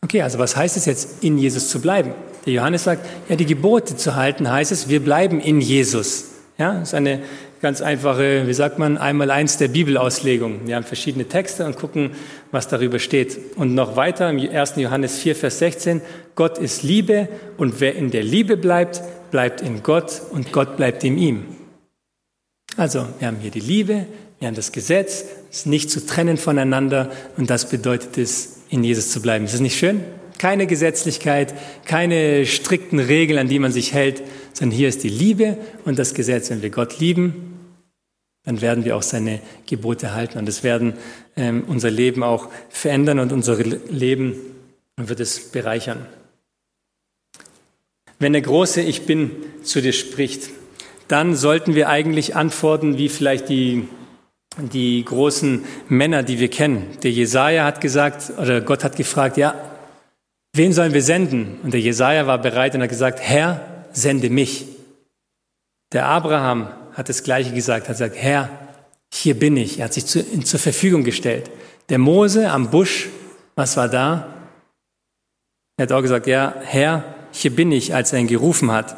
Okay, 0.02 0.22
also 0.22 0.40
was 0.40 0.56
heißt 0.56 0.76
es 0.76 0.86
jetzt, 0.86 1.22
in 1.22 1.38
Jesus 1.38 1.68
zu 1.68 1.80
bleiben? 1.80 2.12
Der 2.46 2.52
Johannes 2.52 2.84
sagt, 2.84 3.06
ja, 3.28 3.36
die 3.36 3.46
Gebote 3.46 3.96
zu 3.96 4.16
halten 4.16 4.50
heißt 4.50 4.72
es, 4.72 4.88
wir 4.88 5.00
bleiben 5.00 5.40
in 5.40 5.60
Jesus. 5.60 6.30
Ja, 6.58 6.74
das 6.74 6.88
ist 6.88 6.94
eine 6.94 7.20
ganz 7.60 7.82
einfache, 7.82 8.46
wie 8.46 8.54
sagt 8.54 8.78
man, 8.78 8.96
einmal 8.96 9.30
eins 9.30 9.58
der 9.58 9.68
Bibelauslegung. 9.68 10.66
Wir 10.66 10.76
haben 10.76 10.84
verschiedene 10.84 11.26
Texte 11.26 11.66
und 11.66 11.76
gucken, 11.76 12.12
was 12.50 12.68
darüber 12.68 12.98
steht. 12.98 13.38
Und 13.56 13.74
noch 13.74 13.96
weiter 13.96 14.30
im 14.30 14.38
1. 14.38 14.76
Johannes 14.76 15.18
4, 15.18 15.36
Vers 15.36 15.58
16, 15.58 16.00
Gott 16.34 16.58
ist 16.58 16.82
Liebe 16.82 17.28
und 17.58 17.80
wer 17.80 17.94
in 17.94 18.10
der 18.10 18.22
Liebe 18.22 18.56
bleibt, 18.56 19.02
bleibt 19.30 19.60
in 19.60 19.82
Gott 19.82 20.22
und 20.30 20.52
Gott 20.52 20.76
bleibt 20.76 21.04
in 21.04 21.18
ihm. 21.18 21.44
Also, 22.76 23.06
wir 23.18 23.28
haben 23.28 23.38
hier 23.40 23.50
die 23.50 23.60
Liebe, 23.60 24.06
wir 24.38 24.48
haben 24.48 24.54
das 24.54 24.72
Gesetz, 24.72 25.24
es 25.50 25.58
ist 25.58 25.66
nicht 25.66 25.90
zu 25.90 26.06
trennen 26.06 26.38
voneinander 26.38 27.10
und 27.36 27.50
das 27.50 27.68
bedeutet 27.68 28.16
es, 28.16 28.60
in 28.70 28.84
Jesus 28.84 29.10
zu 29.10 29.20
bleiben. 29.20 29.44
Ist 29.44 29.54
das 29.54 29.60
nicht 29.60 29.78
schön? 29.78 30.02
Keine 30.40 30.66
Gesetzlichkeit, 30.66 31.52
keine 31.84 32.46
strikten 32.46 32.98
Regeln, 32.98 33.38
an 33.38 33.48
die 33.48 33.58
man 33.58 33.72
sich 33.72 33.92
hält, 33.92 34.22
sondern 34.54 34.74
hier 34.74 34.88
ist 34.88 35.04
die 35.04 35.10
Liebe 35.10 35.58
und 35.84 35.98
das 35.98 36.14
Gesetz. 36.14 36.48
Wenn 36.48 36.62
wir 36.62 36.70
Gott 36.70 36.98
lieben, 36.98 37.58
dann 38.46 38.62
werden 38.62 38.86
wir 38.86 38.96
auch 38.96 39.02
seine 39.02 39.40
Gebote 39.66 40.14
halten 40.14 40.38
und 40.38 40.48
es 40.48 40.62
werden 40.62 40.94
ähm, 41.36 41.64
unser 41.66 41.90
Leben 41.90 42.22
auch 42.22 42.48
verändern 42.70 43.18
und 43.18 43.32
unser 43.32 43.62
Leben 43.62 44.34
wird 44.96 45.20
es 45.20 45.50
bereichern. 45.52 46.06
Wenn 48.18 48.32
der 48.32 48.40
große 48.40 48.80
Ich 48.80 49.04
Bin 49.04 49.32
zu 49.62 49.82
dir 49.82 49.92
spricht, 49.92 50.48
dann 51.06 51.36
sollten 51.36 51.74
wir 51.74 51.90
eigentlich 51.90 52.34
antworten 52.34 52.96
wie 52.96 53.10
vielleicht 53.10 53.50
die 53.50 53.86
die 54.56 55.04
großen 55.04 55.64
Männer, 55.90 56.22
die 56.22 56.40
wir 56.40 56.48
kennen. 56.48 56.86
Der 57.02 57.10
Jesaja 57.10 57.66
hat 57.66 57.82
gesagt, 57.82 58.32
oder 58.38 58.62
Gott 58.62 58.84
hat 58.84 58.96
gefragt, 58.96 59.36
ja, 59.36 59.54
wen 60.52 60.72
sollen 60.72 60.92
wir 60.92 61.02
senden? 61.02 61.58
Und 61.62 61.74
der 61.74 61.80
Jesaja 61.80 62.26
war 62.26 62.38
bereit 62.38 62.74
und 62.74 62.82
hat 62.82 62.88
gesagt, 62.88 63.20
Herr, 63.20 63.84
sende 63.92 64.30
mich. 64.30 64.66
Der 65.92 66.06
Abraham 66.06 66.68
hat 66.92 67.08
das 67.08 67.22
Gleiche 67.22 67.52
gesagt, 67.52 67.88
hat 67.88 67.96
gesagt, 67.96 68.16
Herr, 68.16 68.48
hier 69.12 69.38
bin 69.38 69.56
ich. 69.56 69.78
Er 69.78 69.86
hat 69.86 69.94
sich 69.94 70.06
zu, 70.06 70.22
zur 70.42 70.60
Verfügung 70.60 71.04
gestellt. 71.04 71.50
Der 71.88 71.98
Mose 71.98 72.50
am 72.50 72.70
Busch, 72.70 73.08
was 73.56 73.76
war 73.76 73.88
da? 73.88 74.34
Er 75.76 75.84
hat 75.84 75.92
auch 75.92 76.02
gesagt, 76.02 76.26
ja, 76.26 76.54
Herr, 76.62 77.04
hier 77.32 77.54
bin 77.54 77.72
ich, 77.72 77.94
als 77.94 78.12
er 78.12 78.20
ihn 78.20 78.26
gerufen 78.26 78.70
hat. 78.70 78.96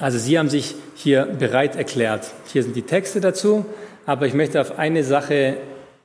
Also 0.00 0.18
Sie 0.18 0.38
haben 0.38 0.48
sich 0.48 0.74
hier 0.94 1.26
bereit 1.26 1.76
erklärt. 1.76 2.32
Hier 2.52 2.62
sind 2.62 2.74
die 2.74 2.82
Texte 2.82 3.20
dazu, 3.20 3.66
aber 4.06 4.26
ich 4.26 4.34
möchte 4.34 4.60
auf 4.60 4.78
eine 4.78 5.04
Sache 5.04 5.58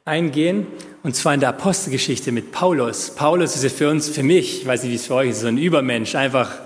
eingehen, 0.05 0.67
und 1.01 1.15
zwar 1.15 1.33
in 1.33 1.39
der 1.39 1.49
Apostelgeschichte 1.49 2.31
mit 2.31 2.51
Paulus. 2.51 3.11
Paulus 3.11 3.55
ist 3.55 3.63
ja 3.63 3.69
für 3.69 3.89
uns, 3.89 4.09
für 4.09 4.23
mich, 4.23 4.61
ich 4.61 4.67
weiß 4.67 4.83
nicht, 4.83 4.91
wie 4.91 4.95
es 4.95 5.05
für 5.05 5.15
euch 5.15 5.29
ist, 5.29 5.41
so 5.41 5.47
ein 5.47 5.57
Übermensch, 5.57 6.15
einfach 6.15 6.59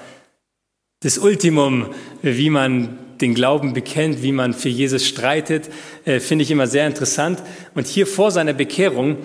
das 1.01 1.19
Ultimum, 1.19 1.87
wie 2.23 2.49
man 2.49 2.97
den 3.21 3.35
Glauben 3.35 3.73
bekennt, 3.73 4.23
wie 4.23 4.31
man 4.31 4.53
für 4.53 4.69
Jesus 4.69 5.05
streitet, 5.05 5.69
äh, 6.05 6.19
finde 6.19 6.43
ich 6.43 6.51
immer 6.51 6.67
sehr 6.67 6.87
interessant. 6.87 7.41
Und 7.75 7.87
hier 7.87 8.07
vor 8.07 8.31
seiner 8.31 8.53
Bekehrung, 8.53 9.17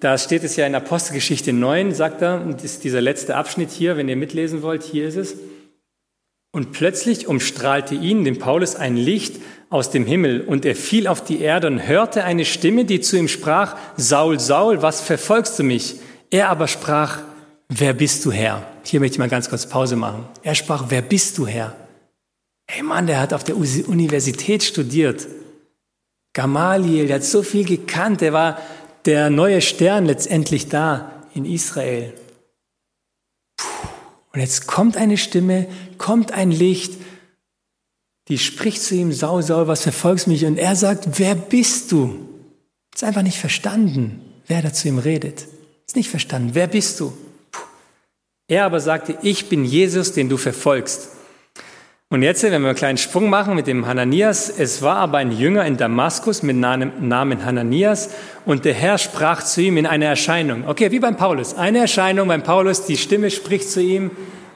da 0.00 0.18
steht 0.18 0.44
es 0.44 0.56
ja 0.56 0.66
in 0.66 0.74
Apostelgeschichte 0.74 1.52
9, 1.52 1.94
sagt 1.94 2.22
er, 2.22 2.40
und 2.40 2.64
ist 2.64 2.84
dieser 2.84 3.00
letzte 3.00 3.36
Abschnitt 3.36 3.70
hier, 3.70 3.96
wenn 3.96 4.08
ihr 4.08 4.16
mitlesen 4.16 4.62
wollt, 4.62 4.82
hier 4.82 5.06
ist 5.06 5.16
es. 5.16 5.36
Und 6.52 6.72
plötzlich 6.72 7.28
umstrahlte 7.28 7.94
ihn, 7.94 8.24
den 8.24 8.38
Paulus, 8.38 8.74
ein 8.74 8.96
Licht 8.96 9.40
aus 9.68 9.90
dem 9.90 10.04
Himmel 10.04 10.40
und 10.40 10.64
er 10.64 10.74
fiel 10.74 11.06
auf 11.06 11.22
die 11.22 11.40
Erde 11.40 11.68
und 11.68 11.86
hörte 11.86 12.24
eine 12.24 12.44
Stimme, 12.44 12.84
die 12.84 13.00
zu 13.00 13.16
ihm 13.16 13.28
sprach, 13.28 13.76
Saul, 13.96 14.40
Saul, 14.40 14.82
was 14.82 15.00
verfolgst 15.00 15.58
du 15.60 15.62
mich? 15.62 15.96
Er 16.30 16.48
aber 16.48 16.66
sprach, 16.66 17.20
wer 17.68 17.92
bist 17.92 18.24
du 18.24 18.32
Herr? 18.32 18.66
Hier 18.82 18.98
möchte 18.98 19.14
ich 19.14 19.18
mal 19.20 19.28
ganz 19.28 19.48
kurz 19.48 19.66
Pause 19.66 19.94
machen. 19.94 20.24
Er 20.42 20.56
sprach, 20.56 20.86
wer 20.88 21.02
bist 21.02 21.38
du 21.38 21.46
Herr? 21.46 21.76
Hey 22.68 22.82
Mann, 22.82 23.06
der 23.06 23.20
hat 23.20 23.32
auf 23.32 23.44
der 23.44 23.56
Universität 23.56 24.64
studiert. 24.64 25.26
Gamaliel, 26.32 27.06
der 27.06 27.16
hat 27.16 27.24
so 27.24 27.42
viel 27.42 27.64
gekannt, 27.64 28.20
der 28.20 28.32
war 28.32 28.58
der 29.04 29.30
neue 29.30 29.60
Stern 29.60 30.06
letztendlich 30.06 30.68
da 30.68 31.10
in 31.34 31.44
Israel. 31.44 32.12
Und 34.32 34.40
jetzt 34.40 34.66
kommt 34.66 34.96
eine 34.96 35.16
Stimme, 35.16 35.66
kommt 35.98 36.32
ein 36.32 36.50
Licht, 36.50 36.94
die 38.28 38.38
spricht 38.38 38.82
zu 38.82 38.94
ihm, 38.94 39.12
Sau, 39.12 39.40
Sau, 39.40 39.66
was 39.66 39.82
verfolgst 39.82 40.28
mich? 40.28 40.44
Und 40.44 40.56
er 40.56 40.76
sagt, 40.76 41.18
wer 41.18 41.34
bist 41.34 41.90
du? 41.90 42.28
Ist 42.94 43.02
einfach 43.02 43.22
nicht 43.22 43.38
verstanden, 43.38 44.20
wer 44.46 44.62
da 44.62 44.72
zu 44.72 44.88
ihm 44.88 44.98
redet. 44.98 45.46
Ist 45.86 45.96
nicht 45.96 46.10
verstanden, 46.10 46.50
wer 46.52 46.68
bist 46.68 47.00
du? 47.00 47.12
Puh. 47.50 47.62
Er 48.46 48.64
aber 48.64 48.80
sagte, 48.80 49.18
ich 49.22 49.48
bin 49.48 49.64
Jesus, 49.64 50.12
den 50.12 50.28
du 50.28 50.36
verfolgst. 50.36 51.08
Und 52.12 52.24
jetzt, 52.24 52.42
wenn 52.42 52.60
wir 52.62 52.70
einen 52.70 52.76
kleinen 52.76 52.98
Sprung 52.98 53.30
machen 53.30 53.54
mit 53.54 53.68
dem 53.68 53.86
Hananias, 53.86 54.50
es 54.50 54.82
war 54.82 54.96
aber 54.96 55.18
ein 55.18 55.30
Jünger 55.30 55.64
in 55.64 55.76
Damaskus 55.76 56.42
mit 56.42 56.56
Namen 56.56 57.44
Hananias 57.44 58.10
und 58.44 58.64
der 58.64 58.74
Herr 58.74 58.98
sprach 58.98 59.44
zu 59.44 59.62
ihm 59.62 59.76
in 59.76 59.86
einer 59.86 60.06
Erscheinung. 60.06 60.66
Okay, 60.66 60.90
wie 60.90 60.98
beim 60.98 61.16
Paulus. 61.16 61.54
Eine 61.54 61.78
Erscheinung 61.78 62.26
beim 62.26 62.42
Paulus, 62.42 62.84
die 62.84 62.96
Stimme 62.96 63.30
spricht 63.30 63.70
zu 63.70 63.80
ihm 63.80 64.10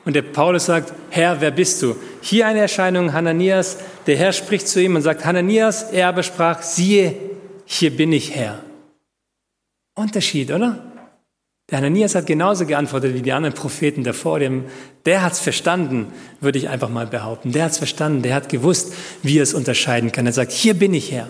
und 0.04 0.16
der 0.16 0.22
Paulus 0.22 0.66
sagt, 0.66 0.92
Herr, 1.10 1.40
wer 1.40 1.52
bist 1.52 1.80
du? 1.80 1.94
Hier 2.22 2.48
eine 2.48 2.58
Erscheinung, 2.58 3.12
Hananias, 3.12 3.78
der 4.08 4.16
Herr 4.16 4.32
spricht 4.32 4.66
zu 4.66 4.82
ihm 4.82 4.96
und 4.96 5.02
sagt, 5.02 5.24
Hananias, 5.24 5.92
er 5.92 6.08
aber 6.08 6.24
sprach, 6.24 6.60
siehe, 6.60 7.14
hier 7.66 7.96
bin 7.96 8.12
ich 8.12 8.34
Herr. 8.34 8.58
Unterschied, 9.94 10.50
oder? 10.50 10.93
Der 11.70 11.78
Hananias 11.78 12.14
hat 12.14 12.26
genauso 12.26 12.66
geantwortet 12.66 13.14
wie 13.14 13.22
die 13.22 13.32
anderen 13.32 13.54
Propheten 13.54 14.04
davor. 14.04 14.38
Dem, 14.38 14.64
der 15.06 15.22
hat's 15.22 15.40
verstanden, 15.40 16.12
würde 16.40 16.58
ich 16.58 16.68
einfach 16.68 16.90
mal 16.90 17.06
behaupten. 17.06 17.52
Der 17.52 17.64
hat's 17.64 17.78
verstanden, 17.78 18.22
der 18.22 18.34
hat 18.34 18.50
gewusst, 18.50 18.92
wie 19.22 19.38
er 19.38 19.42
es 19.42 19.54
unterscheiden 19.54 20.12
kann. 20.12 20.26
Er 20.26 20.32
sagt, 20.32 20.52
hier 20.52 20.74
bin 20.74 20.92
ich 20.92 21.10
Herr. 21.10 21.28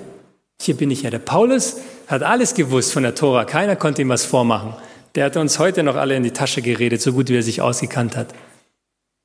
Hier 0.60 0.76
bin 0.76 0.90
ich 0.90 1.04
Herr. 1.04 1.12
Der 1.12 1.20
Paulus 1.20 1.76
hat 2.08 2.22
alles 2.24 2.54
gewusst 2.54 2.92
von 2.92 3.04
der 3.04 3.14
Tora. 3.14 3.44
Keiner 3.44 3.76
konnte 3.76 4.02
ihm 4.02 4.08
was 4.08 4.24
vormachen. 4.24 4.74
Der 5.14 5.26
hat 5.26 5.36
uns 5.36 5.60
heute 5.60 5.84
noch 5.84 5.94
alle 5.94 6.16
in 6.16 6.24
die 6.24 6.32
Tasche 6.32 6.62
geredet, 6.62 7.00
so 7.00 7.12
gut 7.12 7.28
wie 7.28 7.36
er 7.36 7.42
sich 7.42 7.60
ausgekannt 7.60 8.16
hat. 8.16 8.34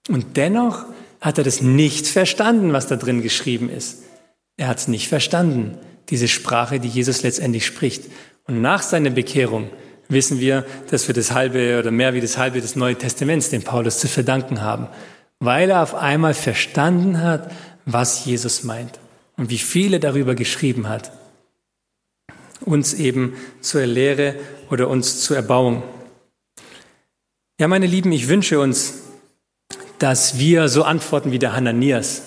Und 0.09 0.37
dennoch 0.37 0.85
hat 1.21 1.39
er 1.39 1.43
das 1.43 1.61
nicht 1.61 2.07
verstanden, 2.07 2.71
was 2.71 2.87
da 2.87 2.95
drin 2.95 3.23
geschrieben 3.23 3.69
ist. 3.69 4.03
Er 4.57 4.67
hat 4.67 4.77
es 4.77 4.87
nicht 4.87 5.07
verstanden, 5.07 5.77
diese 6.09 6.27
Sprache, 6.27 6.79
die 6.79 6.87
Jesus 6.87 7.23
letztendlich 7.23 7.65
spricht. 7.65 8.03
Und 8.45 8.61
nach 8.61 8.83
seiner 8.83 9.09
Bekehrung 9.09 9.69
wissen 10.09 10.39
wir, 10.39 10.65
dass 10.89 11.07
wir 11.07 11.15
das 11.15 11.31
halbe 11.31 11.79
oder 11.79 11.91
mehr 11.91 12.13
wie 12.13 12.21
das 12.21 12.37
halbe 12.37 12.59
des 12.59 12.75
Neuen 12.75 12.97
Testaments 12.97 13.49
dem 13.49 13.63
Paulus 13.63 13.99
zu 13.99 14.07
verdanken 14.07 14.61
haben, 14.61 14.87
weil 15.39 15.69
er 15.69 15.83
auf 15.83 15.95
einmal 15.95 16.33
verstanden 16.33 17.21
hat, 17.21 17.51
was 17.85 18.25
Jesus 18.25 18.63
meint 18.63 18.99
und 19.37 19.49
wie 19.49 19.57
viele 19.57 19.99
darüber 19.99 20.35
geschrieben 20.35 20.89
hat. 20.89 21.11
Uns 22.61 22.93
eben 22.93 23.35
zur 23.61 23.85
Lehre 23.85 24.35
oder 24.69 24.89
uns 24.89 25.21
zur 25.21 25.37
Erbauung. 25.37 25.83
Ja, 27.59 27.67
meine 27.67 27.87
Lieben, 27.87 28.11
ich 28.11 28.27
wünsche 28.27 28.59
uns, 28.59 29.03
dass 29.99 30.39
wir 30.39 30.67
so 30.67 30.83
antworten 30.83 31.31
wie 31.31 31.39
der 31.39 31.55
Hananias. 31.55 32.23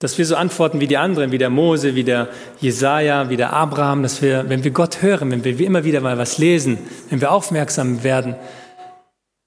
Dass 0.00 0.16
wir 0.16 0.26
so 0.26 0.36
antworten 0.36 0.80
wie 0.80 0.86
die 0.86 0.96
anderen, 0.96 1.32
wie 1.32 1.38
der 1.38 1.50
Mose, 1.50 1.94
wie 1.94 2.04
der 2.04 2.28
Jesaja, 2.60 3.30
wie 3.30 3.36
der 3.36 3.52
Abraham, 3.52 4.02
dass 4.02 4.22
wir, 4.22 4.48
wenn 4.48 4.62
wir 4.62 4.70
Gott 4.70 5.02
hören, 5.02 5.30
wenn 5.30 5.44
wir 5.44 5.58
immer 5.60 5.84
wieder 5.84 6.00
mal 6.00 6.18
was 6.18 6.38
lesen, 6.38 6.78
wenn 7.10 7.20
wir 7.20 7.32
aufmerksam 7.32 8.04
werden, 8.04 8.36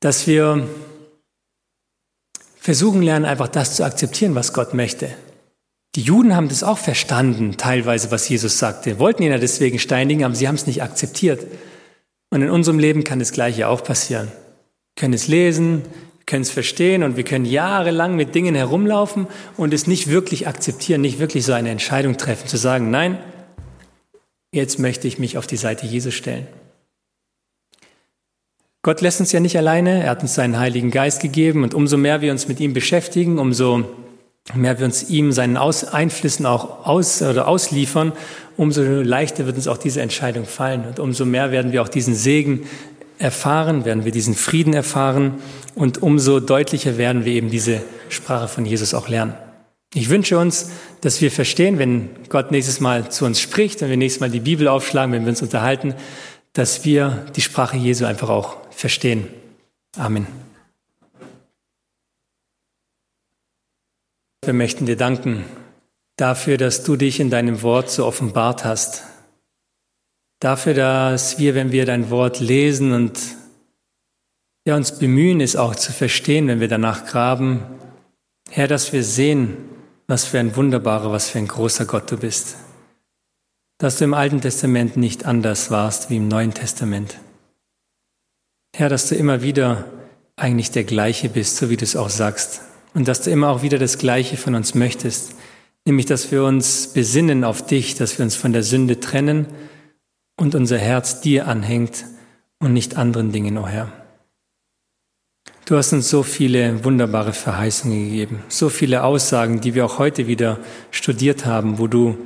dass 0.02 0.28
wir 0.28 0.68
versuchen 2.58 3.02
lernen, 3.02 3.26
einfach 3.26 3.48
das 3.48 3.76
zu 3.76 3.84
akzeptieren, 3.84 4.36
was 4.36 4.54
Gott 4.54 4.74
möchte. 4.74 5.10
Die 5.96 6.02
Juden 6.02 6.36
haben 6.36 6.48
das 6.48 6.64
auch 6.64 6.78
verstanden, 6.78 7.58
teilweise, 7.58 8.12
was 8.12 8.30
Jesus 8.30 8.60
sagte, 8.60 9.00
wollten 9.00 9.24
ihn 9.24 9.32
ja 9.32 9.38
deswegen 9.38 9.80
steinigen, 9.80 10.24
aber 10.24 10.36
sie 10.36 10.48
haben 10.48 10.56
es 10.56 10.68
nicht 10.68 10.84
akzeptiert. 10.84 11.46
Und 12.30 12.42
in 12.42 12.50
unserem 12.50 12.80
Leben 12.80 13.04
kann 13.04 13.20
das 13.20 13.34
Gleiche 13.34 13.68
auch 13.68 13.84
passieren. 13.84 14.28
Wir 14.28 15.02
können 15.02 15.14
es 15.14 15.28
lesen, 15.28 15.82
können 16.26 16.44
es 16.44 16.52
verstehen 16.52 17.04
und 17.04 17.18
wir 17.18 17.24
können 17.24 17.46
jahrelang 17.46 18.16
mit 18.16 18.36
Dingen 18.36 18.56
herumlaufen 18.56 19.28
und 19.58 19.74
es 19.74 19.88
nicht 19.88 20.10
wirklich 20.10 20.48
akzeptieren, 20.48 21.02
nicht 21.02 21.20
wirklich 21.20 21.46
so 21.46 21.54
eine 21.54 21.70
Entscheidung 21.70 22.18
treffen, 22.18 22.48
zu 22.48 22.58
sagen, 22.58 22.90
nein, 22.90 23.18
jetzt 24.52 24.80
möchte 24.80 25.08
ich 25.08 25.20
mich 25.20 25.38
auf 25.38 25.48
die 25.48 25.58
Seite 25.58 25.86
Jesus 25.86 26.14
stellen. 26.14 26.48
Gott 28.84 29.02
lässt 29.02 29.20
uns 29.20 29.32
ja 29.32 29.40
nicht 29.40 29.58
alleine, 29.58 30.04
er 30.04 30.10
hat 30.10 30.24
uns 30.24 30.34
seinen 30.34 30.58
Heiligen 30.58 30.90
Geist 30.90 31.22
gegeben 31.22 31.64
und 31.64 31.74
umso 31.74 31.98
mehr 31.98 32.22
wir 32.22 32.32
uns 32.32 32.48
mit 32.48 32.60
ihm 32.60 32.74
beschäftigen, 32.74 33.38
umso 33.38 33.86
mehr 34.56 34.80
wir 34.80 34.86
uns 34.86 35.10
ihm 35.10 35.32
seinen 35.32 35.56
aus 35.56 35.84
Einflüssen 35.84 36.48
auch 36.48 36.86
aus 36.88 37.22
oder 37.22 37.48
ausliefern, 37.48 38.12
umso 38.58 38.82
leichter 38.82 39.46
wird 39.46 39.56
uns 39.56 39.68
auch 39.68 39.78
diese 39.78 40.02
Entscheidung 40.02 40.46
fallen 40.46 40.86
und 40.86 41.00
umso 41.00 41.26
mehr 41.26 41.52
werden 41.52 41.72
wir 41.72 41.84
auch 41.84 41.90
diesen 41.90 42.16
Segen 42.16 42.68
erfahren, 43.22 43.86
werden 43.86 44.04
wir 44.04 44.12
diesen 44.12 44.34
Frieden 44.34 44.74
erfahren 44.74 45.36
und 45.76 46.02
umso 46.02 46.40
deutlicher 46.40 46.98
werden 46.98 47.24
wir 47.24 47.34
eben 47.34 47.50
diese 47.50 47.82
Sprache 48.10 48.48
von 48.48 48.66
Jesus 48.66 48.94
auch 48.94 49.08
lernen. 49.08 49.36
Ich 49.94 50.10
wünsche 50.10 50.40
uns, 50.40 50.72
dass 51.02 51.22
wir 51.22 51.32
verstehen, 51.32 51.78
wenn 51.78 52.10
Gott 52.30 52.52
nächstes 52.52 52.80
Mal 52.80 53.12
zu 53.12 53.26
uns 53.26 53.40
spricht, 53.40 53.82
wenn 53.82 53.90
wir 53.90 53.98
nächstes 53.98 54.22
Mal 54.22 54.30
die 54.30 54.40
Bibel 54.40 54.68
aufschlagen, 54.68 55.14
wenn 55.14 55.24
wir 55.24 55.30
uns 55.30 55.42
unterhalten, 55.42 55.94
dass 56.54 56.86
wir 56.86 57.26
die 57.36 57.42
Sprache 57.42 57.78
Jesu 57.78 58.06
einfach 58.06 58.30
auch 58.30 58.58
verstehen. 58.72 59.28
Amen. 59.98 60.28
Wir 64.44 64.54
möchten 64.54 64.86
dir 64.86 64.98
danken 64.98 65.46
dafür, 66.16 66.58
dass 66.58 66.84
du 66.84 66.96
dich 66.96 67.20
in 67.20 67.30
deinem 67.30 67.62
Wort 67.62 67.92
so 67.92 68.06
offenbart 68.06 68.66
hast. 68.66 69.04
Dafür, 70.42 70.74
dass 70.74 71.38
wir, 71.38 71.54
wenn 71.54 71.72
wir 71.72 71.86
dein 71.86 72.10
Wort 72.10 72.40
lesen 72.40 72.94
und 72.94 73.20
ja, 74.66 74.76
uns 74.76 74.98
bemühen, 74.98 75.40
es 75.40 75.56
auch 75.56 75.76
zu 75.76 75.92
verstehen, 75.92 76.48
wenn 76.48 76.60
wir 76.60 76.68
danach 76.68 77.06
graben, 77.06 77.64
Herr, 78.50 78.68
dass 78.68 78.92
wir 78.92 79.04
sehen, 79.04 79.56
was 80.08 80.26
für 80.26 80.40
ein 80.40 80.56
wunderbarer, 80.56 81.12
was 81.12 81.30
für 81.30 81.38
ein 81.38 81.48
großer 81.48 81.86
Gott 81.86 82.12
du 82.12 82.18
bist. 82.18 82.56
Dass 83.78 84.00
du 84.00 84.04
im 84.04 84.16
Alten 84.16 84.42
Testament 84.42 84.98
nicht 84.98 85.26
anders 85.26 85.70
warst 85.70 86.10
wie 86.10 86.18
im 86.18 86.28
Neuen 86.28 86.56
Testament. 86.56 87.18
Herr, 88.76 88.90
dass 88.90 89.10
du 89.10 89.16
immer 89.16 89.44
wieder 89.44 89.86
eigentlich 90.38 90.72
der 90.72 90.86
gleiche 90.86 91.30
bist, 91.30 91.58
so 91.58 91.70
wie 91.70 91.78
du 91.78 91.84
es 91.84 91.96
auch 91.96 92.10
sagst 92.10 92.62
und 92.96 93.08
dass 93.08 93.22
du 93.22 93.30
immer 93.30 93.50
auch 93.50 93.62
wieder 93.62 93.78
das 93.78 94.00
Gleiche 94.00 94.38
von 94.38 94.56
uns 94.56 94.74
möchtest, 94.74 95.36
nämlich 95.86 96.08
dass 96.08 96.32
wir 96.32 96.44
uns 96.44 96.88
besinnen 96.88 97.44
auf 97.44 97.64
dich, 97.64 97.94
dass 97.94 98.18
wir 98.18 98.24
uns 98.24 98.36
von 98.36 98.54
der 98.54 98.64
Sünde 98.64 99.00
trennen 99.00 99.46
und 100.38 100.56
unser 100.56 100.78
Herz 100.78 101.22
dir 101.22 101.48
anhängt 101.48 102.06
und 102.60 102.74
nicht 102.74 102.98
anderen 102.98 103.32
Dingen, 103.32 103.58
o 103.58 103.64
oh 103.64 103.68
Herr. 103.68 103.92
Du 105.66 105.78
hast 105.78 105.94
uns 105.94 106.10
so 106.10 106.24
viele 106.24 106.84
wunderbare 106.84 107.34
Verheißungen 107.34 108.10
gegeben, 108.10 108.44
so 108.50 108.70
viele 108.70 109.04
Aussagen, 109.04 109.62
die 109.62 109.74
wir 109.74 109.86
auch 109.86 110.00
heute 110.00 110.28
wieder 110.28 110.60
studiert 110.92 111.46
haben, 111.46 111.80
wo 111.80 111.88
du 111.88 112.18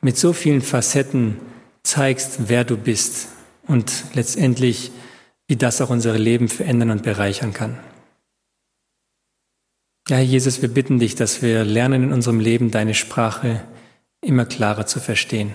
mit 0.00 0.16
so 0.16 0.32
vielen 0.32 0.62
Facetten 0.62 1.36
zeigst, 1.82 2.48
wer 2.48 2.64
du 2.64 2.76
bist 2.76 3.28
und 3.66 4.04
letztendlich, 4.14 4.90
wie 5.48 5.56
das 5.56 5.80
auch 5.80 5.90
unsere 5.90 6.18
Leben 6.18 6.48
verändern 6.48 6.90
und 6.90 7.02
bereichern 7.02 7.52
kann. 7.52 7.78
Ja, 10.08 10.16
Herr 10.16 10.24
Jesus, 10.24 10.62
wir 10.62 10.68
bitten 10.68 10.98
dich, 10.98 11.16
dass 11.16 11.42
wir 11.42 11.64
lernen 11.64 12.04
in 12.04 12.12
unserem 12.12 12.38
Leben 12.38 12.70
deine 12.70 12.94
Sprache 12.94 13.62
immer 14.20 14.44
klarer 14.44 14.86
zu 14.86 15.00
verstehen. 15.00 15.52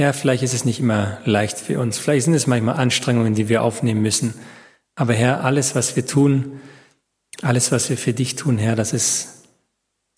Ja, 0.00 0.12
vielleicht 0.12 0.42
ist 0.42 0.52
es 0.52 0.64
nicht 0.66 0.80
immer 0.80 1.18
leicht 1.24 1.58
für 1.58 1.80
uns, 1.80 1.98
vielleicht 1.98 2.26
sind 2.26 2.34
es 2.34 2.46
manchmal 2.46 2.76
Anstrengungen, 2.76 3.34
die 3.34 3.48
wir 3.48 3.62
aufnehmen 3.62 4.02
müssen. 4.02 4.34
Aber 4.94 5.14
Herr, 5.14 5.42
alles, 5.44 5.74
was 5.74 5.96
wir 5.96 6.06
tun, 6.06 6.60
alles, 7.42 7.72
was 7.72 7.88
wir 7.88 7.96
für 7.96 8.12
dich 8.12 8.36
tun, 8.36 8.58
Herr, 8.58 8.76
das 8.76 8.92
ist 8.92 9.44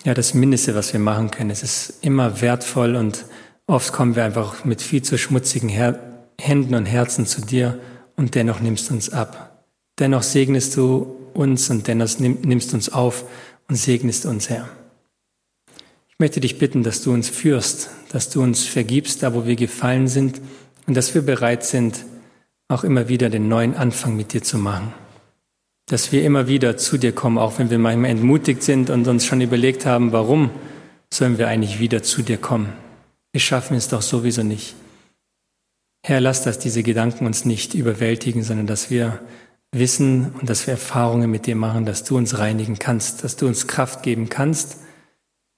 ja 0.05 0.15
das 0.15 0.35
Mindeste, 0.35 0.75
was 0.75 0.93
wir 0.93 1.01
machen 1.01 1.31
können. 1.31 1.51
Es 1.51 1.63
ist 1.63 1.99
immer 2.03 2.41
wertvoll 2.41 2.97
und 2.97 3.25
oft 3.67 3.93
kommen 3.93 4.17
wir 4.17 4.25
einfach 4.25 4.65
mit 4.65 4.83
viel 4.83 5.03
zu 5.03 5.17
schmutzigen 5.17 5.69
Her 5.69 5.99
Händen 6.41 6.75
und 6.75 6.87
Herzen 6.87 7.27
zu 7.27 7.41
dir 7.41 7.79
und 8.17 8.35
dennoch 8.35 8.61
nimmst 8.61 8.91
du 8.91 8.95
uns 8.95 9.11
ab. 9.11 9.65
Dennoch 9.99 10.23
segnest 10.23 10.77
du 10.77 11.17
uns 11.35 11.69
und 11.71 11.89
dennoch 11.89 12.19
nimmst 12.19 12.73
du 12.73 12.77
uns 12.77 12.89
auf 12.93 13.25
und 13.69 13.77
segnest 13.77 14.27
uns, 14.27 14.49
Herr. 14.49 14.69
Ich 16.19 16.25
möchte 16.25 16.41
dich 16.41 16.59
bitten, 16.59 16.83
dass 16.83 17.01
du 17.01 17.13
uns 17.13 17.29
führst, 17.29 17.91
dass 18.11 18.29
du 18.29 18.43
uns 18.43 18.65
vergibst, 18.65 19.23
da 19.23 19.35
wo 19.35 19.47
wir 19.47 19.55
gefallen 19.55 20.09
sind 20.09 20.41
und 20.89 20.97
dass 20.97 21.15
wir 21.15 21.23
bereit 21.23 21.65
sind, 21.65 22.05
auch 22.67 22.83
immer 22.83 23.09
wieder 23.09 23.31
den 23.31 23.47
neuen 23.47 23.77
Anfang 23.77 24.17
mit 24.17 24.33
dir 24.33 24.43
zu 24.43 24.59
machen. 24.59 24.93
Dass 25.87 26.11
wir 26.11 26.25
immer 26.25 26.49
wieder 26.49 26.77
zu 26.77 26.99
dir 26.99 27.13
kommen, 27.13 27.39
auch 27.39 27.61
wenn 27.61 27.71
wir 27.71 27.79
manchmal 27.79 28.11
entmutigt 28.11 28.65
sind 28.65 28.91
und 28.91 29.07
uns 29.07 29.27
schon 29.27 29.41
überlegt 29.41 29.87
haben, 29.87 30.11
warum 30.11 30.51
sollen 31.15 31.39
wir 31.39 31.47
eigentlich 31.47 31.79
wieder 31.79 32.03
zu 32.03 32.23
dir 32.23 32.37
kommen? 32.37 32.73
Wir 33.31 33.41
schaffen 33.41 33.77
es 33.77 33.87
doch 33.87 34.03
sowieso 34.03 34.43
nicht. 34.43 34.75
Herr, 36.05 36.21
lass, 36.21 36.43
dass 36.43 36.59
diese 36.59 36.83
Gedanken 36.83 37.27
uns 37.27 37.45
nicht 37.45 37.75
überwältigen, 37.75 38.43
sondern 38.43 38.67
dass 38.67 38.91
wir 38.91 39.21
wissen 39.71 40.33
und 40.41 40.51
dass 40.51 40.67
wir 40.67 40.73
Erfahrungen 40.73 41.31
mit 41.31 41.47
dir 41.47 41.55
machen, 41.55 41.87
dass 41.87 42.03
du 42.03 42.17
uns 42.17 42.39
reinigen 42.39 42.81
kannst, 42.81 43.23
dass 43.23 43.37
du 43.37 43.47
uns 43.47 43.69
Kraft 43.69 44.03
geben 44.03 44.29
kannst 44.29 44.79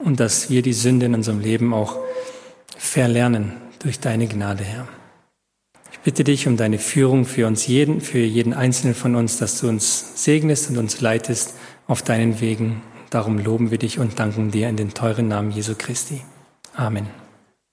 und 0.01 0.20
dass 0.20 0.51
wir 0.51 0.62
die 0.62 0.72
Sünde 0.72 1.07
in 1.07 1.14
unserem 1.14 1.40
Leben 1.40 1.72
auch 1.72 1.96
verlernen 2.76 3.53
durch 3.78 4.01
deine 4.01 4.26
Gnade, 4.26 4.64
Herr. 4.64 4.88
Ich 5.92 5.98
bitte 6.01 6.24
dich 6.24 6.46
um 6.46 6.57
deine 6.57 6.78
Führung 6.78 7.26
für 7.26 7.46
uns 7.46 7.66
jeden, 7.66 8.01
für 8.01 8.18
jeden 8.18 8.55
einzelnen 8.55 8.94
von 8.94 9.14
uns, 9.14 9.36
dass 9.38 9.61
du 9.61 9.68
uns 9.68 10.24
segnest 10.24 10.70
und 10.70 10.78
uns 10.78 11.01
leitest 11.01 11.55
auf 11.86 12.03
deinen 12.03 12.40
Wegen. 12.40 12.82
Darum 13.11 13.38
loben 13.38 13.70
wir 13.70 13.78
dich 13.78 13.98
und 13.98 14.18
danken 14.18 14.51
dir 14.51 14.68
in 14.68 14.76
den 14.76 14.94
teuren 14.94 15.28
Namen 15.28 15.51
Jesu 15.51 15.74
Christi. 15.76 16.22
Amen. 16.74 17.29